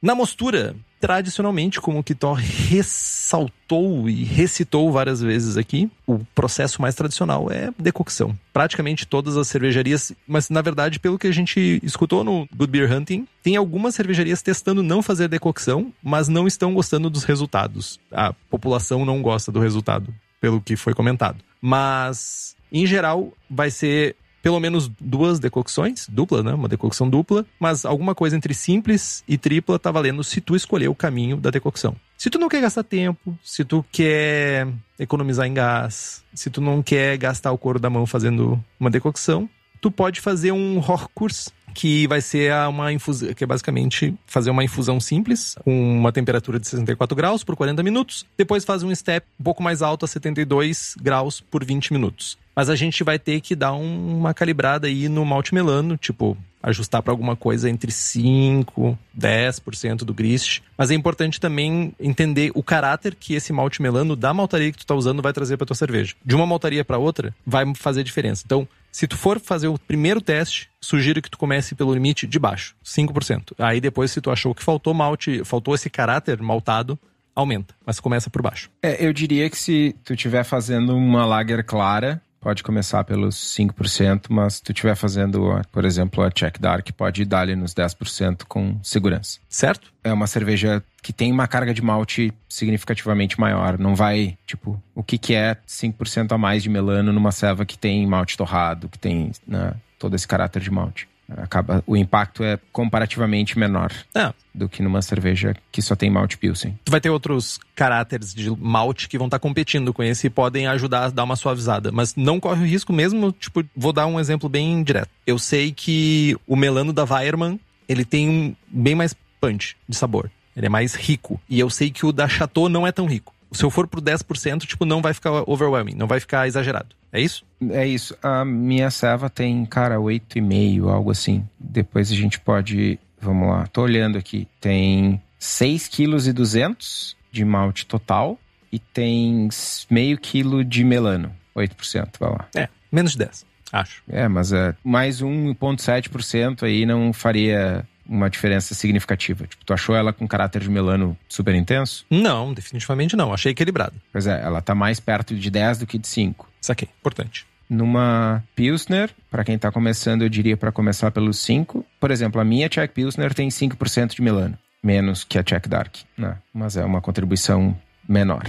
Na 0.00 0.16
mostura, 0.16 0.76
tradicionalmente, 1.02 1.80
como 1.80 1.98
o 1.98 2.04
Kitó 2.04 2.32
ressaltou 2.32 4.08
e 4.08 4.22
recitou 4.22 4.92
várias 4.92 5.20
vezes 5.20 5.56
aqui, 5.56 5.90
o 6.06 6.20
processo 6.32 6.80
mais 6.80 6.94
tradicional 6.94 7.50
é 7.50 7.70
decocção. 7.76 8.38
Praticamente 8.52 9.04
todas 9.04 9.36
as 9.36 9.48
cervejarias, 9.48 10.12
mas 10.28 10.48
na 10.48 10.62
verdade, 10.62 11.00
pelo 11.00 11.18
que 11.18 11.26
a 11.26 11.32
gente 11.32 11.80
escutou 11.82 12.22
no 12.22 12.48
Good 12.54 12.70
Beer 12.70 12.92
Hunting, 12.92 13.26
tem 13.42 13.56
algumas 13.56 13.96
cervejarias 13.96 14.42
testando 14.42 14.80
não 14.80 15.02
fazer 15.02 15.26
decocção, 15.26 15.92
mas 16.00 16.28
não 16.28 16.46
estão 16.46 16.72
gostando 16.72 17.10
dos 17.10 17.24
resultados. 17.24 17.98
A 18.12 18.32
população 18.32 19.04
não 19.04 19.20
gosta 19.20 19.50
do 19.50 19.58
resultado, 19.58 20.14
pelo 20.40 20.60
que 20.60 20.76
foi 20.76 20.94
comentado. 20.94 21.38
Mas, 21.60 22.54
em 22.70 22.86
geral, 22.86 23.32
vai 23.50 23.72
ser 23.72 24.14
pelo 24.42 24.59
menos 24.59 24.90
duas 25.00 25.38
decocções, 25.38 26.07
dupla, 26.09 26.42
né? 26.42 26.52
Uma 26.52 26.68
decocção 26.68 27.09
dupla, 27.09 27.46
mas 27.59 27.85
alguma 27.85 28.14
coisa 28.14 28.37
entre 28.37 28.52
simples 28.52 29.22
e 29.26 29.38
tripla 29.38 29.78
tá 29.78 29.90
valendo 29.90 30.24
se 30.24 30.40
tu 30.40 30.57
escolher 30.57 30.88
o 30.88 30.94
caminho 30.94 31.37
da 31.37 31.50
decocção. 31.50 31.94
Se 32.18 32.28
tu 32.28 32.38
não 32.38 32.48
quer 32.48 32.61
gastar 32.61 32.83
tempo, 32.83 33.37
se 33.42 33.64
tu 33.64 33.85
quer 33.90 34.68
economizar 34.98 35.46
em 35.46 35.55
gás, 35.55 36.22
se 36.35 36.50
tu 36.50 36.61
não 36.61 36.83
quer 36.83 37.16
gastar 37.16 37.52
o 37.52 37.59
couro 37.59 37.78
da 37.78 37.90
mão 37.90 38.07
fazendo 38.07 38.62
uma 38.78 38.90
decocção, 38.90 39.49
tu 39.80 39.90
pode 39.90 40.20
fazer 40.20 40.53
um 40.53 40.78
Horkurs, 40.78 41.51
que 41.74 42.07
vai 42.07 42.20
ser 42.20 42.53
uma 42.68 42.93
infusão, 42.93 43.34
que 43.34 43.43
é 43.43 43.47
basicamente 43.47 44.14
fazer 44.26 44.51
uma 44.51 44.62
infusão 44.62 45.01
simples, 45.01 45.57
com 45.64 45.99
uma 45.99 46.12
temperatura 46.12 46.61
de 46.61 46.68
64 46.68 47.16
graus 47.16 47.43
por 47.43 47.57
40 47.57 47.82
minutos. 47.82 48.24
Depois 48.36 48.64
faz 48.64 48.82
um 48.82 48.95
step 48.95 49.26
um 49.40 49.43
pouco 49.43 49.62
mais 49.62 49.82
alto 49.82 50.05
a 50.05 50.09
72 50.09 50.95
graus 51.01 51.40
por 51.40 51.64
20 51.64 51.93
minutos. 51.93 52.38
Mas 52.55 52.68
a 52.68 52.76
gente 52.76 53.03
vai 53.03 53.18
ter 53.18 53.40
que 53.40 53.55
dar 53.55 53.72
um, 53.74 54.18
uma 54.18 54.34
calibrada 54.34 54.86
aí 54.86 55.09
no 55.09 55.24
malte 55.24 55.55
melano, 55.55 55.96
tipo, 55.96 56.36
ajustar 56.62 57.03
para 57.03 57.12
alguma 57.12 57.34
coisa 57.34 57.68
entre 57.68 57.90
5, 57.90 58.96
10% 59.18 59.98
do 59.98 60.14
grist. 60.14 60.61
Mas 60.76 60.90
é 60.90 60.94
importante 60.94 61.40
também 61.40 61.92
entender 61.98 62.53
o 62.55 62.62
caráter 62.62 63.14
que 63.14 63.34
esse 63.34 63.53
malte 63.53 63.82
melano 63.82 64.14
da 64.14 64.32
maltaria 64.32 64.70
que 64.70 64.78
tu 64.78 64.86
tá 64.86 64.94
usando 64.94 65.22
vai 65.22 65.32
trazer 65.32 65.57
para 65.57 65.66
tua 65.66 65.76
cerveja. 65.76 66.14
De 66.24 66.34
uma 66.36 66.46
maltaria 66.46 66.84
para 66.84 66.98
outra 66.98 67.34
vai 67.44 67.64
fazer 67.74 68.05
diferença. 68.05 68.42
Então, 68.44 68.68
se 68.90 69.07
tu 69.07 69.16
for 69.16 69.40
fazer 69.40 69.68
o 69.68 69.78
primeiro 69.78 70.20
teste, 70.20 70.68
sugiro 70.80 71.22
que 71.22 71.30
tu 71.30 71.38
comece 71.38 71.74
pelo 71.74 71.94
limite 71.94 72.26
de 72.26 72.38
baixo, 72.38 72.76
5%. 72.84 73.55
Aí 73.59 73.80
depois, 73.80 74.11
se 74.11 74.20
tu 74.20 74.30
achou 74.30 74.55
que 74.55 74.62
faltou 74.62 74.92
malte, 74.92 75.42
faltou 75.44 75.74
esse 75.74 75.88
caráter 75.88 76.40
maltado, 76.42 76.98
aumenta, 77.34 77.74
mas 77.86 77.98
começa 77.98 78.28
por 78.28 78.42
baixo. 78.42 78.70
É, 78.82 79.05
eu 79.05 79.12
diria 79.12 79.48
que 79.48 79.57
se 79.57 79.96
tu 80.05 80.12
estiver 80.12 80.44
fazendo 80.44 80.94
uma 80.94 81.24
lager 81.24 81.64
clara, 81.64 82.20
pode 82.43 82.64
começar 82.64 83.05
pelos 83.05 83.36
5%, 83.57 84.26
mas 84.28 84.55
se 84.55 84.62
tu 84.62 84.72
estiver 84.72 84.97
fazendo, 84.97 85.61
por 85.70 85.84
exemplo, 85.84 86.24
a 86.24 86.30
Check 86.30 86.59
Dark, 86.59 86.90
pode 86.97 87.24
dar 87.24 87.43
ali 87.43 87.55
nos 87.55 87.72
10% 87.72 88.43
com 88.49 88.78
segurança. 88.82 89.38
Certo? 89.49 89.93
É 90.03 90.12
uma 90.12 90.26
cerveja 90.26 90.82
que 91.01 91.12
tem 91.12 91.30
uma 91.30 91.47
carga 91.47 91.72
de 91.72 91.80
malte 91.80 92.32
significativamente 92.49 93.38
maior. 93.38 93.78
Não 93.78 93.95
vai, 93.95 94.36
tipo, 94.45 94.82
o 94.93 95.05
que, 95.05 95.16
que 95.16 95.34
é 95.34 95.57
5% 95.66 96.32
a 96.32 96.38
mais 96.38 96.64
de 96.64 96.68
melano 96.68 97.12
numa 97.12 97.30
ceva 97.30 97.64
que 97.64 97.78
tem 97.78 98.05
malte 98.07 98.36
torrado, 98.36 98.88
que 98.88 98.99
tem 98.99 99.30
né, 99.47 99.74
todo 99.97 100.16
esse 100.16 100.26
caráter 100.26 100.61
de 100.61 100.70
malte 100.70 101.11
acaba 101.37 101.83
o 101.87 101.97
impacto 101.97 102.43
é 102.43 102.59
comparativamente 102.72 103.59
menor 103.59 103.93
é. 104.14 104.33
do 104.55 104.68
que 104.68 104.83
numa 104.83 105.03
cerveja 105.03 105.55
que 105.70 105.80
só 105.83 105.95
tem 105.95 106.11
malte 106.11 106.39
pilsen. 106.39 106.78
Tu 106.85 106.91
vai 106.91 107.01
ter 107.01 107.11
outros 107.11 107.59
caráteres 107.74 108.35
de 108.35 108.51
malte 108.51 109.09
que 109.09 109.18
vão 109.18 109.26
estar 109.26 109.39
tá 109.39 109.43
competindo 109.43 109.93
com 109.93 110.03
esse 110.03 110.26
e 110.26 110.30
podem 110.30 110.66
ajudar 110.66 111.05
a 111.05 111.11
dar 111.11 111.24
uma 111.24 111.37
suavizada, 111.37 111.91
mas 111.93 112.14
não 112.16 112.41
corre 112.41 112.62
o 112.62 112.66
risco 112.66 112.93
mesmo, 112.93 113.33
tipo, 113.33 113.64
vou 113.76 113.93
dar 113.93 114.07
um 114.07 114.18
exemplo 114.18 114.49
bem 114.49 114.83
direto. 114.83 115.11
Eu 115.26 115.39
sei 115.39 115.72
que 115.72 116.37
o 116.47 116.57
melano 116.57 116.93
da 116.93 117.05
Weiermann, 117.05 117.59
ele 117.89 118.05
tem 118.05 118.28
um 118.28 118.57
bem 118.68 118.95
mais 118.95 119.14
punch 119.41 119.76
de 119.89 119.97
sabor. 119.97 120.30
Ele 120.57 120.66
é 120.66 120.68
mais 120.68 120.95
rico. 120.95 121.41
E 121.49 121.59
eu 121.59 121.70
sei 121.70 121.91
que 121.91 122.05
o 122.05 122.12
da 122.12 122.28
Chateau 122.28 122.68
não 122.68 122.87
é 122.87 122.93
tão 122.93 123.07
rico. 123.07 123.35
Se 123.53 123.64
eu 123.64 123.70
for 123.70 123.86
pro 123.86 124.00
10%, 124.00 124.61
tipo, 124.66 124.84
não 124.84 125.03
vai 125.03 125.12
ficar 125.12 125.48
overwhelming, 125.48 125.94
não 125.94 126.07
vai 126.07 126.20
ficar 126.20 126.46
exagerado. 126.46 126.96
É 127.12 127.20
isso? 127.20 127.44
É 127.70 127.86
isso. 127.86 128.16
A 128.22 128.44
minha 128.44 128.90
serva 128.90 129.28
tem, 129.28 129.64
cara, 129.66 129.96
8,5, 129.96 130.88
algo 130.88 131.11
assim. 131.11 131.46
Depois 131.59 132.11
a 132.11 132.14
gente 132.14 132.40
pode. 132.40 132.98
Vamos 133.20 133.48
lá, 133.48 133.66
tô 133.66 133.82
olhando 133.82 134.18
aqui. 134.18 134.48
Tem 134.61 135.22
6 135.38 135.88
kg 135.88 136.28
e 136.28 136.32
200 136.32 137.16
de 137.30 137.44
malte 137.44 137.86
total 137.86 138.38
e 138.72 138.78
tem 138.78 139.48
meio 139.90 140.16
quilo 140.18 140.64
de 140.64 140.82
melano. 140.82 141.32
8%, 141.55 142.09
vai 142.18 142.30
lá. 142.30 142.48
É, 142.57 142.68
menos 142.90 143.12
de 143.12 143.18
10, 143.18 143.46
acho. 143.72 144.03
É, 144.09 144.26
mas 144.26 144.53
é, 144.53 144.74
mais 144.82 145.20
1,7% 145.20 146.62
aí 146.62 146.86
não 146.86 147.12
faria 147.12 147.86
uma 148.07 148.28
diferença 148.28 148.74
significativa? 148.74 149.46
Tipo, 149.46 149.64
tu 149.64 149.72
achou 149.72 149.94
ela 149.94 150.12
com 150.12 150.26
caráter 150.26 150.62
de 150.62 150.70
melano 150.70 151.16
super 151.28 151.55
intenso? 151.55 152.05
Não, 152.11 152.53
definitivamente 152.53 153.16
não. 153.16 153.32
Achei 153.32 153.53
equilibrado. 153.53 153.94
Pois 154.12 154.26
é, 154.26 154.40
ela 154.42 154.61
tá 154.61 154.74
mais 154.74 155.00
perto 155.00 155.34
de 155.34 155.50
10 155.50 155.78
do 155.78 155.86
que 155.86 155.98
de 155.98 156.07
5. 156.07 156.48
Saquei, 156.61 156.88
importante. 157.00 157.46
Numa 157.68 158.44
Pilsner, 158.55 159.11
para 159.30 159.44
quem 159.44 159.57
tá 159.59 159.72
começando, 159.72 160.22
eu 160.22 160.28
diria 160.28 160.57
para 160.57 160.70
começar 160.70 161.11
pelos 161.11 161.38
5. 161.38 161.84
Por 161.98 162.11
exemplo, 162.11 162.40
a 162.40 162.44
minha 162.44 162.68
Czech 162.68 162.92
Pilsner 162.92 163.32
tem 163.32 163.48
5% 163.48 164.14
de 164.14 164.22
melano, 164.22 164.59
menos 164.82 165.24
que 165.24 165.38
a 165.38 165.42
Czech 165.42 165.68
Dark, 165.68 165.96
né? 166.16 166.36
Mas 166.53 166.76
é 166.76 166.84
uma 166.84 167.00
contribuição 167.00 167.76
menor. 168.07 168.44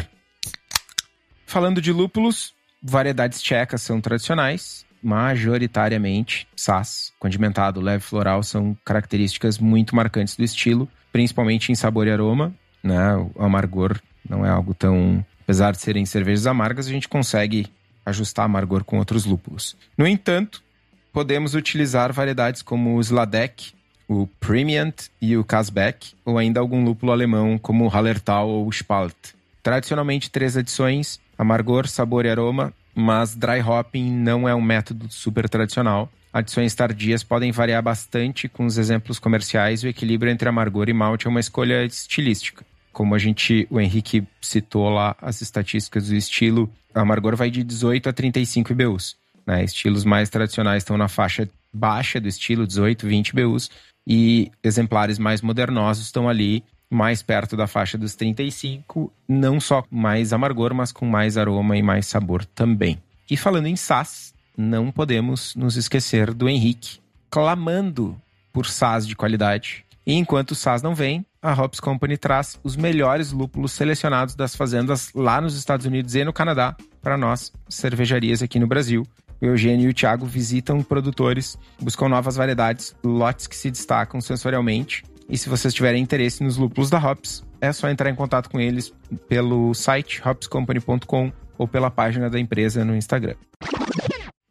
Falando 1.46 1.82
de 1.82 1.92
lúpulos, 1.94 2.54
variedades 2.82 3.42
tchecas 3.42 3.82
são 3.82 4.02
tradicionais 4.02 4.83
majoritariamente 5.04 6.48
SAS, 6.56 7.12
condimentado, 7.20 7.82
leve 7.82 8.04
floral 8.04 8.42
são 8.42 8.76
características 8.86 9.58
muito 9.58 9.96
marcantes 9.96 10.36
do 10.36 10.44
estilo, 10.44 10.88
principalmente 11.12 11.72
em 11.72 11.76
sabor 11.76 12.08
e 12.08 12.12
aroma, 12.12 12.54
né? 12.84 13.16
O 13.36 13.44
amargor 13.44 14.00
não 14.28 14.46
é 14.46 14.50
algo 14.50 14.74
tão, 14.74 15.24
apesar 15.44 15.72
de 15.72 15.80
serem 15.80 16.06
cervejas 16.06 16.48
amargas, 16.48 16.88
a 16.88 16.92
gente 16.92 17.10
consegue 17.10 17.68
ajustar 18.06 18.46
amargor 18.46 18.84
com 18.84 18.98
outros 18.98 19.26
lúpulos. 19.26 19.76
No 19.98 20.08
entanto, 20.08 20.64
podemos 21.12 21.56
utilizar 21.56 22.12
variedades 22.12 22.62
como 22.62 22.96
o 22.96 23.02
Sladek, 23.02 23.74
o 24.08 24.28
Premiant 24.40 25.08
e 25.22 25.38
o 25.38 25.44
Kasbeck, 25.44 26.14
ou 26.26 26.38
ainda 26.38 26.60
algum 26.60 26.84
lúpulo 26.84 27.12
alemão 27.12 27.58
como 27.58 27.86
o 27.86 27.88
Hallertau 27.88 28.50
ou 28.50 28.68
o 28.68 28.72
Spalt. 28.72 29.16
Tradicionalmente 29.62 30.30
três 30.30 30.58
adições: 30.58 31.20
amargor, 31.38 31.88
sabor 31.88 32.26
e 32.26 32.30
aroma, 32.30 32.74
mas 32.96 33.36
dry 33.36 33.62
hopping 33.62 34.12
não 34.12 34.48
é 34.48 34.54
um 34.54 34.62
método 34.62 35.08
super 35.10 35.50
tradicional. 35.50 36.12
Adições 36.32 36.74
tardias 36.74 37.24
podem 37.24 37.52
variar 37.52 37.82
bastante 37.82 38.48
com 38.48 38.66
os 38.66 38.78
exemplos 38.78 39.20
comerciais. 39.20 39.84
O 39.84 39.88
equilíbrio 39.88 40.32
entre 40.32 40.50
amargor 40.50 40.90
e 40.90 40.94
malte 40.94 41.28
é 41.28 41.30
uma 41.30 41.40
escolha 41.40 41.86
estilística. 41.86 42.66
Como 42.92 43.14
a 43.14 43.18
gente, 43.18 43.68
o 43.70 43.80
Henrique 43.80 44.24
citou 44.42 44.90
lá 44.90 45.16
as 45.22 45.42
estatísticas 45.42 46.08
do 46.08 46.16
estilo, 46.16 46.72
amargor 46.94 47.36
vai 47.36 47.50
de 47.50 47.64
18 47.64 48.10
a 48.10 48.14
35 48.14 48.72
IBUs. 48.72 49.16
Né? 49.46 49.64
Estilos 49.64 50.04
mais 50.04 50.30
tradicionais 50.30 50.84
estão 50.84 50.98
na 50.98 51.08
faixa 51.08 51.48
baixa 51.72 52.20
do 52.20 52.28
estilo, 52.28 52.68
18, 52.68 53.08
20 53.08 53.30
IBUs, 53.30 53.70
e 54.08 54.52
exemplares 54.64 55.18
mais 55.18 55.42
modernosos 55.42 56.06
estão 56.06 56.30
ali 56.30 56.64
mais 56.94 57.22
perto 57.22 57.58
da 57.58 57.68
faixa 57.68 57.98
dos 57.98 58.16
35, 58.16 59.12
não 59.28 59.60
só 59.60 59.84
mais 59.90 60.32
amargor, 60.32 60.74
mas 60.74 60.92
com 60.92 61.06
mais 61.06 61.38
aroma 61.38 61.76
e 61.78 61.82
mais 61.82 62.06
sabor 62.06 62.46
também. 62.46 63.02
E 63.30 63.36
falando 63.36 63.68
em 63.68 63.76
SAS, 63.76 64.34
não 64.58 64.92
podemos 64.92 65.56
nos 65.56 65.76
esquecer 65.76 66.34
do 66.34 66.48
Henrique, 66.48 67.00
clamando 67.30 68.16
por 68.52 68.66
SAS 68.68 69.08
de 69.08 69.16
qualidade. 69.16 69.86
E 70.06 70.14
enquanto 70.14 70.52
o 70.52 70.56
SAS 70.56 70.82
não 70.82 70.94
vem, 70.94 71.26
a 71.42 71.54
Hops 71.54 71.80
Company 71.80 72.18
traz 72.18 72.60
os 72.64 72.76
melhores 72.76 73.32
lúpulos 73.32 73.72
selecionados 73.72 74.36
das 74.36 74.56
fazendas 74.56 75.12
lá 75.14 75.42
nos 75.42 75.58
Estados 75.58 75.86
Unidos 75.86 76.16
e 76.16 76.24
no 76.24 76.32
Canadá 76.32 76.76
para 77.02 77.18
nós, 77.18 77.52
cervejarias 77.68 78.42
aqui 78.42 78.60
no 78.60 78.68
Brasil. 78.68 79.06
O 79.42 79.46
Eugênio 79.46 79.88
e 79.88 79.90
o 79.90 79.94
Thiago 79.94 80.26
visitam 80.26 80.82
produtores, 80.82 81.58
buscam 81.82 82.08
novas 82.08 82.36
variedades, 82.36 82.96
lotes 83.04 83.48
que 83.48 83.56
se 83.56 83.70
destacam 83.70 84.22
sensorialmente 84.22 85.04
e 85.30 85.38
se 85.38 85.50
vocês 85.50 85.74
tiverem 85.74 86.02
interesse 86.02 86.44
nos 86.44 86.58
lúpulos 86.58 86.90
da 86.90 86.98
Hops, 86.98 87.44
é 87.62 87.72
só 87.72 87.90
entrar 87.90 88.10
em 88.10 88.16
contato 88.16 88.50
com 88.50 88.60
eles 88.60 88.94
pelo 89.28 89.74
site 89.74 90.22
hopscompany.com 90.26 91.32
ou 91.58 91.68
pela 91.68 91.90
página 91.90 92.30
da 92.30 92.40
empresa 92.40 92.84
no 92.84 92.96
Instagram. 92.96 93.36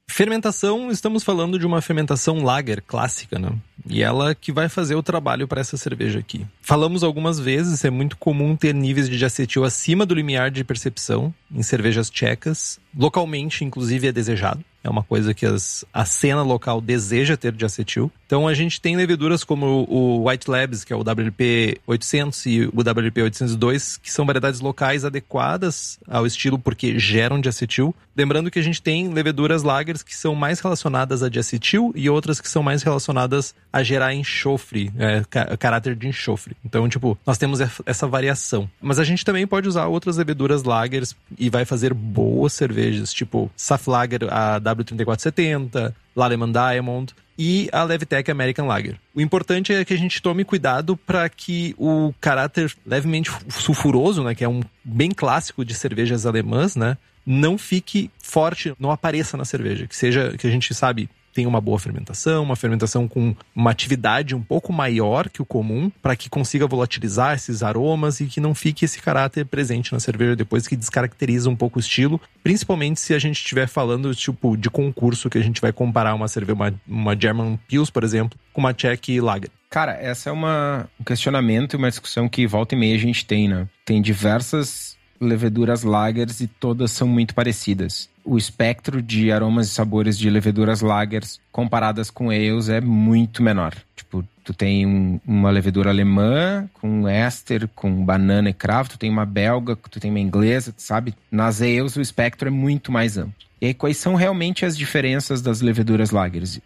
Fermentação, 0.08 0.90
estamos 0.90 1.24
falando 1.24 1.58
de 1.58 1.66
uma 1.66 1.80
fermentação 1.80 2.44
lager 2.44 2.82
clássica, 2.82 3.38
né? 3.38 3.50
E 3.88 4.02
ela 4.02 4.34
que 4.34 4.52
vai 4.52 4.68
fazer 4.68 4.94
o 4.94 5.02
trabalho 5.02 5.48
para 5.48 5.62
essa 5.62 5.78
cerveja 5.78 6.18
aqui. 6.18 6.46
Falamos 6.60 7.02
algumas 7.02 7.40
vezes, 7.40 7.82
é 7.82 7.88
muito 7.88 8.18
comum 8.18 8.54
ter 8.54 8.74
níveis 8.74 9.08
de 9.08 9.24
acetil 9.24 9.64
acima 9.64 10.04
do 10.04 10.14
limiar 10.14 10.50
de 10.50 10.64
percepção 10.64 11.34
em 11.50 11.62
cervejas 11.62 12.10
tchecas. 12.10 12.78
Localmente, 12.96 13.64
inclusive, 13.64 14.08
é 14.08 14.12
desejado. 14.12 14.64
É 14.84 14.90
uma 14.90 15.02
coisa 15.02 15.32
que 15.32 15.46
as, 15.46 15.84
a 15.92 16.04
cena 16.04 16.42
local 16.42 16.80
deseja 16.80 17.36
ter 17.36 17.52
de 17.52 17.64
acetil. 17.64 18.10
Então 18.26 18.48
a 18.48 18.54
gente 18.54 18.80
tem 18.80 18.96
leveduras 18.96 19.44
como 19.44 19.86
o 19.88 20.28
White 20.28 20.50
Labs, 20.50 20.84
que 20.84 20.92
é 20.92 20.96
o 20.96 21.00
WP 21.00 21.80
800 21.86 22.46
e 22.46 22.62
o 22.64 22.80
WP 22.80 23.22
802, 23.22 23.98
que 23.98 24.10
são 24.10 24.26
variedades 24.26 24.60
locais 24.60 25.04
adequadas 25.04 26.00
ao 26.08 26.26
estilo 26.26 26.58
porque 26.58 26.98
geram 26.98 27.40
de 27.40 27.48
acetil. 27.48 27.94
Lembrando 28.16 28.50
que 28.50 28.58
a 28.58 28.62
gente 28.62 28.82
tem 28.82 29.08
leveduras 29.08 29.62
lagers 29.62 30.02
que 30.02 30.16
são 30.16 30.34
mais 30.34 30.60
relacionadas 30.60 31.22
a 31.22 31.28
de 31.28 31.38
acetil 31.38 31.92
e 31.94 32.10
outras 32.10 32.40
que 32.40 32.48
são 32.48 32.62
mais 32.62 32.82
relacionadas 32.82 33.54
a 33.72 33.82
gerar 33.82 34.14
enxofre, 34.14 34.92
é, 34.98 35.22
caráter 35.56 35.94
de 35.94 36.08
enxofre. 36.08 36.56
Então, 36.64 36.88
tipo, 36.88 37.16
nós 37.24 37.38
temos 37.38 37.60
essa 37.86 38.06
variação. 38.06 38.68
Mas 38.80 38.98
a 38.98 39.04
gente 39.04 39.24
também 39.24 39.46
pode 39.46 39.68
usar 39.68 39.86
outras 39.86 40.16
leveduras 40.16 40.64
lagers 40.64 41.14
e 41.38 41.48
vai 41.48 41.64
fazer 41.64 41.94
boas 41.94 42.52
cervejas, 42.82 43.12
tipo 43.12 43.50
Saflager, 43.56 44.20
a 44.30 44.60
W3470, 44.60 45.94
Laleman 46.16 46.52
Diamond 46.52 47.14
e 47.38 47.68
a 47.72 47.82
Levitec 47.82 48.30
American 48.30 48.66
Lager. 48.66 48.96
O 49.14 49.20
importante 49.20 49.72
é 49.72 49.84
que 49.84 49.94
a 49.94 49.98
gente 49.98 50.20
tome 50.20 50.44
cuidado 50.44 50.96
para 50.96 51.28
que 51.28 51.74
o 51.78 52.12
caráter 52.20 52.72
levemente 52.84 53.30
sulfuroso, 53.48 54.22
né, 54.22 54.34
que 54.34 54.44
é 54.44 54.48
um 54.48 54.62
bem 54.84 55.10
clássico 55.10 55.64
de 55.64 55.74
cervejas 55.74 56.26
alemãs, 56.26 56.76
né, 56.76 56.96
não 57.24 57.56
fique 57.56 58.10
forte, 58.18 58.74
não 58.78 58.90
apareça 58.90 59.36
na 59.36 59.44
cerveja, 59.44 59.86
que 59.86 59.96
seja 59.96 60.36
que 60.36 60.46
a 60.46 60.50
gente 60.50 60.74
sabe 60.74 61.08
tem 61.32 61.46
uma 61.46 61.60
boa 61.60 61.78
fermentação, 61.78 62.42
uma 62.42 62.56
fermentação 62.56 63.08
com 63.08 63.34
uma 63.54 63.70
atividade 63.70 64.34
um 64.34 64.42
pouco 64.42 64.72
maior 64.72 65.28
que 65.28 65.42
o 65.42 65.46
comum, 65.46 65.90
para 66.02 66.16
que 66.16 66.28
consiga 66.28 66.66
volatilizar 66.66 67.34
esses 67.34 67.62
aromas 67.62 68.20
e 68.20 68.26
que 68.26 68.40
não 68.40 68.54
fique 68.54 68.84
esse 68.84 69.00
caráter 69.00 69.46
presente 69.46 69.92
na 69.92 70.00
cerveja 70.00 70.36
depois 70.36 70.66
que 70.66 70.76
descaracteriza 70.76 71.48
um 71.48 71.56
pouco 71.56 71.78
o 71.78 71.80
estilo, 71.80 72.20
principalmente 72.42 73.00
se 73.00 73.14
a 73.14 73.18
gente 73.18 73.36
estiver 73.36 73.68
falando 73.68 74.14
tipo 74.14 74.56
de 74.56 74.70
concurso 74.70 75.30
que 75.30 75.38
a 75.38 75.42
gente 75.42 75.60
vai 75.60 75.72
comparar 75.72 76.14
uma 76.14 76.28
cerveja, 76.28 76.54
uma, 76.54 76.74
uma 76.86 77.18
German 77.18 77.58
Pils, 77.68 77.90
por 77.90 78.04
exemplo, 78.04 78.38
com 78.52 78.60
uma 78.60 78.74
Czech 78.74 79.20
Lager. 79.20 79.50
Cara, 79.70 79.92
essa 79.92 80.28
é 80.28 80.32
uma, 80.32 80.88
um 81.00 81.04
questionamento 81.04 81.74
e 81.74 81.76
uma 81.76 81.88
discussão 81.88 82.28
que 82.28 82.46
volta 82.46 82.74
e 82.74 82.78
meia 82.78 82.94
a 82.94 82.98
gente 82.98 83.24
tem, 83.24 83.48
né? 83.48 83.66
Tem 83.86 84.02
diversas 84.02 84.98
leveduras 85.22 85.82
lagers 85.82 86.40
e 86.40 86.46
todas 86.46 86.90
são 86.90 87.06
muito 87.06 87.34
parecidas. 87.34 88.08
O 88.24 88.36
espectro 88.36 89.02
de 89.02 89.32
aromas 89.32 89.68
e 89.68 89.70
sabores 89.70 90.18
de 90.18 90.28
leveduras 90.30 90.80
lagers 90.80 91.40
comparadas 91.50 92.10
com 92.10 92.30
ales 92.30 92.68
é 92.68 92.80
muito 92.80 93.42
menor. 93.42 93.74
Tipo, 93.96 94.24
tu 94.44 94.52
tem 94.52 94.86
um, 94.86 95.20
uma 95.26 95.50
levedura 95.50 95.90
alemã 95.90 96.68
com 96.74 97.08
éster, 97.08 97.68
com 97.74 98.04
banana 98.04 98.50
e 98.50 98.52
cravo, 98.52 98.90
tu 98.90 98.98
tem 98.98 99.10
uma 99.10 99.24
belga, 99.24 99.76
tu 99.76 99.98
tem 99.98 100.10
uma 100.10 100.20
inglesa, 100.20 100.74
sabe? 100.76 101.14
Nas 101.30 101.62
ales 101.62 101.96
o 101.96 102.00
espectro 102.00 102.48
é 102.48 102.50
muito 102.50 102.92
mais 102.92 103.16
amplo. 103.16 103.34
E 103.60 103.66
aí, 103.66 103.74
quais 103.74 103.96
são 103.96 104.16
realmente 104.16 104.64
as 104.66 104.76
diferenças 104.76 105.40
das 105.40 105.60
leveduras 105.60 106.10
lagers 106.10 106.60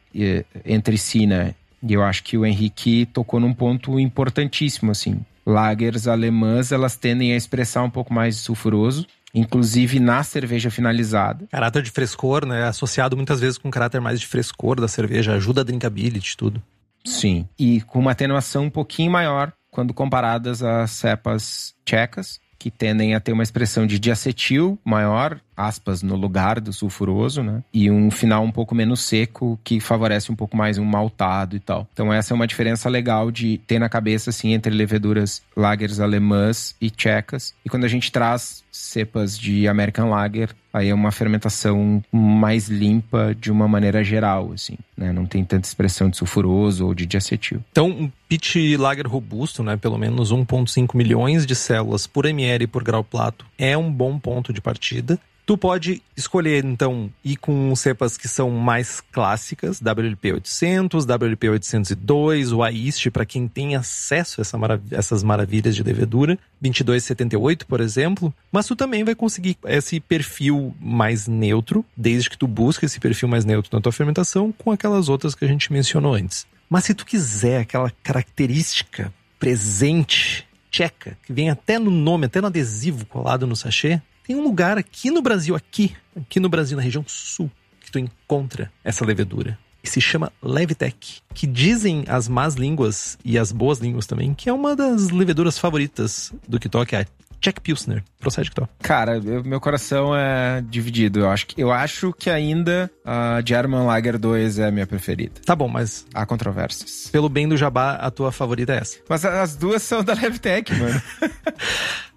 entre 0.64 0.96
si, 0.96 1.26
né? 1.26 1.54
E 1.82 1.92
eu 1.92 2.02
acho 2.02 2.24
que 2.24 2.38
o 2.38 2.46
Henrique 2.46 3.04
tocou 3.12 3.38
num 3.38 3.52
ponto 3.52 4.00
importantíssimo, 4.00 4.90
assim 4.90 5.20
lagers 5.46 6.08
alemãs, 6.08 6.72
elas 6.72 6.96
tendem 6.96 7.32
a 7.32 7.36
expressar 7.36 7.82
um 7.82 7.90
pouco 7.90 8.12
mais 8.12 8.36
de 8.36 8.42
sulfuroso. 8.42 9.06
inclusive 9.34 10.00
na 10.00 10.22
cerveja 10.22 10.70
finalizada. 10.70 11.46
Caráter 11.50 11.82
de 11.82 11.90
frescor, 11.90 12.46
né? 12.46 12.64
Associado 12.64 13.16
muitas 13.16 13.38
vezes 13.38 13.58
com 13.58 13.68
um 13.68 13.70
caráter 13.70 14.00
mais 14.00 14.18
de 14.18 14.26
frescor 14.26 14.80
da 14.80 14.88
cerveja, 14.88 15.34
ajuda 15.34 15.60
a 15.60 15.64
drinkability, 15.64 16.36
tudo. 16.36 16.62
Sim, 17.04 17.46
e 17.58 17.82
com 17.82 17.98
uma 17.98 18.12
atenuação 18.12 18.64
um 18.64 18.70
pouquinho 18.70 19.10
maior 19.10 19.52
quando 19.70 19.92
comparadas 19.92 20.62
às 20.62 20.90
cepas 20.92 21.74
tchecas, 21.84 22.40
que 22.66 22.70
tendem 22.70 23.14
a 23.14 23.20
ter 23.20 23.32
uma 23.32 23.44
expressão 23.44 23.86
de 23.86 23.96
diacetil 23.96 24.76
maior, 24.84 25.38
aspas, 25.56 26.02
no 26.02 26.16
lugar 26.16 26.60
do 26.60 26.72
sulfuroso, 26.72 27.40
né? 27.40 27.62
E 27.72 27.88
um 27.88 28.10
final 28.10 28.42
um 28.42 28.50
pouco 28.50 28.74
menos 28.74 29.02
seco, 29.02 29.56
que 29.62 29.78
favorece 29.78 30.32
um 30.32 30.34
pouco 30.34 30.56
mais 30.56 30.76
um 30.76 30.84
maltado 30.84 31.54
e 31.54 31.60
tal. 31.60 31.86
Então 31.92 32.12
essa 32.12 32.34
é 32.34 32.34
uma 32.34 32.46
diferença 32.46 32.88
legal 32.88 33.30
de 33.30 33.58
ter 33.68 33.78
na 33.78 33.88
cabeça, 33.88 34.30
assim, 34.30 34.52
entre 34.52 34.74
leveduras 34.74 35.42
lagers 35.56 36.00
alemãs 36.00 36.74
e 36.80 36.90
tchecas. 36.90 37.54
E 37.64 37.68
quando 37.68 37.84
a 37.84 37.88
gente 37.88 38.10
traz 38.10 38.64
cepas 38.76 39.38
de 39.38 39.66
American 39.66 40.10
Lager, 40.10 40.50
aí 40.72 40.88
é 40.88 40.94
uma 40.94 41.10
fermentação 41.10 42.02
mais 42.12 42.68
limpa 42.68 43.34
de 43.38 43.50
uma 43.50 43.66
maneira 43.66 44.04
geral, 44.04 44.52
assim, 44.52 44.76
né? 44.96 45.12
Não 45.12 45.26
tem 45.26 45.44
tanta 45.44 45.66
expressão 45.66 46.08
de 46.08 46.16
sulfuroso 46.16 46.86
ou 46.86 46.94
de 46.94 47.06
diacetil. 47.06 47.62
Então, 47.72 47.88
um 47.88 48.10
pitch 48.28 48.56
lager 48.78 49.06
robusto, 49.06 49.62
né? 49.62 49.76
Pelo 49.76 49.98
menos 49.98 50.32
1,5 50.32 50.96
milhões 50.96 51.46
de 51.46 51.54
células 51.54 52.06
por 52.06 52.26
ml 52.26 52.66
por 52.66 52.82
grau 52.84 53.02
plato, 53.02 53.44
é 53.58 53.76
um 53.76 53.90
bom 53.90 54.18
ponto 54.18 54.52
de 54.52 54.60
partida. 54.60 55.18
Tu 55.46 55.56
pode 55.56 56.02
escolher, 56.16 56.64
então, 56.64 57.08
ir 57.24 57.36
com 57.36 57.74
cepas 57.76 58.16
que 58.16 58.26
são 58.26 58.50
mais 58.50 59.00
clássicas, 59.00 59.80
WLP 59.80 60.32
800, 60.32 61.06
WLP 61.06 61.48
802, 61.50 62.50
o 62.50 62.64
AIST, 62.64 63.12
para 63.12 63.24
quem 63.24 63.46
tem 63.46 63.76
acesso 63.76 64.40
a 64.40 64.42
essa 64.42 64.58
marav 64.58 64.82
essas 64.90 65.22
maravilhas 65.22 65.76
de 65.76 65.84
levedura, 65.84 66.36
2278, 66.60 67.64
por 67.64 67.80
exemplo. 67.80 68.34
Mas 68.50 68.66
tu 68.66 68.74
também 68.74 69.04
vai 69.04 69.14
conseguir 69.14 69.56
esse 69.66 70.00
perfil 70.00 70.74
mais 70.80 71.28
neutro, 71.28 71.84
desde 71.96 72.28
que 72.28 72.36
tu 72.36 72.48
busque 72.48 72.84
esse 72.84 72.98
perfil 72.98 73.28
mais 73.28 73.44
neutro 73.44 73.70
na 73.72 73.80
tua 73.80 73.92
fermentação, 73.92 74.50
com 74.50 74.72
aquelas 74.72 75.08
outras 75.08 75.32
que 75.32 75.44
a 75.44 75.48
gente 75.48 75.72
mencionou 75.72 76.14
antes. 76.14 76.44
Mas 76.68 76.86
se 76.86 76.94
tu 76.94 77.06
quiser 77.06 77.60
aquela 77.60 77.92
característica 78.02 79.14
presente, 79.38 80.44
tcheca, 80.72 81.16
que 81.22 81.32
vem 81.32 81.50
até 81.50 81.78
no 81.78 81.92
nome, 81.92 82.26
até 82.26 82.40
no 82.40 82.48
adesivo 82.48 83.06
colado 83.06 83.46
no 83.46 83.54
sachê, 83.54 84.02
tem 84.26 84.34
um 84.36 84.42
lugar 84.42 84.76
aqui 84.76 85.10
no 85.10 85.22
Brasil, 85.22 85.54
aqui, 85.54 85.94
aqui 86.16 86.40
no 86.40 86.48
Brasil, 86.48 86.76
na 86.76 86.82
região 86.82 87.04
sul, 87.06 87.50
que 87.80 87.90
tu 87.92 87.98
encontra 87.98 88.72
essa 88.82 89.04
levedura. 89.04 89.58
E 89.84 89.88
se 89.88 90.00
chama 90.00 90.32
Levitec, 90.42 91.18
que 91.32 91.46
dizem 91.46 92.04
as 92.08 92.26
más 92.26 92.54
línguas 92.56 93.16
e 93.24 93.38
as 93.38 93.52
boas 93.52 93.78
línguas 93.78 94.04
também, 94.04 94.34
que 94.34 94.48
é 94.48 94.52
uma 94.52 94.74
das 94.74 95.10
leveduras 95.10 95.58
favoritas 95.58 96.32
do 96.48 96.58
Kitok, 96.58 96.96
é 96.96 97.00
a 97.02 97.06
Jack 97.40 97.60
Pilsner. 97.60 98.02
Procede, 98.18 98.48
Kitok. 98.48 98.68
Cara, 98.80 99.18
eu, 99.18 99.44
meu 99.44 99.60
coração 99.60 100.16
é 100.16 100.60
dividido. 100.68 101.20
Eu 101.20 101.30
acho 101.30 101.46
que, 101.46 101.60
eu 101.62 101.70
acho 101.70 102.12
que 102.12 102.28
ainda 102.28 102.90
a 103.04 103.40
German 103.46 103.84
Lager 103.86 104.18
2 104.18 104.58
é 104.58 104.66
a 104.66 104.70
minha 104.72 104.86
preferida. 104.88 105.40
Tá 105.44 105.54
bom, 105.54 105.68
mas 105.68 106.04
Há 106.12 106.26
controvérsias. 106.26 107.08
pelo 107.12 107.28
bem 107.28 107.46
do 107.46 107.56
jabá, 107.56 107.92
a 107.92 108.10
tua 108.10 108.32
favorita 108.32 108.72
é 108.74 108.78
essa. 108.78 108.98
Mas 109.08 109.24
as 109.24 109.54
duas 109.54 109.82
são 109.84 110.02
da 110.02 110.14
Levtech, 110.14 110.74
mano. 110.74 111.00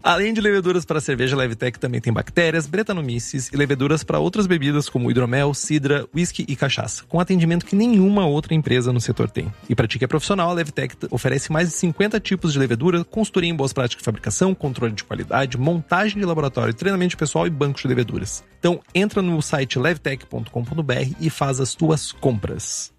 Além 0.01 0.33
de 0.33 0.39
leveduras 0.39 0.85
para 0.85 1.01
cerveja, 1.01 1.35
Levtech 1.35 1.77
também 1.77 1.99
tem 1.99 2.11
bactérias, 2.11 2.65
bretanomices 2.65 3.49
e 3.51 3.57
leveduras 3.57 4.01
para 4.01 4.17
outras 4.17 4.47
bebidas 4.47 4.87
como 4.87 5.11
hidromel, 5.11 5.53
cidra, 5.53 6.07
whisky 6.15 6.45
e 6.47 6.55
cachaça, 6.55 7.03
com 7.03 7.19
atendimento 7.19 7.65
que 7.65 7.75
nenhuma 7.75 8.25
outra 8.25 8.53
empresa 8.53 8.93
no 8.93 9.01
setor 9.01 9.29
tem. 9.29 9.51
E 9.67 9.75
para 9.75 9.87
ti 9.87 9.99
que 9.99 10.05
é 10.05 10.07
profissional, 10.07 10.49
a 10.49 10.53
Levtech 10.53 10.95
oferece 11.11 11.51
mais 11.51 11.67
de 11.67 11.75
50 11.75 12.17
tipos 12.21 12.53
de 12.53 12.59
levedura, 12.59 13.03
consultoria 13.03 13.49
em 13.49 13.55
boas 13.55 13.73
práticas 13.73 14.01
de 14.01 14.05
fabricação, 14.05 14.55
controle 14.55 14.93
de 14.93 15.03
qualidade, 15.03 15.57
montagem 15.57 16.17
de 16.17 16.25
laboratório, 16.25 16.73
treinamento 16.73 17.17
pessoal 17.17 17.45
e 17.45 17.49
bancos 17.49 17.81
de 17.81 17.89
leveduras. 17.89 18.41
Então 18.57 18.79
entra 18.95 19.21
no 19.21 19.41
site 19.41 19.77
levtech.com.br 19.77 21.13
e 21.19 21.29
faz 21.29 21.59
as 21.59 21.75
tuas 21.75 22.13
compras. 22.13 22.93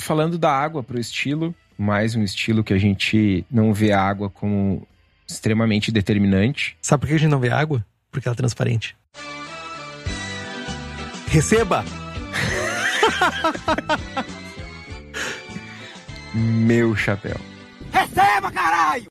Falando 0.00 0.38
da 0.38 0.52
água 0.52 0.84
pro 0.84 1.00
estilo, 1.00 1.52
mais 1.76 2.14
um 2.14 2.22
estilo 2.22 2.62
que 2.62 2.72
a 2.72 2.78
gente 2.78 3.44
não 3.50 3.74
vê 3.74 3.90
a 3.90 4.00
água 4.00 4.30
como 4.30 4.86
extremamente 5.26 5.92
determinante. 5.92 6.76
Sabe 6.80 7.02
por 7.02 7.08
que 7.08 7.14
a 7.14 7.18
gente 7.18 7.30
não 7.30 7.40
vê 7.40 7.50
água? 7.50 7.84
Porque 8.10 8.28
ela 8.28 8.34
é 8.34 8.36
transparente. 8.36 8.96
Receba! 11.28 11.84
Meu 16.34 16.96
chapéu. 16.96 17.36
Receba, 17.92 18.50
caralho! 18.50 19.04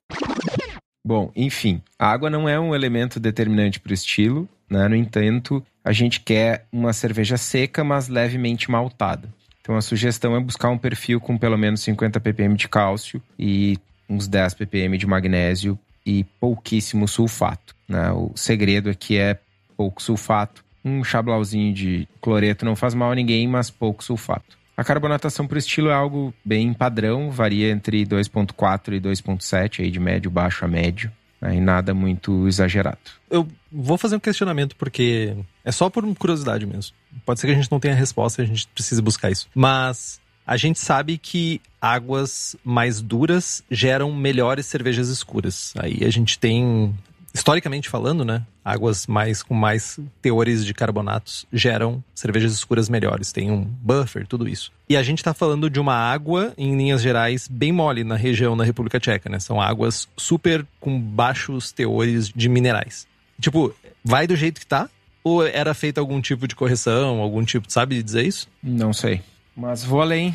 Bom, 1.06 1.30
enfim, 1.36 1.82
a 1.98 2.10
água 2.10 2.30
não 2.30 2.48
é 2.48 2.58
um 2.58 2.74
elemento 2.74 3.20
determinante 3.20 3.78
para 3.78 3.90
o 3.90 3.94
estilo, 3.94 4.48
né? 4.70 4.88
No 4.88 4.96
entanto, 4.96 5.62
a 5.84 5.92
gente 5.92 6.20
quer 6.20 6.66
uma 6.72 6.94
cerveja 6.94 7.36
seca, 7.36 7.84
mas 7.84 8.08
levemente 8.08 8.70
maltada. 8.70 9.28
Então 9.60 9.76
a 9.76 9.82
sugestão 9.82 10.36
é 10.36 10.40
buscar 10.40 10.70
um 10.70 10.78
perfil 10.78 11.20
com 11.20 11.38
pelo 11.38 11.56
menos 11.56 11.80
50 11.80 12.20
ppm 12.20 12.56
de 12.56 12.68
cálcio 12.68 13.22
e 13.38 13.78
uns 14.08 14.28
10 14.28 14.54
ppm 14.54 14.98
de 14.98 15.06
magnésio 15.06 15.78
e 16.04 16.24
pouquíssimo 16.38 17.08
sulfato. 17.08 17.74
Né? 17.88 18.10
O 18.12 18.32
segredo 18.34 18.90
aqui 18.90 19.18
é 19.18 19.38
pouco 19.76 20.02
sulfato. 20.02 20.64
Um 20.84 21.02
chablauzinho 21.02 21.72
de 21.72 22.08
cloreto 22.20 22.64
não 22.64 22.76
faz 22.76 22.94
mal 22.94 23.12
a 23.12 23.14
ninguém, 23.14 23.48
mas 23.48 23.70
pouco 23.70 24.04
sulfato. 24.04 24.58
A 24.76 24.82
carbonatação 24.82 25.46
por 25.46 25.56
estilo 25.56 25.88
é 25.88 25.94
algo 25.94 26.34
bem 26.44 26.72
padrão, 26.72 27.30
varia 27.30 27.70
entre 27.70 28.04
2.4 28.04 28.94
e 28.94 29.00
2.7, 29.00 29.84
aí 29.84 29.90
de 29.90 30.00
médio 30.00 30.30
baixo 30.30 30.64
a 30.64 30.68
médio, 30.68 31.12
né? 31.40 31.54
e 31.54 31.60
nada 31.60 31.94
muito 31.94 32.46
exagerado. 32.48 32.98
Eu 33.30 33.46
vou 33.70 33.96
fazer 33.96 34.16
um 34.16 34.20
questionamento 34.20 34.74
porque 34.74 35.36
é 35.64 35.70
só 35.70 35.88
por 35.88 36.04
curiosidade 36.16 36.66
mesmo. 36.66 36.92
Pode 37.24 37.38
ser 37.38 37.46
que 37.46 37.52
a 37.52 37.56
gente 37.56 37.70
não 37.70 37.78
tenha 37.78 37.94
resposta, 37.94 38.42
a 38.42 38.44
gente 38.44 38.66
precise 38.74 39.00
buscar 39.00 39.30
isso. 39.30 39.48
Mas 39.54 40.20
a 40.46 40.56
gente 40.56 40.78
sabe 40.78 41.18
que 41.18 41.60
águas 41.80 42.56
mais 42.64 43.00
duras 43.00 43.62
geram 43.70 44.12
melhores 44.12 44.66
cervejas 44.66 45.08
escuras. 45.08 45.72
Aí 45.76 46.04
a 46.04 46.10
gente 46.10 46.38
tem, 46.38 46.94
historicamente 47.32 47.88
falando, 47.88 48.24
né? 48.24 48.42
Águas 48.64 49.06
mais 49.06 49.42
com 49.42 49.54
mais 49.54 49.98
teores 50.22 50.64
de 50.64 50.72
carbonatos 50.72 51.46
geram 51.52 52.02
cervejas 52.14 52.52
escuras 52.52 52.88
melhores. 52.88 53.32
Tem 53.32 53.50
um 53.50 53.62
buffer, 53.62 54.26
tudo 54.26 54.48
isso. 54.48 54.72
E 54.88 54.96
a 54.96 55.02
gente 55.02 55.22
tá 55.22 55.34
falando 55.34 55.68
de 55.68 55.80
uma 55.80 55.94
água, 55.94 56.52
em 56.56 56.76
linhas 56.76 57.02
gerais, 57.02 57.48
bem 57.48 57.72
mole 57.72 58.04
na 58.04 58.16
região 58.16 58.56
da 58.56 58.64
República 58.64 59.00
Tcheca, 59.00 59.28
né? 59.28 59.38
São 59.38 59.60
águas 59.60 60.08
super 60.16 60.66
com 60.80 60.98
baixos 60.98 61.72
teores 61.72 62.28
de 62.28 62.48
minerais. 62.48 63.06
Tipo, 63.40 63.74
vai 64.02 64.26
do 64.26 64.36
jeito 64.36 64.60
que 64.60 64.66
tá? 64.66 64.88
Ou 65.22 65.46
era 65.46 65.72
feita 65.72 66.00
algum 66.00 66.20
tipo 66.20 66.46
de 66.46 66.54
correção, 66.54 67.18
algum 67.18 67.42
tipo, 67.44 67.70
sabe 67.70 68.02
dizer 68.02 68.26
isso? 68.26 68.46
Não 68.62 68.92
sei. 68.92 69.22
Mas 69.56 69.84
vou 69.84 70.00
além. 70.02 70.34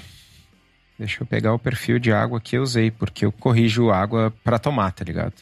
Deixa 0.98 1.24
eu 1.24 1.28
pegar 1.28 1.54
o 1.54 1.60
perfil 1.60 1.98
de 1.98 2.12
água 2.12 2.42
que 2.42 2.58
eu 2.58 2.62
usei, 2.62 2.92
porque 2.92 3.26
eu 3.26 3.32
corrijo 3.32 3.90
água 3.90 4.34
pra 4.44 4.60
tomar, 4.60 4.92
tá 4.92 5.04
ligado? 5.04 5.34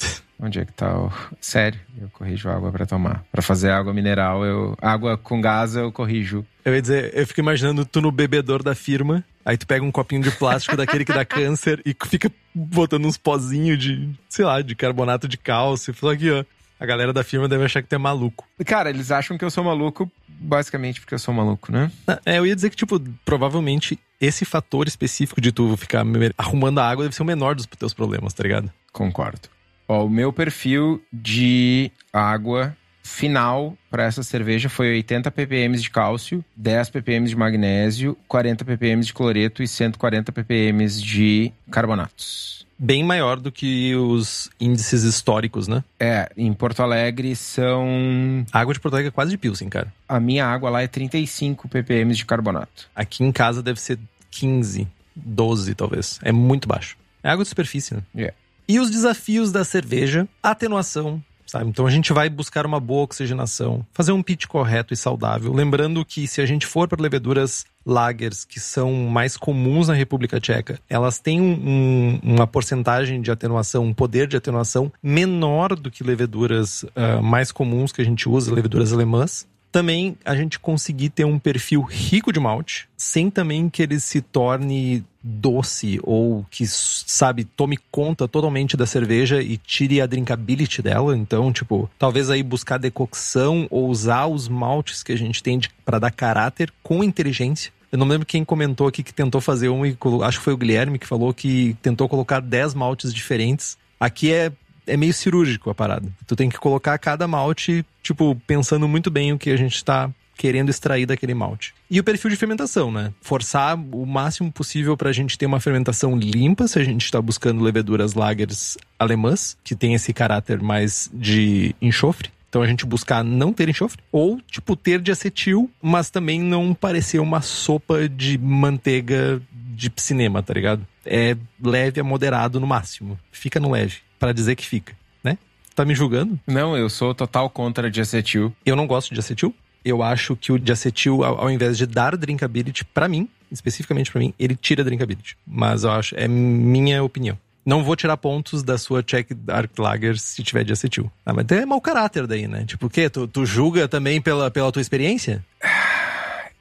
Onde 0.38 0.60
é 0.60 0.64
que 0.64 0.72
tá 0.72 0.98
o... 0.98 1.12
Sério, 1.40 1.80
eu 1.98 2.10
corrijo 2.10 2.48
água 2.48 2.70
pra 2.70 2.84
tomar. 2.84 3.24
Pra 3.30 3.40
fazer 3.40 3.70
água 3.70 3.94
mineral, 3.94 4.44
eu... 4.44 4.76
Água 4.82 5.16
com 5.16 5.40
gás 5.40 5.76
eu 5.76 5.90
corrijo. 5.92 6.44
Eu 6.64 6.74
ia 6.74 6.82
dizer, 6.82 7.16
eu 7.16 7.26
fico 7.26 7.40
imaginando 7.40 7.86
tu 7.86 8.00
no 8.00 8.10
bebedor 8.10 8.62
da 8.62 8.74
firma, 8.74 9.24
aí 9.44 9.56
tu 9.56 9.66
pega 9.66 9.84
um 9.84 9.92
copinho 9.92 10.22
de 10.22 10.30
plástico 10.32 10.76
daquele 10.76 11.04
que 11.04 11.12
dá 11.12 11.24
câncer 11.24 11.80
e 11.86 11.96
fica 12.06 12.30
botando 12.52 13.06
uns 13.06 13.16
pozinhos 13.16 13.78
de, 13.78 14.10
sei 14.28 14.44
lá, 14.44 14.60
de 14.60 14.74
carbonato 14.74 15.28
de 15.28 15.38
cálcio. 15.38 15.94
Fala 15.94 16.14
aqui, 16.14 16.30
ó. 16.30 16.44
A 16.78 16.84
galera 16.84 17.12
da 17.12 17.24
firma 17.24 17.48
deve 17.48 17.64
achar 17.64 17.80
que 17.80 17.88
tu 17.88 17.94
é 17.94 17.98
maluco. 17.98 18.46
Cara, 18.66 18.90
eles 18.90 19.10
acham 19.10 19.38
que 19.38 19.44
eu 19.44 19.50
sou 19.50 19.64
maluco, 19.64 20.10
basicamente 20.38 21.00
porque 21.00 21.14
eu 21.14 21.18
sou 21.18 21.32
maluco, 21.34 21.72
né? 21.72 21.90
É, 22.24 22.38
eu 22.38 22.46
ia 22.46 22.54
dizer 22.54 22.70
que, 22.70 22.76
tipo, 22.76 23.00
provavelmente 23.24 23.98
esse 24.20 24.44
fator 24.44 24.86
específico 24.88 25.40
de 25.40 25.52
tu 25.52 25.76
ficar 25.76 26.04
arrumando 26.38 26.78
a 26.78 26.88
água 26.88 27.04
deve 27.04 27.14
ser 27.14 27.22
o 27.22 27.26
menor 27.26 27.54
dos 27.54 27.66
teus 27.66 27.92
problemas, 27.92 28.32
tá 28.32 28.42
ligado? 28.42 28.70
Concordo. 28.92 29.48
Ó, 29.88 30.04
o 30.06 30.10
meu 30.10 30.32
perfil 30.32 31.02
de 31.12 31.90
água 32.12 32.76
final 33.06 33.76
para 33.90 34.04
essa 34.04 34.22
cerveja 34.22 34.68
foi 34.68 34.90
80 34.90 35.30
ppm 35.30 35.76
de 35.76 35.88
cálcio, 35.88 36.44
10 36.56 36.90
ppm 36.90 37.26
de 37.26 37.36
magnésio, 37.36 38.16
40 38.28 38.64
ppm 38.64 39.00
de 39.00 39.14
cloreto 39.14 39.62
e 39.62 39.68
140 39.68 40.32
ppm 40.32 40.86
de 41.00 41.52
carbonatos. 41.70 42.66
Bem 42.78 43.02
maior 43.02 43.40
do 43.40 43.50
que 43.50 43.94
os 43.94 44.50
índices 44.60 45.02
históricos, 45.02 45.66
né? 45.66 45.82
É, 45.98 46.30
em 46.36 46.52
Porto 46.52 46.82
Alegre 46.82 47.34
são. 47.34 48.44
A 48.52 48.60
água 48.60 48.74
de 48.74 48.80
Porto 48.80 48.94
Alegre 48.94 49.08
é 49.08 49.12
quase 49.12 49.30
de 49.30 49.38
Pilsen, 49.38 49.70
cara. 49.70 49.90
A 50.06 50.20
minha 50.20 50.44
água 50.44 50.68
lá 50.68 50.82
é 50.82 50.86
35 50.86 51.68
ppm 51.68 52.12
de 52.12 52.26
carbonato. 52.26 52.90
Aqui 52.94 53.24
em 53.24 53.32
casa 53.32 53.62
deve 53.62 53.80
ser 53.80 53.98
15, 54.30 54.86
12 55.14 55.74
talvez. 55.74 56.20
É 56.22 56.32
muito 56.32 56.68
baixo. 56.68 56.98
É 57.22 57.30
água 57.30 57.44
de 57.44 57.48
superfície, 57.48 57.94
né? 57.94 58.02
É. 58.14 58.34
E 58.68 58.78
os 58.78 58.90
desafios 58.90 59.50
da 59.50 59.64
cerveja, 59.64 60.28
atenuação, 60.42 61.22
sabe? 61.56 61.70
Então 61.70 61.86
a 61.86 61.90
gente 61.90 62.12
vai 62.12 62.28
buscar 62.28 62.66
uma 62.66 62.78
boa 62.78 63.04
oxigenação, 63.04 63.84
fazer 63.92 64.12
um 64.12 64.22
pitch 64.22 64.46
correto 64.46 64.92
e 64.92 64.96
saudável. 64.96 65.52
Lembrando 65.52 66.04
que 66.04 66.26
se 66.26 66.40
a 66.40 66.46
gente 66.46 66.66
for 66.66 66.88
para 66.88 67.02
leveduras 67.02 67.64
lagers 67.84 68.44
que 68.44 68.58
são 68.58 68.92
mais 68.92 69.36
comuns 69.36 69.88
na 69.88 69.94
República 69.94 70.40
Tcheca, 70.40 70.78
elas 70.88 71.18
têm 71.18 71.40
um, 71.40 72.18
uma 72.22 72.46
porcentagem 72.46 73.20
de 73.20 73.30
atenuação, 73.30 73.84
um 73.84 73.94
poder 73.94 74.26
de 74.26 74.36
atenuação 74.36 74.92
menor 75.02 75.76
do 75.76 75.90
que 75.90 76.02
leveduras 76.02 76.82
uh, 76.82 77.22
mais 77.22 77.52
comuns 77.52 77.92
que 77.92 78.02
a 78.02 78.04
gente 78.04 78.28
usa, 78.28 78.52
leveduras 78.52 78.92
alemãs. 78.92 79.46
Também 79.76 80.16
a 80.24 80.34
gente 80.34 80.58
conseguir 80.58 81.10
ter 81.10 81.26
um 81.26 81.38
perfil 81.38 81.82
rico 81.82 82.32
de 82.32 82.40
malte, 82.40 82.88
sem 82.96 83.28
também 83.28 83.68
que 83.68 83.82
ele 83.82 84.00
se 84.00 84.22
torne 84.22 85.04
doce 85.22 86.00
ou 86.02 86.46
que, 86.50 86.64
sabe, 86.66 87.44
tome 87.44 87.78
conta 87.90 88.26
totalmente 88.26 88.74
da 88.74 88.86
cerveja 88.86 89.42
e 89.42 89.58
tire 89.58 90.00
a 90.00 90.06
drinkability 90.06 90.80
dela. 90.80 91.14
Então, 91.14 91.52
tipo, 91.52 91.90
talvez 91.98 92.30
aí 92.30 92.42
buscar 92.42 92.78
decocção 92.78 93.66
ou 93.68 93.90
usar 93.90 94.24
os 94.24 94.48
maltes 94.48 95.02
que 95.02 95.12
a 95.12 95.18
gente 95.18 95.42
tem 95.42 95.60
para 95.84 95.98
dar 95.98 96.10
caráter 96.10 96.72
com 96.82 97.04
inteligência. 97.04 97.70
Eu 97.92 97.98
não 97.98 98.08
lembro 98.08 98.26
quem 98.26 98.46
comentou 98.46 98.88
aqui 98.88 99.02
que 99.02 99.12
tentou 99.12 99.42
fazer 99.42 99.68
um, 99.68 99.84
e 99.84 99.94
acho 100.22 100.38
que 100.38 100.44
foi 100.44 100.54
o 100.54 100.56
Guilherme 100.56 100.98
que 100.98 101.06
falou 101.06 101.34
que 101.34 101.76
tentou 101.82 102.08
colocar 102.08 102.40
10 102.40 102.72
maltes 102.72 103.12
diferentes. 103.12 103.76
Aqui 104.00 104.32
é 104.32 104.50
é 104.86 104.96
meio 104.96 105.12
cirúrgico 105.12 105.70
a 105.70 105.74
parada. 105.74 106.08
Tu 106.26 106.36
tem 106.36 106.48
que 106.48 106.58
colocar 106.58 106.96
cada 106.98 107.26
malte, 107.26 107.84
tipo, 108.02 108.40
pensando 108.46 108.86
muito 108.86 109.10
bem 109.10 109.32
o 109.32 109.38
que 109.38 109.50
a 109.50 109.56
gente 109.56 109.76
está 109.76 110.10
querendo 110.36 110.68
extrair 110.68 111.06
daquele 111.06 111.34
malte. 111.34 111.74
E 111.90 111.98
o 111.98 112.04
perfil 112.04 112.30
de 112.30 112.36
fermentação, 112.36 112.92
né? 112.92 113.12
Forçar 113.22 113.74
o 113.74 114.04
máximo 114.04 114.52
possível 114.52 114.96
para 114.96 115.08
a 115.08 115.12
gente 115.12 115.38
ter 115.38 115.46
uma 115.46 115.60
fermentação 115.60 116.16
limpa, 116.16 116.68
se 116.68 116.78
a 116.78 116.84
gente 116.84 117.04
está 117.04 117.20
buscando 117.20 117.62
leveduras 117.62 118.14
lagers 118.14 118.76
alemãs, 118.98 119.56
que 119.64 119.74
tem 119.74 119.94
esse 119.94 120.12
caráter 120.12 120.60
mais 120.60 121.10
de 121.12 121.74
enxofre. 121.80 122.30
Então 122.48 122.62
a 122.62 122.66
gente 122.66 122.86
buscar 122.86 123.24
não 123.24 123.52
ter 123.52 123.68
enxofre, 123.68 124.02
ou 124.12 124.40
tipo 124.50 124.76
ter 124.76 125.00
de 125.00 125.10
acetil, 125.10 125.70
mas 125.82 126.10
também 126.10 126.40
não 126.40 126.74
parecer 126.74 127.18
uma 127.18 127.40
sopa 127.40 128.08
de 128.08 128.38
manteiga 128.38 129.40
de 129.74 129.92
cinema, 129.96 130.42
tá 130.42 130.54
ligado? 130.54 130.86
É 131.04 131.36
leve 131.62 132.00
a 132.00 132.04
moderado 132.04 132.60
no 132.60 132.66
máximo. 132.66 133.18
Fica 133.30 133.60
no 133.60 133.70
leve 133.70 134.05
para 134.18 134.32
dizer 134.32 134.56
que 134.56 134.66
fica, 134.66 134.94
né? 135.22 135.38
Tá 135.74 135.84
me 135.84 135.94
julgando? 135.94 136.38
Não, 136.46 136.76
eu 136.76 136.88
sou 136.88 137.14
total 137.14 137.50
contra 137.50 137.90
de 137.90 138.00
acetil. 138.00 138.54
Eu 138.64 138.76
não 138.76 138.86
gosto 138.86 139.12
de 139.12 139.20
acetil. 139.20 139.54
Eu 139.84 140.02
acho 140.02 140.34
que 140.34 140.50
o 140.50 140.58
de 140.58 140.72
acetil, 140.72 141.22
ao, 141.22 141.42
ao 141.42 141.50
invés 141.50 141.78
de 141.78 141.86
dar 141.86 142.16
drinkability, 142.16 142.84
para 142.84 143.08
mim, 143.08 143.28
especificamente 143.52 144.10
para 144.10 144.20
mim, 144.20 144.34
ele 144.38 144.56
tira 144.56 144.82
drinkability. 144.82 145.36
Mas 145.46 145.84
eu 145.84 145.90
acho, 145.90 146.14
é 146.16 146.26
minha 146.26 147.02
opinião. 147.02 147.38
Não 147.64 147.82
vou 147.82 147.96
tirar 147.96 148.16
pontos 148.16 148.62
da 148.62 148.78
sua 148.78 149.02
Czech 149.02 149.34
Dark 149.34 149.76
Lager 149.76 150.16
se 150.18 150.40
tiver 150.42 150.62
de 150.64 150.72
acetil. 150.72 151.10
Ah, 151.24 151.32
mas 151.32 151.46
é 151.50 151.66
mau 151.66 151.80
caráter 151.80 152.24
daí, 152.26 152.46
né? 152.46 152.64
Tipo, 152.64 152.86
o 152.86 152.90
quê? 152.90 153.10
Tu, 153.10 153.26
tu 153.26 153.44
julga 153.44 153.88
também 153.88 154.20
pela, 154.20 154.50
pela 154.52 154.70
tua 154.70 154.80
experiência? 154.80 155.44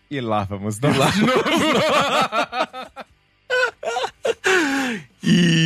E 0.09 0.19
lá 0.19 0.43
vamos 0.45 0.79
nós 0.79 0.97
lá 0.97 1.11
de 1.11 1.21
novo. 1.21 1.43
e 5.21 5.64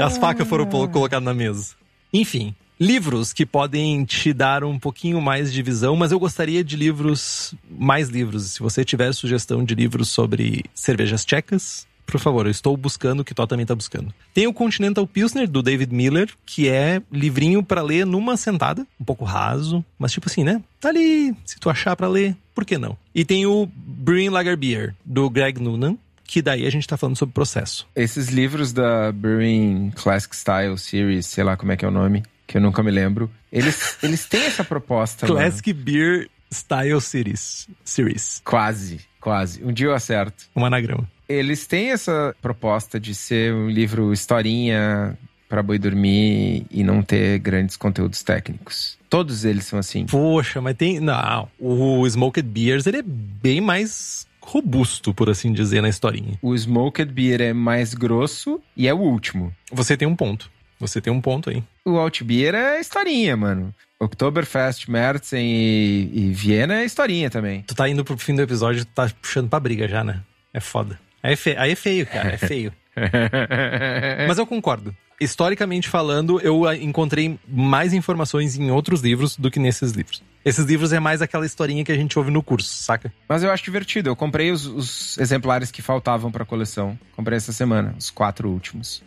as 0.00 0.18
facas 0.18 0.46
foram 0.46 0.66
colocadas 0.66 1.24
na 1.24 1.34
mesa. 1.34 1.74
Enfim, 2.12 2.54
livros 2.78 3.32
que 3.32 3.46
podem 3.46 4.04
te 4.04 4.32
dar 4.32 4.64
um 4.64 4.78
pouquinho 4.78 5.20
mais 5.20 5.52
de 5.52 5.62
visão, 5.62 5.96
mas 5.96 6.12
eu 6.12 6.18
gostaria 6.18 6.62
de 6.62 6.76
livros, 6.76 7.54
mais 7.68 8.08
livros. 8.08 8.52
Se 8.52 8.60
você 8.60 8.84
tiver 8.84 9.12
sugestão 9.12 9.64
de 9.64 9.74
livros 9.74 10.08
sobre 10.08 10.64
cervejas 10.74 11.24
tchecas, 11.24 11.86
por 12.06 12.20
favor, 12.20 12.46
eu 12.46 12.50
estou 12.50 12.76
buscando 12.76 13.20
o 13.20 13.24
que 13.24 13.34
Tó 13.34 13.46
também 13.46 13.64
está 13.64 13.74
buscando. 13.74 14.14
Tem 14.32 14.46
o 14.46 14.52
Continental 14.52 15.06
Pilsner, 15.06 15.48
do 15.48 15.60
David 15.60 15.92
Miller, 15.92 16.30
que 16.46 16.68
é 16.68 17.02
livrinho 17.10 17.62
para 17.62 17.82
ler 17.82 18.06
numa 18.06 18.36
sentada, 18.36 18.86
um 19.00 19.04
pouco 19.04 19.24
raso, 19.24 19.84
mas 19.98 20.12
tipo 20.12 20.28
assim, 20.28 20.44
né? 20.44 20.62
Tá 20.80 20.90
ali, 20.90 21.34
se 21.44 21.58
tu 21.58 21.68
achar 21.68 21.96
para 21.96 22.06
ler, 22.06 22.36
por 22.54 22.64
que 22.64 22.78
não? 22.78 22.96
E 23.12 23.24
tem 23.24 23.44
o 23.44 23.68
Brewing 23.74 24.28
Lager 24.28 24.56
Beer, 24.56 24.94
do 25.04 25.28
Greg 25.28 25.60
Noonan, 25.60 25.96
que 26.26 26.42
daí 26.42 26.66
a 26.66 26.70
gente 26.70 26.86
tá 26.86 26.96
falando 26.96 27.16
sobre 27.16 27.32
processo. 27.32 27.86
Esses 27.94 28.28
livros 28.28 28.72
da 28.72 29.12
Brewing 29.12 29.92
Classic 29.94 30.34
Style 30.34 30.76
Series, 30.78 31.26
sei 31.26 31.44
lá 31.44 31.56
como 31.56 31.72
é 31.72 31.76
que 31.76 31.84
é 31.84 31.88
o 31.88 31.90
nome, 31.90 32.22
que 32.46 32.56
eu 32.56 32.60
nunca 32.60 32.82
me 32.82 32.90
lembro, 32.90 33.30
eles, 33.50 33.98
eles 34.02 34.26
têm 34.26 34.44
essa 34.44 34.64
proposta. 34.64 35.26
Classic 35.26 35.72
mano. 35.72 35.84
Beer 35.84 36.28
Style 36.52 37.00
Series. 37.00 37.68
Series. 37.84 38.40
Quase, 38.44 39.00
quase. 39.20 39.62
Um 39.64 39.72
dia 39.72 39.86
eu 39.86 39.94
acerto. 39.94 40.44
Um 40.54 40.64
anagrama. 40.64 41.08
Eles 41.28 41.66
têm 41.66 41.90
essa 41.90 42.34
proposta 42.40 43.00
de 43.00 43.14
ser 43.14 43.52
um 43.52 43.68
livro 43.68 44.12
historinha 44.12 45.18
para 45.48 45.62
boi 45.62 45.78
dormir 45.78 46.66
e 46.70 46.82
não 46.82 47.02
ter 47.02 47.38
grandes 47.38 47.76
conteúdos 47.76 48.22
técnicos. 48.22 48.98
Todos 49.08 49.44
eles 49.44 49.64
são 49.64 49.78
assim. 49.78 50.06
Poxa, 50.06 50.60
mas 50.60 50.76
tem. 50.76 51.00
Não, 51.00 51.48
o 51.58 52.06
Smoked 52.06 52.48
Beers 52.48 52.86
ele 52.86 52.98
é 52.98 53.02
bem 53.02 53.60
mais 53.60 54.26
robusto, 54.46 55.12
por 55.12 55.28
assim 55.28 55.52
dizer, 55.52 55.82
na 55.82 55.88
historinha. 55.88 56.38
O 56.40 56.54
Smoked 56.54 57.12
Beer 57.12 57.40
é 57.40 57.52
mais 57.52 57.92
grosso 57.94 58.60
e 58.76 58.86
é 58.86 58.94
o 58.94 58.98
último. 58.98 59.52
Você 59.72 59.96
tem 59.96 60.06
um 60.06 60.14
ponto. 60.14 60.48
Você 60.78 61.00
tem 61.00 61.12
um 61.12 61.20
ponto 61.20 61.50
aí. 61.50 61.64
O 61.84 61.98
Alt 61.98 62.22
Beer 62.22 62.54
é 62.54 62.80
historinha, 62.80 63.36
mano. 63.36 63.74
Oktoberfest, 63.98 64.88
Mertzen 64.88 65.44
e, 65.44 66.10
e 66.12 66.32
Viena 66.32 66.80
é 66.80 66.84
historinha 66.84 67.28
também. 67.30 67.62
Tu 67.62 67.74
tá 67.74 67.88
indo 67.88 68.04
pro 68.04 68.16
fim 68.16 68.34
do 68.34 68.42
episódio, 68.42 68.84
tu 68.84 68.92
tá 68.94 69.10
puxando 69.20 69.48
pra 69.48 69.58
briga 69.58 69.88
já, 69.88 70.04
né? 70.04 70.20
É 70.52 70.60
foda. 70.60 70.98
Aí 71.22 71.32
é, 71.32 71.36
feio, 71.36 71.60
aí 71.60 71.72
é 71.72 71.74
feio 71.74 72.06
cara. 72.06 72.34
É 72.34 72.36
feio. 72.36 72.72
Mas 74.28 74.38
eu 74.38 74.46
concordo. 74.46 74.94
Historicamente 75.20 75.88
falando, 75.88 76.38
eu 76.40 76.70
encontrei 76.74 77.38
mais 77.48 77.94
informações 77.94 78.56
em 78.56 78.70
outros 78.70 79.00
livros 79.00 79.36
do 79.36 79.50
que 79.50 79.58
nesses 79.58 79.92
livros. 79.92 80.22
Esses 80.46 80.64
livros 80.64 80.92
é 80.92 81.00
mais 81.00 81.20
aquela 81.20 81.44
historinha 81.44 81.84
que 81.84 81.90
a 81.90 81.96
gente 81.96 82.16
ouve 82.16 82.30
no 82.30 82.40
curso, 82.40 82.68
saca? 82.68 83.12
Mas 83.28 83.42
eu 83.42 83.50
acho 83.50 83.64
divertido. 83.64 84.08
Eu 84.08 84.14
comprei 84.14 84.52
os, 84.52 84.64
os 84.64 85.18
exemplares 85.18 85.72
que 85.72 85.82
faltavam 85.82 86.30
pra 86.30 86.44
coleção. 86.44 86.96
Comprei 87.16 87.36
essa 87.36 87.52
semana, 87.52 87.96
os 87.98 88.12
quatro 88.12 88.48
últimos. 88.48 89.02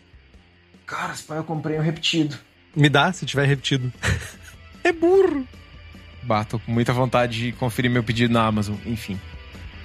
Cara, 0.86 1.14
eu 1.30 1.44
comprei 1.46 1.80
um 1.80 1.82
repetido. 1.82 2.36
Me 2.76 2.90
dá, 2.90 3.14
se 3.14 3.26
tiver 3.26 3.46
repetido. 3.46 3.90
é 4.84 4.92
burro. 4.92 5.48
Bato 6.24 6.60
com 6.60 6.74
muita 6.74 6.92
vontade 6.92 7.40
de 7.40 7.52
conferir 7.54 7.90
meu 7.90 8.04
pedido 8.04 8.34
na 8.34 8.46
Amazon. 8.46 8.76
Enfim. 8.86 9.18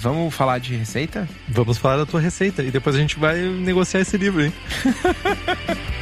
Vamos 0.00 0.34
falar 0.34 0.58
de 0.58 0.74
receita? 0.74 1.28
Vamos 1.48 1.78
falar 1.78 1.98
da 1.98 2.04
tua 2.04 2.20
receita. 2.20 2.64
E 2.64 2.72
depois 2.72 2.96
a 2.96 2.98
gente 2.98 3.16
vai 3.16 3.38
negociar 3.38 4.00
esse 4.00 4.16
livro, 4.16 4.42
hein? 4.44 4.52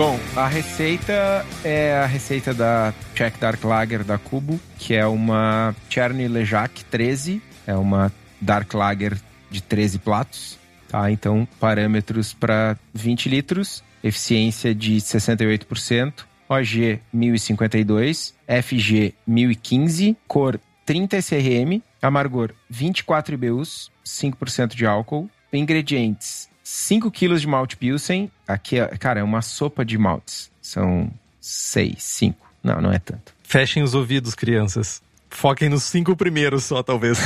Bom, 0.00 0.18
a 0.34 0.48
receita 0.48 1.44
é 1.62 1.92
a 1.92 2.06
receita 2.06 2.54
da 2.54 2.94
Czech 3.14 3.38
Dark 3.38 3.62
Lager 3.62 4.02
da 4.02 4.16
Cubo, 4.16 4.58
que 4.78 4.94
é 4.94 5.06
uma 5.06 5.76
Cherny 5.90 6.26
Lejac 6.26 6.82
13, 6.86 7.42
é 7.66 7.74
uma 7.74 8.10
Dark 8.40 8.72
Lager 8.72 9.18
de 9.50 9.62
13 9.62 9.98
platos, 9.98 10.58
tá? 10.88 11.10
Então, 11.10 11.46
parâmetros 11.60 12.32
para 12.32 12.78
20 12.94 13.28
litros, 13.28 13.84
eficiência 14.02 14.74
de 14.74 14.96
68%, 14.96 16.24
OG 16.48 16.98
1052, 17.12 18.34
FG 18.48 19.14
1015, 19.26 20.16
cor 20.26 20.58
30 20.86 21.18
SRM, 21.18 21.82
amargor 22.00 22.54
24 22.70 23.34
IBUs, 23.34 23.92
5% 24.02 24.74
de 24.74 24.86
álcool, 24.86 25.28
ingredientes 25.52 26.49
5 26.70 27.10
quilos 27.10 27.40
de 27.40 27.48
malte 27.48 27.76
Pilsen. 27.76 28.30
Aqui, 28.46 28.78
é, 28.78 28.86
cara, 28.96 29.18
é 29.18 29.22
uma 29.24 29.42
sopa 29.42 29.84
de 29.84 29.98
maltes. 29.98 30.52
São 30.62 31.10
6, 31.40 32.00
5. 32.00 32.46
Não, 32.62 32.80
não 32.80 32.92
é 32.92 32.98
tanto. 33.00 33.34
Fechem 33.42 33.82
os 33.82 33.92
ouvidos, 33.92 34.36
crianças. 34.36 35.02
Foquem 35.28 35.68
nos 35.68 35.82
cinco 35.82 36.14
primeiros 36.14 36.62
só, 36.62 36.80
talvez. 36.80 37.18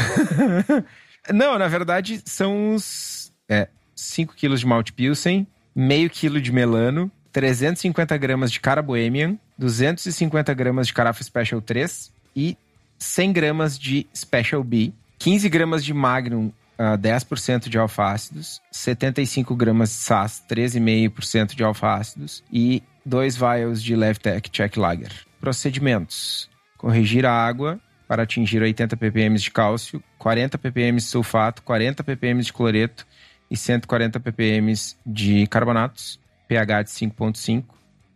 não, 1.30 1.58
na 1.58 1.68
verdade, 1.68 2.22
são 2.24 2.74
os... 2.74 3.30
É, 3.46 3.68
5 3.94 4.34
quilos 4.34 4.60
de 4.60 4.66
malte 4.66 4.92
Pilsen, 4.92 5.46
meio 5.74 6.08
quilo 6.08 6.40
de 6.40 6.50
melano, 6.50 7.10
350 7.30 8.16
gramas 8.16 8.50
de 8.50 8.58
cara 8.60 8.80
bohemian, 8.80 9.38
250 9.58 10.54
gramas 10.54 10.86
de 10.86 10.94
carafa 10.94 11.22
Special 11.22 11.60
3 11.60 12.10
e 12.34 12.56
100 12.98 13.32
gramas 13.32 13.78
de 13.78 14.06
Special 14.16 14.64
B, 14.64 14.92
15 15.18 15.48
gramas 15.50 15.84
de 15.84 15.92
Magnum 15.92 16.50
uh, 16.78 16.98
10% 16.98 17.68
de 17.68 17.78
alfácidos, 17.78 18.60
75 18.70 19.54
gramas 19.54 19.90
de 19.90 19.96
SAS, 19.96 20.44
13,5% 20.48 21.54
de 21.54 21.64
alfácidos 21.64 22.42
e 22.52 22.82
2 23.04 23.36
vials 23.36 23.82
de 23.82 23.96
Levtech 23.96 24.50
Check 24.50 24.76
Lager. 24.76 25.12
Procedimentos: 25.40 26.48
corrigir 26.76 27.26
a 27.26 27.32
água 27.32 27.80
para 28.06 28.22
atingir 28.22 28.62
80 28.62 28.96
ppm 28.96 29.36
de 29.36 29.50
cálcio, 29.50 30.02
40 30.18 30.58
ppm 30.58 30.96
de 30.96 31.04
sulfato, 31.04 31.62
40 31.62 32.04
ppm 32.04 32.42
de 32.42 32.52
cloreto 32.52 33.06
e 33.50 33.56
140 33.56 34.20
ppm 34.20 34.72
de 35.04 35.46
carbonatos, 35.46 36.20
pH 36.48 36.82
de 36.82 36.90
5.5. 36.90 37.64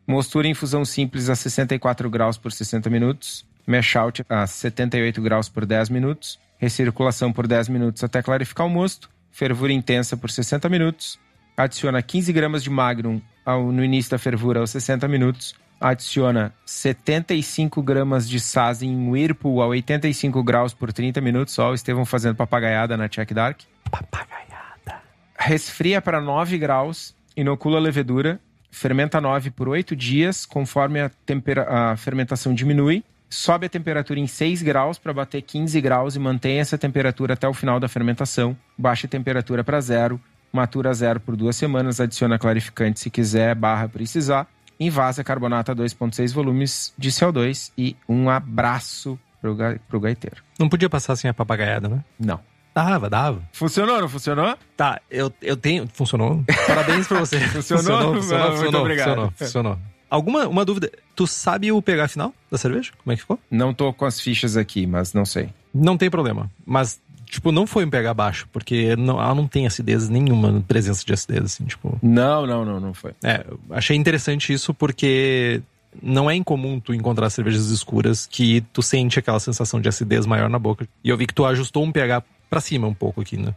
Mostura 0.07 0.47
em 0.47 0.53
infusão 0.53 0.85
simples 0.85 1.29
a 1.29 1.37
64 1.37 2.09
graus 2.09 2.39
por 2.39 2.51
60 2.51 2.89
minutos. 2.89 3.47
Mash 3.67 3.97
out 3.97 4.25
a 4.27 4.47
78 4.47 5.21
graus 5.21 5.51
por 5.51 5.67
10 5.67 5.91
minutos 5.91 6.39
recirculação 6.59 7.33
por 7.33 7.47
10 7.47 7.69
minutos 7.69 8.03
até 8.05 8.23
clarificar 8.23 8.67
o 8.67 8.71
mosto, 8.71 9.09
fervura 9.31 9.73
intensa 9.73 10.17
por 10.17 10.31
60 10.31 10.69
minutos, 10.69 11.19
adiciona 11.57 12.03
15 12.03 12.33
gramas 12.33 12.63
de 12.63 12.71
Magnum 12.71 13.21
ao, 13.45 13.73
no 13.73 13.83
início 13.85 14.11
da 14.11 14.19
fervura 14.19 14.61
aos 14.61 14.71
60 14.71 15.07
minutos, 15.09 15.55
adiciona 15.81 16.53
75 16.67 17.81
gramas 17.83 18.29
de 18.29 18.41
Saz 18.41 18.83
em 18.83 19.09
Whirlpool 19.09 19.63
a 19.63 19.67
85 19.69 20.43
graus 20.43 20.75
por 20.75 20.93
30 20.93 21.21
minutos, 21.21 21.55
só 21.55 21.71
o 21.71 21.75
Estevão 21.75 22.05
fazendo 22.05 22.35
papagaiada 22.37 22.97
na 22.97 23.09
Check 23.09 23.33
Dark. 23.33 23.61
Papagaiada. 23.91 25.01
Resfria 25.39 26.03
para 26.03 26.21
9 26.21 26.59
graus, 26.59 27.15
inocula 27.37 27.79
a 27.79 27.81
levedura, 27.81 28.41
fermenta 28.71 29.21
9 29.21 29.51
por 29.53 29.69
8 29.69 29.95
dias, 29.95 30.45
conforme 30.45 31.01
a, 31.01 31.09
tempera- 31.25 31.67
a 31.93 31.97
fermentação 31.97 32.53
diminui, 32.53 33.05
sobe 33.31 33.67
a 33.67 33.69
temperatura 33.69 34.19
em 34.19 34.27
6 34.27 34.63
graus 34.63 34.99
para 34.99 35.13
bater 35.13 35.43
15 35.43 35.81
graus 35.81 36.17
e 36.17 36.19
mantém 36.19 36.59
essa 36.61 36.79
temperatura 36.79 37.35
até 37.35 37.47
o 37.49 37.55
final 37.55 37.79
da 37.79 37.89
fermentação, 37.89 38.57
baixa 38.77 39.07
a 39.07 39.11
temperatura 39.11 39.63
para 39.63 39.81
zero, 39.81 40.21
matura 40.53 40.93
zero 40.95 41.21
por 41.21 41.37
duas 41.37 41.57
semanas, 41.57 42.01
adiciona 42.01 42.39
clarificante 42.39 43.01
se 43.01 43.11
quiser, 43.11 43.55
barra 43.55 43.89
precisar, 43.89 44.47
invasa 44.81 45.23
carbonato 45.25 45.73
a 45.73 45.75
2,6 45.77 46.33
volumes 46.33 46.93
de 46.97 47.11
CO2 47.11 47.71
e 47.77 47.97
um 48.09 48.31
abraço 48.31 49.19
pro, 49.41 49.55
ga, 49.55 49.79
pro 49.89 50.01
gaiteiro. 50.01 50.43
Não 50.59 50.69
podia 50.69 50.89
passar 50.89 51.17
sem 51.17 51.29
a 51.31 51.35
papagaiada, 51.35 51.89
né? 51.89 52.05
Não. 52.19 52.41
Dava, 52.75 53.11
dava. 53.11 53.43
Funcionou, 53.53 54.01
não 54.01 54.09
funcionou? 54.09 54.57
Tá, 54.77 55.01
eu, 55.11 55.33
eu 55.43 55.57
tenho. 55.57 55.89
Funcionou? 55.93 56.45
Parabéns 56.67 57.09
pra 57.09 57.19
você. 57.19 57.41
Funcionou? 57.51 58.15
Funcionou, 58.15 58.45
Ah, 58.45 58.47
muito 58.51 58.57
funcionou, 58.59 58.81
obrigado. 58.83 59.07
funcionou, 59.09 59.33
funcionou. 59.37 59.79
Alguma 60.11 60.47
uma 60.49 60.65
dúvida? 60.65 60.91
Tu 61.15 61.27
sabe 61.27 61.71
o 61.71 61.83
pH 61.83 62.09
final 62.09 62.35
da 62.51 62.57
cerveja? 62.57 62.93
Como 63.03 63.13
é 63.13 63.17
que 63.17 63.23
ficou? 63.23 63.39
Não 63.51 63.75
tô 63.75 63.93
com 63.93 64.05
as 64.05 64.21
fichas 64.21 64.57
aqui, 64.57 64.87
mas 64.87 65.13
não 65.13 65.25
sei. 65.25 65.51
Não 65.75 65.99
tem 65.99 66.09
problema. 66.09 66.51
Mas, 66.65 67.01
tipo, 67.27 67.53
não 67.53 67.67
foi 67.67 67.85
um 67.85 67.91
pH 67.91 68.15
baixo, 68.15 68.49
porque 68.51 68.97
não, 68.97 69.21
ela 69.21 69.35
não 69.35 69.47
tem 69.47 69.67
acidez 69.67 70.09
nenhuma, 70.09 70.65
presença 70.67 71.05
de 71.05 71.13
acidez, 71.13 71.45
assim, 71.45 71.65
tipo. 71.65 71.99
Não, 72.03 72.47
não, 72.47 72.65
não, 72.65 72.81
não 72.81 72.95
foi. 72.95 73.13
É, 73.23 73.45
achei 73.71 73.97
interessante 73.97 74.53
isso 74.53 74.73
porque 74.73 75.61
não 76.03 76.31
é 76.31 76.35
incomum 76.35 76.81
tu 76.81 76.95
encontrar 76.95 77.29
cervejas 77.31 77.67
escuras 77.67 78.27
que 78.27 78.63
tu 78.73 78.83
sente 78.83 79.19
aquela 79.19 79.41
sensação 79.41 79.81
de 79.81 79.89
acidez 79.89 80.27
maior 80.27 80.49
na 80.49 80.59
boca. 80.59 80.89
E 81.05 81.09
eu 81.11 81.17
vi 81.17 81.27
que 81.27 81.35
tu 81.35 81.45
ajustou 81.45 81.85
um 81.85 81.93
pH 81.93 82.23
pra 82.49 82.61
cima 82.61 82.87
um 82.87 82.95
pouco 82.95 83.21
aqui, 83.21 83.37
né? 83.37 83.55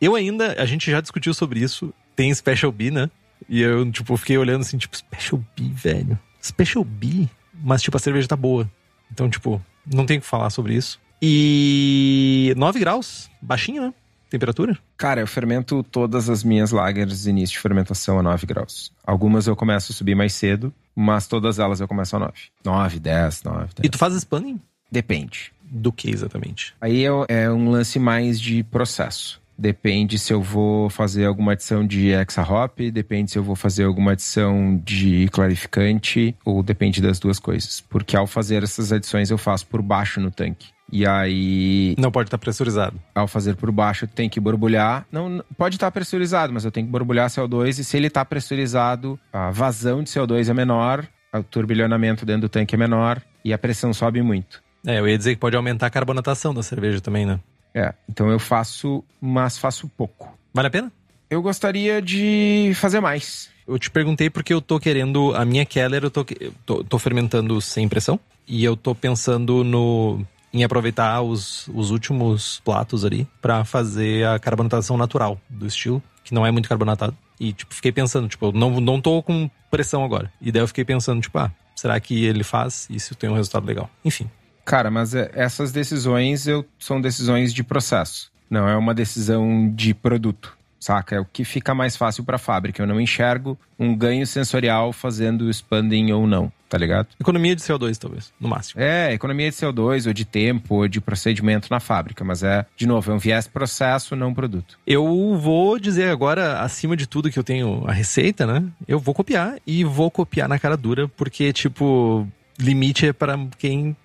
Eu 0.00 0.14
ainda, 0.14 0.60
a 0.60 0.66
gente 0.66 0.90
já 0.90 1.00
discutiu 1.00 1.32
sobre 1.32 1.60
isso, 1.60 1.92
tem 2.16 2.34
Special 2.34 2.70
B, 2.72 2.90
né? 2.90 3.10
E 3.48 3.60
eu, 3.60 3.90
tipo, 3.90 4.16
fiquei 4.16 4.38
olhando 4.38 4.62
assim, 4.62 4.78
tipo, 4.78 4.96
Special 4.96 5.42
B, 5.56 5.70
velho. 5.74 6.18
Special 6.42 6.84
B? 6.84 7.28
Mas, 7.62 7.82
tipo, 7.82 7.96
a 7.96 8.00
cerveja 8.00 8.28
tá 8.28 8.36
boa. 8.36 8.70
Então, 9.10 9.28
tipo, 9.28 9.62
não 9.86 10.06
tem 10.06 10.18
o 10.18 10.20
que 10.20 10.26
falar 10.26 10.50
sobre 10.50 10.74
isso. 10.74 11.00
E 11.22 12.52
9 12.56 12.78
graus, 12.80 13.30
baixinho, 13.40 13.82
né? 13.82 13.94
Temperatura. 14.28 14.76
Cara, 14.96 15.20
eu 15.20 15.26
fermento 15.26 15.82
todas 15.84 16.28
as 16.28 16.42
minhas 16.42 16.72
lagers 16.72 17.26
início 17.26 17.54
de 17.54 17.60
fermentação 17.60 18.18
a 18.18 18.22
9 18.22 18.46
graus. 18.46 18.92
Algumas 19.06 19.46
eu 19.46 19.54
começo 19.54 19.92
a 19.92 19.94
subir 19.94 20.14
mais 20.14 20.32
cedo, 20.32 20.74
mas 20.94 21.26
todas 21.26 21.58
elas 21.58 21.80
eu 21.80 21.86
começo 21.86 22.16
a 22.16 22.18
9. 22.18 22.32
9, 22.64 22.98
10, 22.98 23.42
9, 23.44 23.58
10. 23.58 23.72
E 23.84 23.88
tu 23.88 23.96
faz 23.96 24.14
spanning? 24.14 24.60
Depende. 24.90 25.52
Do 25.62 25.92
que 25.92 26.10
exatamente? 26.10 26.74
Aí 26.80 27.04
é, 27.04 27.10
é 27.28 27.50
um 27.50 27.70
lance 27.70 27.98
mais 27.98 28.40
de 28.40 28.62
processo. 28.64 29.40
Depende 29.56 30.18
se 30.18 30.32
eu 30.32 30.42
vou 30.42 30.90
fazer 30.90 31.26
alguma 31.26 31.52
adição 31.52 31.86
de 31.86 32.10
hexa 32.12 32.42
hop, 32.42 32.78
depende 32.92 33.30
se 33.30 33.38
eu 33.38 33.42
vou 33.42 33.54
fazer 33.54 33.84
alguma 33.84 34.12
adição 34.12 34.80
de 34.84 35.28
clarificante, 35.30 36.34
ou 36.44 36.62
depende 36.62 37.00
das 37.00 37.18
duas 37.18 37.38
coisas. 37.38 37.80
Porque 37.80 38.16
ao 38.16 38.26
fazer 38.26 38.62
essas 38.62 38.92
adições 38.92 39.30
eu 39.30 39.38
faço 39.38 39.66
por 39.66 39.80
baixo 39.80 40.20
no 40.20 40.30
tanque. 40.30 40.68
E 40.92 41.06
aí, 41.06 41.94
Não 41.98 42.10
pode 42.10 42.26
estar 42.28 42.36
pressurizado. 42.38 43.00
ao 43.14 43.26
fazer 43.26 43.56
por 43.56 43.70
baixo, 43.72 44.06
tem 44.06 44.28
que 44.28 44.38
borbulhar. 44.38 45.06
Não, 45.10 45.28
não- 45.28 45.44
pode 45.56 45.76
estar 45.76 45.90
pressurizado, 45.90 46.52
mas 46.52 46.64
eu 46.64 46.70
tenho 46.70 46.86
que 46.86 46.92
borbulhar 46.92 47.28
CO2 47.30 47.78
e 47.78 47.84
se 47.84 47.96
ele 47.96 48.08
está 48.08 48.24
pressurizado, 48.24 49.18
a 49.32 49.50
vazão 49.50 50.02
de 50.02 50.10
CO2 50.10 50.48
é 50.50 50.54
menor, 50.54 51.06
o 51.32 51.42
turbilhonamento 51.42 52.26
dentro 52.26 52.42
do 52.42 52.48
tanque 52.48 52.74
é 52.74 52.78
menor 52.78 53.20
e 53.44 53.52
a 53.52 53.58
pressão 53.58 53.92
sobe 53.94 54.20
muito. 54.22 54.62
É, 54.86 54.98
eu 55.00 55.08
ia 55.08 55.16
dizer 55.16 55.34
que 55.34 55.40
pode 55.40 55.56
aumentar 55.56 55.86
a 55.86 55.90
carbonatação 55.90 56.52
da 56.52 56.62
cerveja 56.62 57.00
também, 57.00 57.24
né? 57.24 57.40
É, 57.74 57.92
então 58.08 58.30
eu 58.30 58.38
faço, 58.38 59.02
mas 59.20 59.58
faço 59.58 59.88
pouco. 59.88 60.32
Vale 60.52 60.68
a 60.68 60.70
pena? 60.70 60.92
Eu 61.28 61.42
gostaria 61.42 62.00
de 62.00 62.72
fazer 62.76 63.00
mais. 63.00 63.50
Eu 63.66 63.78
te 63.78 63.90
perguntei 63.90 64.30
porque 64.30 64.54
eu 64.54 64.60
tô 64.60 64.78
querendo. 64.78 65.34
A 65.34 65.44
minha 65.44 65.64
Keller, 65.64 66.04
eu 66.04 66.10
tô, 66.10 66.24
tô, 66.64 66.84
tô 66.84 66.98
fermentando 66.98 67.60
sem 67.60 67.88
pressão. 67.88 68.20
E 68.46 68.62
eu 68.64 68.76
tô 68.76 68.94
pensando 68.94 69.64
no. 69.64 70.24
Em 70.52 70.62
aproveitar 70.62 71.20
os, 71.20 71.66
os 71.74 71.90
últimos 71.90 72.60
platos 72.64 73.04
ali 73.04 73.26
pra 73.42 73.64
fazer 73.64 74.24
a 74.24 74.38
carbonatação 74.38 74.96
natural 74.96 75.40
do 75.50 75.66
estilo, 75.66 76.00
que 76.22 76.32
não 76.32 76.46
é 76.46 76.52
muito 76.52 76.68
carbonatado. 76.68 77.16
E, 77.40 77.52
tipo, 77.52 77.74
fiquei 77.74 77.90
pensando, 77.90 78.28
tipo, 78.28 78.46
eu 78.46 78.52
não, 78.52 78.80
não 78.80 79.00
tô 79.00 79.20
com 79.20 79.50
pressão 79.68 80.04
agora. 80.04 80.32
E 80.40 80.52
daí 80.52 80.62
eu 80.62 80.68
fiquei 80.68 80.84
pensando, 80.84 81.20
tipo, 81.20 81.36
ah, 81.38 81.50
será 81.74 81.98
que 81.98 82.24
ele 82.24 82.44
faz 82.44 82.86
e 82.88 82.94
isso 82.94 83.16
tem 83.16 83.28
um 83.28 83.34
resultado 83.34 83.66
legal? 83.66 83.90
Enfim. 84.04 84.30
Cara, 84.64 84.90
mas 84.90 85.14
é- 85.14 85.30
essas 85.34 85.72
decisões 85.72 86.46
eu, 86.46 86.64
são 86.78 87.00
decisões 87.00 87.52
de 87.52 87.62
processo. 87.62 88.32
Não 88.48 88.68
é 88.68 88.76
uma 88.76 88.94
decisão 88.94 89.70
de 89.74 89.92
produto, 89.94 90.56
saca? 90.78 91.16
É 91.16 91.20
o 91.20 91.24
que 91.24 91.44
fica 91.44 91.74
mais 91.74 91.96
fácil 91.96 92.24
para 92.24 92.36
a 92.36 92.38
fábrica. 92.38 92.82
Eu 92.82 92.86
não 92.86 93.00
enxergo 93.00 93.58
um 93.78 93.94
ganho 93.96 94.26
sensorial 94.26 94.92
fazendo 94.92 95.50
expanding 95.50 96.12
ou 96.12 96.26
não, 96.26 96.52
tá 96.68 96.78
ligado? 96.78 97.08
Economia 97.20 97.56
de 97.56 97.62
CO2, 97.62 97.98
talvez, 97.98 98.32
no 98.38 98.48
máximo. 98.48 98.80
É, 98.80 99.12
economia 99.12 99.50
de 99.50 99.56
CO2, 99.56 100.06
ou 100.06 100.12
de 100.12 100.24
tempo, 100.24 100.76
ou 100.76 100.88
de 100.88 101.00
procedimento 101.00 101.68
na 101.70 101.80
fábrica. 101.80 102.22
Mas 102.24 102.42
é, 102.42 102.64
de 102.76 102.86
novo, 102.86 103.10
é 103.10 103.14
um 103.14 103.18
viés 103.18 103.48
processo, 103.48 104.14
não 104.14 104.32
produto. 104.32 104.78
Eu 104.86 105.36
vou 105.36 105.78
dizer 105.78 106.10
agora, 106.10 106.60
acima 106.60 106.96
de 106.96 107.06
tudo 107.06 107.30
que 107.30 107.38
eu 107.38 107.44
tenho 107.44 107.84
a 107.86 107.92
receita, 107.92 108.46
né? 108.46 108.62
Eu 108.86 108.98
vou 109.00 109.14
copiar 109.14 109.56
e 109.66 109.82
vou 109.84 110.10
copiar 110.10 110.48
na 110.48 110.58
cara 110.58 110.76
dura, 110.76 111.08
porque, 111.08 111.52
tipo, 111.52 112.28
limite 112.58 113.06
é 113.06 113.12
para 113.12 113.36
quem. 113.58 113.96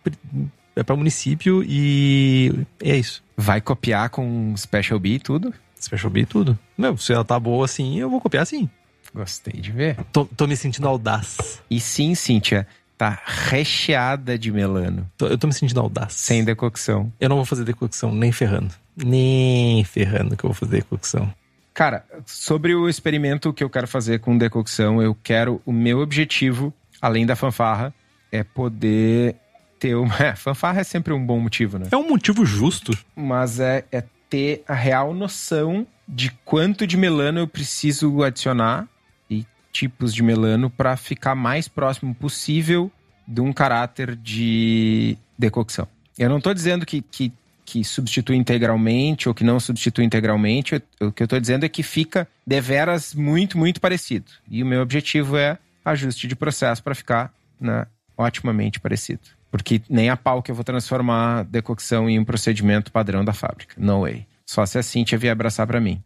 É 0.75 0.83
para 0.83 0.95
município 0.95 1.61
e 1.67 2.53
é 2.81 2.95
isso. 2.95 3.21
Vai 3.35 3.59
copiar 3.59 4.09
com 4.09 4.53
Special 4.55 4.99
B 4.99 5.09
e 5.15 5.19
tudo? 5.19 5.53
Special 5.79 6.09
B 6.09 6.21
e 6.21 6.25
tudo. 6.25 6.57
Não, 6.77 6.95
se 6.95 7.11
ela 7.11 7.25
tá 7.25 7.37
boa 7.39 7.65
assim, 7.65 7.99
eu 7.99 8.09
vou 8.09 8.21
copiar 8.21 8.45
sim. 8.45 8.69
Gostei 9.13 9.59
de 9.59 9.71
ver. 9.71 9.97
Tô, 10.11 10.23
tô 10.25 10.45
me 10.47 10.55
sentindo 10.55 10.87
audaz. 10.87 11.61
E 11.69 11.79
sim, 11.81 12.13
Cíntia, 12.15 12.65
tá 12.97 13.19
recheada 13.25 14.37
de 14.37 14.51
melano, 14.51 15.09
Tô- 15.17 15.27
eu 15.27 15.37
tô 15.37 15.47
me 15.47 15.53
sentindo 15.53 15.79
audaz. 15.81 16.13
sem 16.13 16.43
decocção. 16.43 17.11
Eu 17.19 17.27
não 17.29 17.35
vou 17.37 17.45
fazer 17.45 17.63
decocção 17.65 18.13
nem 18.13 18.31
ferrando. 18.31 18.73
Nem 18.95 19.83
ferrando 19.83 20.37
que 20.37 20.43
eu 20.45 20.49
vou 20.49 20.55
fazer 20.55 20.77
decocção. 20.77 21.33
Cara, 21.73 22.05
sobre 22.25 22.75
o 22.75 22.87
experimento 22.87 23.51
que 23.53 23.63
eu 23.63 23.69
quero 23.69 23.87
fazer 23.87 24.19
com 24.19 24.37
decocção, 24.37 25.01
eu 25.01 25.15
quero. 25.23 25.61
O 25.65 25.71
meu 25.71 25.99
objetivo, 25.99 26.73
além 27.01 27.25
da 27.25 27.35
fanfarra, 27.35 27.93
é 28.31 28.43
poder 28.43 29.35
ter 29.79 29.95
uma. 29.95 30.15
É, 30.17 30.35
fanfarra 30.37 30.81
é 30.81 30.83
sempre 30.83 31.13
um 31.13 31.25
bom 31.25 31.39
motivo, 31.39 31.77
né? 31.79 31.87
É 31.91 31.97
um 31.97 32.07
motivo 32.07 32.45
justo. 32.45 32.97
Mas 33.15 33.59
é, 33.59 33.85
é 33.91 34.03
ter 34.29 34.63
a 34.67 34.73
real 34.73 35.13
noção 35.13 35.87
de 36.07 36.31
quanto 36.45 36.85
de 36.85 36.97
melano 36.97 37.39
eu 37.39 37.47
preciso 37.47 38.23
adicionar 38.23 38.87
e 39.29 39.45
tipos 39.71 40.13
de 40.13 40.21
melano 40.23 40.69
para 40.69 40.95
ficar 40.97 41.35
mais 41.35 41.67
próximo 41.67 42.13
possível 42.13 42.91
de 43.27 43.41
um 43.41 43.53
caráter 43.53 44.15
de 44.15 45.17
decocção. 45.37 45.87
Eu 46.17 46.29
não 46.29 46.41
tô 46.41 46.53
dizendo 46.53 46.85
que, 46.85 47.01
que, 47.01 47.31
que 47.63 47.83
substitui 47.83 48.35
integralmente 48.35 49.29
ou 49.29 49.35
que 49.35 49.43
não 49.43 49.59
substitui 49.59 50.03
integralmente. 50.03 50.73
Eu- 50.99 51.07
o 51.07 51.11
que 51.11 51.23
eu 51.23 51.27
tô 51.27 51.39
dizendo 51.39 51.63
é 51.63 51.69
que 51.69 51.81
fica 51.83 52.27
deveras 52.45 53.13
muito, 53.13 53.57
muito 53.57 53.79
parecido. 53.79 54.31
E 54.49 54.61
o 54.61 54.65
meu 54.65 54.81
objetivo 54.81 55.37
é 55.37 55.57
ajuste 55.85 56.27
de 56.27 56.35
processo 56.35 56.83
para 56.83 56.93
ficar 56.95 57.31
né, 57.59 57.85
otimamente 58.25 58.79
parecido. 58.79 59.21
Porque 59.51 59.81
nem 59.89 60.09
a 60.09 60.17
pau 60.17 60.43
que 60.43 60.51
eu 60.51 60.55
vou 60.55 60.63
transformar 60.63 61.43
decocção 61.43 62.09
em 62.09 62.19
um 62.19 62.25
procedimento 62.25 62.91
padrão 62.91 63.25
da 63.25 63.33
fábrica. 63.33 63.75
No 63.77 64.01
way. 64.01 64.27
Só 64.45 64.65
se 64.65 64.77
a 64.77 64.83
Cintia 64.83 65.17
vier 65.17 65.31
abraçar 65.31 65.65
para 65.65 65.79
mim. 65.79 66.01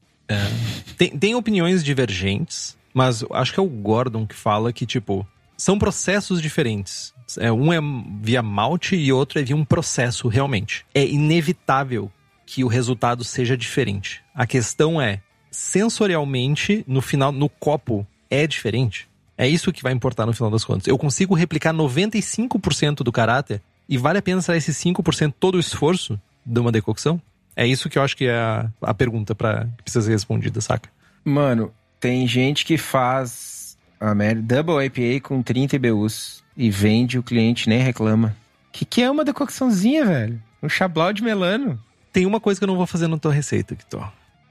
Tem, 0.97 1.17
tem 1.17 1.35
opiniões 1.35 1.83
divergentes, 1.83 2.77
mas 2.93 3.23
acho 3.31 3.53
que 3.53 3.59
é 3.59 3.63
o 3.63 3.67
Gordon 3.67 4.25
que 4.25 4.35
fala 4.35 4.71
que, 4.71 4.85
tipo, 4.85 5.27
são 5.57 5.77
processos 5.77 6.41
diferentes. 6.41 7.13
É, 7.37 7.51
um 7.51 7.73
é 7.73 7.79
via 8.21 8.41
malte 8.41 8.95
e 8.95 9.11
outro 9.11 9.39
é 9.39 9.43
via 9.43 9.55
um 9.55 9.65
processo, 9.65 10.27
realmente. 10.27 10.85
É 10.93 11.05
inevitável 11.05 12.11
que 12.45 12.63
o 12.63 12.67
resultado 12.67 13.23
seja 13.23 13.57
diferente. 13.57 14.21
A 14.35 14.45
questão 14.45 15.01
é, 15.01 15.21
sensorialmente, 15.49 16.83
no 16.87 17.01
final, 17.01 17.31
no 17.31 17.49
copo, 17.49 18.05
é 18.29 18.45
diferente. 18.45 19.07
É 19.37 19.47
isso 19.47 19.71
que 19.71 19.83
vai 19.83 19.93
importar 19.93 20.25
no 20.25 20.33
final 20.33 20.51
das 20.51 20.63
contas. 20.63 20.87
Eu 20.87 20.97
consigo 20.97 21.33
replicar 21.33 21.73
95% 21.73 22.97
do 22.97 23.11
caráter 23.11 23.61
e 23.87 23.97
vale 23.97 24.19
a 24.19 24.21
pena 24.21 24.41
ser 24.41 24.55
esse 24.55 24.71
5% 24.71 25.33
todo 25.39 25.55
o 25.55 25.59
esforço 25.59 26.19
de 26.45 26.59
uma 26.59 26.71
decocção? 26.71 27.21
É 27.55 27.65
isso 27.65 27.89
que 27.89 27.97
eu 27.97 28.03
acho 28.03 28.17
que 28.17 28.25
é 28.25 28.35
a, 28.35 28.69
a 28.81 28.93
pergunta 28.93 29.35
pra, 29.35 29.65
que 29.77 29.83
precisa 29.83 30.05
ser 30.05 30.11
respondida, 30.11 30.59
saca? 30.61 30.89
Mano, 31.23 31.71
tem 31.99 32.27
gente 32.27 32.65
que 32.65 32.77
faz 32.77 33.77
a 33.99 34.13
Double 34.13 34.83
IPA 34.85 35.27
com 35.27 35.41
30 35.41 35.75
IBUs 35.75 36.43
e 36.57 36.69
vende, 36.69 37.17
o 37.17 37.23
cliente 37.23 37.69
nem 37.69 37.79
reclama. 37.79 38.35
Que 38.71 38.85
que 38.85 39.01
é 39.01 39.09
uma 39.09 39.23
decocçãozinha, 39.23 40.05
velho? 40.05 40.41
Um 40.61 40.69
chablau 40.69 41.13
de 41.13 41.23
melano. 41.23 41.79
Tem 42.11 42.25
uma 42.25 42.39
coisa 42.39 42.59
que 42.59 42.63
eu 42.63 42.67
não 42.67 42.75
vou 42.75 42.87
fazer 42.87 43.07
na 43.07 43.17
tua 43.17 43.31
receita, 43.31 43.75
que 43.75 43.85
tô. 43.85 44.03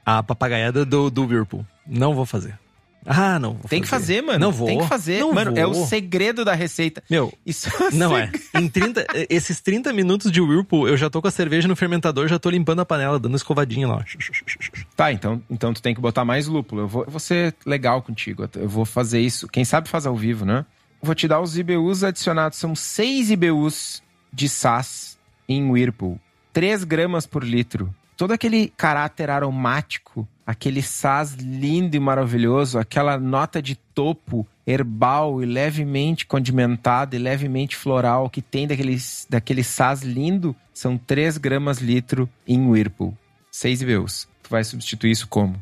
A 0.05 0.23
papagaiada 0.23 0.85
do, 0.85 1.09
do 1.09 1.25
Whirlpool. 1.25 1.65
Não 1.85 2.13
vou 2.13 2.25
fazer. 2.25 2.57
Ah, 3.05 3.39
não. 3.39 3.53
Vou 3.53 3.69
Tem 3.69 3.81
que 3.81 3.87
fazer, 3.87 4.21
mano. 4.21 4.39
Não 4.39 4.51
vou. 4.51 4.67
Tem 4.67 4.79
que 4.79 4.87
fazer. 4.87 5.19
Não 5.19 5.33
mano, 5.33 5.57
é 5.57 5.65
o 5.65 5.73
vou. 5.73 5.87
segredo 5.87 6.45
da 6.45 6.53
receita. 6.53 7.03
Meu, 7.09 7.33
Isso 7.45 7.69
é 7.69 7.91
não 7.95 8.15
é. 8.17 8.31
Em 8.55 8.67
30, 8.67 9.05
esses 9.29 9.59
30 9.59 9.91
minutos 9.93 10.31
de 10.31 10.41
Whirlpool, 10.41 10.87
eu 10.87 10.97
já 10.97 11.09
tô 11.09 11.21
com 11.21 11.27
a 11.27 11.31
cerveja 11.31 11.67
no 11.67 11.75
fermentador, 11.75 12.27
já 12.27 12.39
tô 12.39 12.49
limpando 12.49 12.79
a 12.79 12.85
panela, 12.85 13.19
dando 13.19 13.35
escovadinha 13.35 13.87
lá. 13.87 14.03
Tá, 14.95 15.11
então, 15.11 15.41
então 15.49 15.73
tu 15.73 15.81
tem 15.81 15.93
que 15.93 16.01
botar 16.01 16.23
mais 16.25 16.47
lúpulo. 16.47 16.81
Eu 16.81 16.87
vou, 16.87 17.03
eu 17.03 17.11
vou 17.11 17.19
ser 17.19 17.53
legal 17.65 18.01
contigo. 18.01 18.47
Eu 18.55 18.69
vou 18.69 18.85
fazer 18.85 19.19
isso. 19.19 19.47
Quem 19.47 19.65
sabe 19.65 19.89
faz 19.89 20.05
ao 20.05 20.15
vivo, 20.15 20.45
né? 20.45 20.65
Vou 21.01 21.13
te 21.13 21.27
dar 21.27 21.41
os 21.41 21.57
IBUs 21.57 22.03
adicionados. 22.03 22.57
São 22.57 22.75
6 22.75 23.31
IBUs 23.31 24.01
de 24.31 24.47
SAS 24.47 25.17
em 25.47 25.69
Whirlpool. 25.69 26.19
3 26.53 26.83
gramas 26.83 27.25
por 27.25 27.43
litro. 27.43 27.93
Todo 28.15 28.31
aquele 28.31 28.71
caráter 28.75 29.29
aromático, 29.29 30.27
aquele 30.45 30.81
SAS 30.81 31.33
lindo 31.35 31.95
e 31.95 31.99
maravilhoso, 31.99 32.77
aquela 32.77 33.17
nota 33.17 33.61
de 33.61 33.75
topo 33.75 34.47
herbal 34.65 35.41
e 35.41 35.45
levemente 35.45 36.25
condimentada 36.25 37.15
e 37.15 37.19
levemente 37.19 37.75
floral 37.75 38.29
que 38.29 38.41
tem 38.41 38.67
daquele, 38.67 38.97
daquele 39.29 39.63
SAS 39.63 40.01
lindo, 40.01 40.55
são 40.73 40.97
3 40.97 41.37
gramas 41.37 41.79
litro 41.79 42.29
em 42.47 42.65
Whirlpool. 42.67 43.17
6 43.51 43.81
IBUs. 43.81 44.27
Tu 44.41 44.49
vai 44.49 44.63
substituir 44.63 45.11
isso 45.11 45.27
como? 45.27 45.61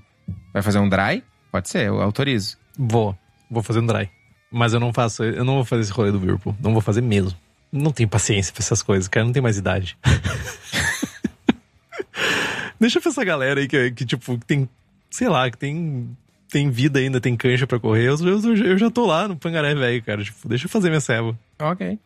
Vai 0.53 0.61
fazer 0.61 0.79
um 0.79 0.89
dry? 0.89 1.23
Pode 1.51 1.69
ser, 1.69 1.87
eu 1.87 2.01
autorizo. 2.01 2.57
Vou. 2.77 3.17
Vou 3.49 3.61
fazer 3.61 3.79
um 3.79 3.85
dry. 3.85 4.09
Mas 4.51 4.73
eu 4.73 4.79
não 4.79 4.93
faço, 4.93 5.23
eu 5.23 5.43
não 5.43 5.55
vou 5.55 5.65
fazer 5.65 5.83
esse 5.83 5.91
rolê 5.91 6.11
do 6.11 6.19
Whirlpool. 6.19 6.55
Não 6.61 6.73
vou 6.73 6.81
fazer 6.81 7.01
mesmo. 7.01 7.37
Não 7.71 7.91
tenho 7.91 8.09
paciência 8.09 8.53
pra 8.53 8.61
essas 8.61 8.83
coisas, 8.83 9.07
cara. 9.07 9.25
Não 9.25 9.31
tenho 9.31 9.43
mais 9.43 9.57
idade. 9.57 9.97
Deixa 12.81 12.99
pra 12.99 13.11
essa 13.11 13.23
galera 13.23 13.59
aí 13.59 13.67
que, 13.67 13.91
que 13.91 14.03
tipo, 14.03 14.39
que 14.39 14.45
tem, 14.47 14.67
sei 15.11 15.29
lá, 15.29 15.51
que 15.51 15.57
tem, 15.57 16.17
tem 16.49 16.71
vida 16.71 16.97
ainda, 16.97 17.21
tem 17.21 17.37
cancha 17.37 17.67
pra 17.67 17.79
correr. 17.79 18.07
Eu, 18.07 18.17
eu, 18.27 18.55
eu 18.57 18.75
já 18.75 18.89
tô 18.89 19.05
lá 19.05 19.27
no 19.27 19.37
pangaré 19.37 19.75
velho, 19.75 20.01
cara. 20.01 20.23
Tipo, 20.23 20.49
deixa 20.49 20.65
eu 20.65 20.69
fazer 20.69 20.89
minha 20.89 20.99
ceva. 20.99 21.37
Ok. 21.59 21.99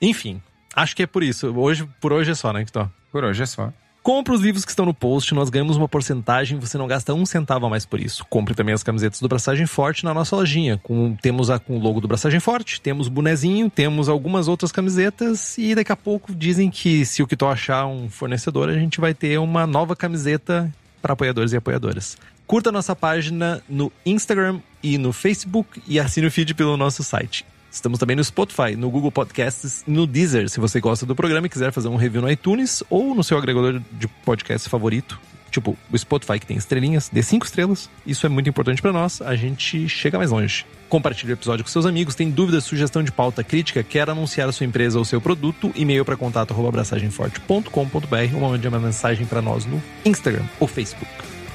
Enfim, 0.00 0.40
acho 0.76 0.94
que 0.94 1.02
é 1.02 1.06
por 1.08 1.24
isso. 1.24 1.52
Hoje, 1.52 1.88
por 2.00 2.12
hoje 2.12 2.30
é 2.30 2.34
só, 2.36 2.52
né, 2.52 2.64
que 2.64 2.70
tô. 2.70 2.86
Por 3.10 3.24
hoje 3.24 3.42
é 3.42 3.46
só. 3.46 3.72
Compre 4.06 4.32
os 4.32 4.40
livros 4.40 4.64
que 4.64 4.70
estão 4.70 4.86
no 4.86 4.94
post, 4.94 5.34
nós 5.34 5.50
ganhamos 5.50 5.76
uma 5.76 5.88
porcentagem, 5.88 6.60
você 6.60 6.78
não 6.78 6.86
gasta 6.86 7.12
um 7.12 7.26
centavo 7.26 7.66
a 7.66 7.68
mais 7.68 7.84
por 7.84 7.98
isso. 7.98 8.24
Compre 8.30 8.54
também 8.54 8.72
as 8.72 8.84
camisetas 8.84 9.18
do 9.18 9.26
Braçagem 9.26 9.66
Forte 9.66 10.04
na 10.04 10.14
nossa 10.14 10.36
lojinha. 10.36 10.78
Com, 10.80 11.16
temos 11.16 11.50
a 11.50 11.58
com 11.58 11.76
o 11.76 11.80
logo 11.80 12.00
do 12.00 12.06
Braçagem 12.06 12.38
Forte, 12.38 12.80
temos 12.80 13.08
bonezinho, 13.08 13.68
temos 13.68 14.08
algumas 14.08 14.46
outras 14.46 14.70
camisetas 14.70 15.58
e 15.58 15.74
daqui 15.74 15.90
a 15.90 15.96
pouco 15.96 16.32
dizem 16.32 16.70
que 16.70 17.04
se 17.04 17.20
o 17.20 17.26
tu 17.26 17.46
achar 17.46 17.84
um 17.88 18.08
fornecedor, 18.08 18.68
a 18.68 18.74
gente 18.74 19.00
vai 19.00 19.12
ter 19.12 19.40
uma 19.40 19.66
nova 19.66 19.96
camiseta 19.96 20.72
para 21.02 21.14
apoiadores 21.14 21.52
e 21.52 21.56
apoiadoras. 21.56 22.16
Curta 22.46 22.70
nossa 22.70 22.94
página 22.94 23.60
no 23.68 23.90
Instagram 24.06 24.60
e 24.84 24.98
no 24.98 25.12
Facebook 25.12 25.82
e 25.84 25.98
assine 25.98 26.28
o 26.28 26.30
feed 26.30 26.54
pelo 26.54 26.76
nosso 26.76 27.02
site. 27.02 27.44
Estamos 27.70 27.98
também 27.98 28.16
no 28.16 28.24
Spotify, 28.24 28.76
no 28.76 28.90
Google 28.90 29.12
Podcasts 29.12 29.84
e 29.86 29.90
no 29.90 30.06
Deezer, 30.06 30.48
se 30.48 30.60
você 30.60 30.80
gosta 30.80 31.04
do 31.04 31.14
programa 31.14 31.46
e 31.46 31.50
quiser 31.50 31.72
fazer 31.72 31.88
um 31.88 31.96
review 31.96 32.22
no 32.22 32.30
iTunes 32.30 32.82
ou 32.88 33.14
no 33.14 33.22
seu 33.22 33.36
agregador 33.36 33.80
de 33.92 34.08
podcast 34.08 34.68
favorito. 34.68 35.18
Tipo, 35.50 35.76
o 35.90 35.98
Spotify 35.98 36.38
que 36.38 36.46
tem 36.46 36.56
estrelinhas, 36.56 37.08
dê 37.10 37.22
cinco 37.22 37.46
estrelas. 37.46 37.88
Isso 38.06 38.26
é 38.26 38.28
muito 38.28 38.48
importante 38.48 38.82
para 38.82 38.92
nós, 38.92 39.22
a 39.22 39.34
gente 39.36 39.88
chega 39.88 40.18
mais 40.18 40.30
longe. 40.30 40.66
Compartilhe 40.88 41.32
o 41.32 41.34
episódio 41.34 41.64
com 41.64 41.70
seus 41.70 41.86
amigos, 41.86 42.14
tem 42.14 42.30
dúvida, 42.30 42.60
sugestão 42.60 43.02
de 43.02 43.10
pauta, 43.10 43.42
crítica, 43.42 43.82
quer 43.82 44.08
anunciar 44.08 44.48
a 44.48 44.52
sua 44.52 44.66
empresa 44.66 44.98
ou 44.98 45.04
seu 45.04 45.20
produto, 45.20 45.72
e-mail 45.74 46.04
para 46.04 46.16
contato 46.16 46.52
arroba 46.52 46.68
abraçagemforte.com.br 46.68 48.34
ou 48.34 48.40
mande 48.40 48.68
uma 48.68 48.78
mensagem 48.78 49.26
para 49.26 49.40
nós 49.40 49.64
no 49.64 49.82
Instagram 50.04 50.44
ou 50.60 50.68
Facebook. 50.68 51.10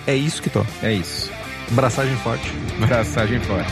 É 0.08 0.16
isso 0.16 0.42
que 0.42 0.50
tô. 0.50 0.66
É 0.82 0.94
isso. 0.94 1.32
Abraçagem 1.72 2.16
forte. 2.18 2.52
Braçagem 2.80 3.40
forte. 3.42 3.72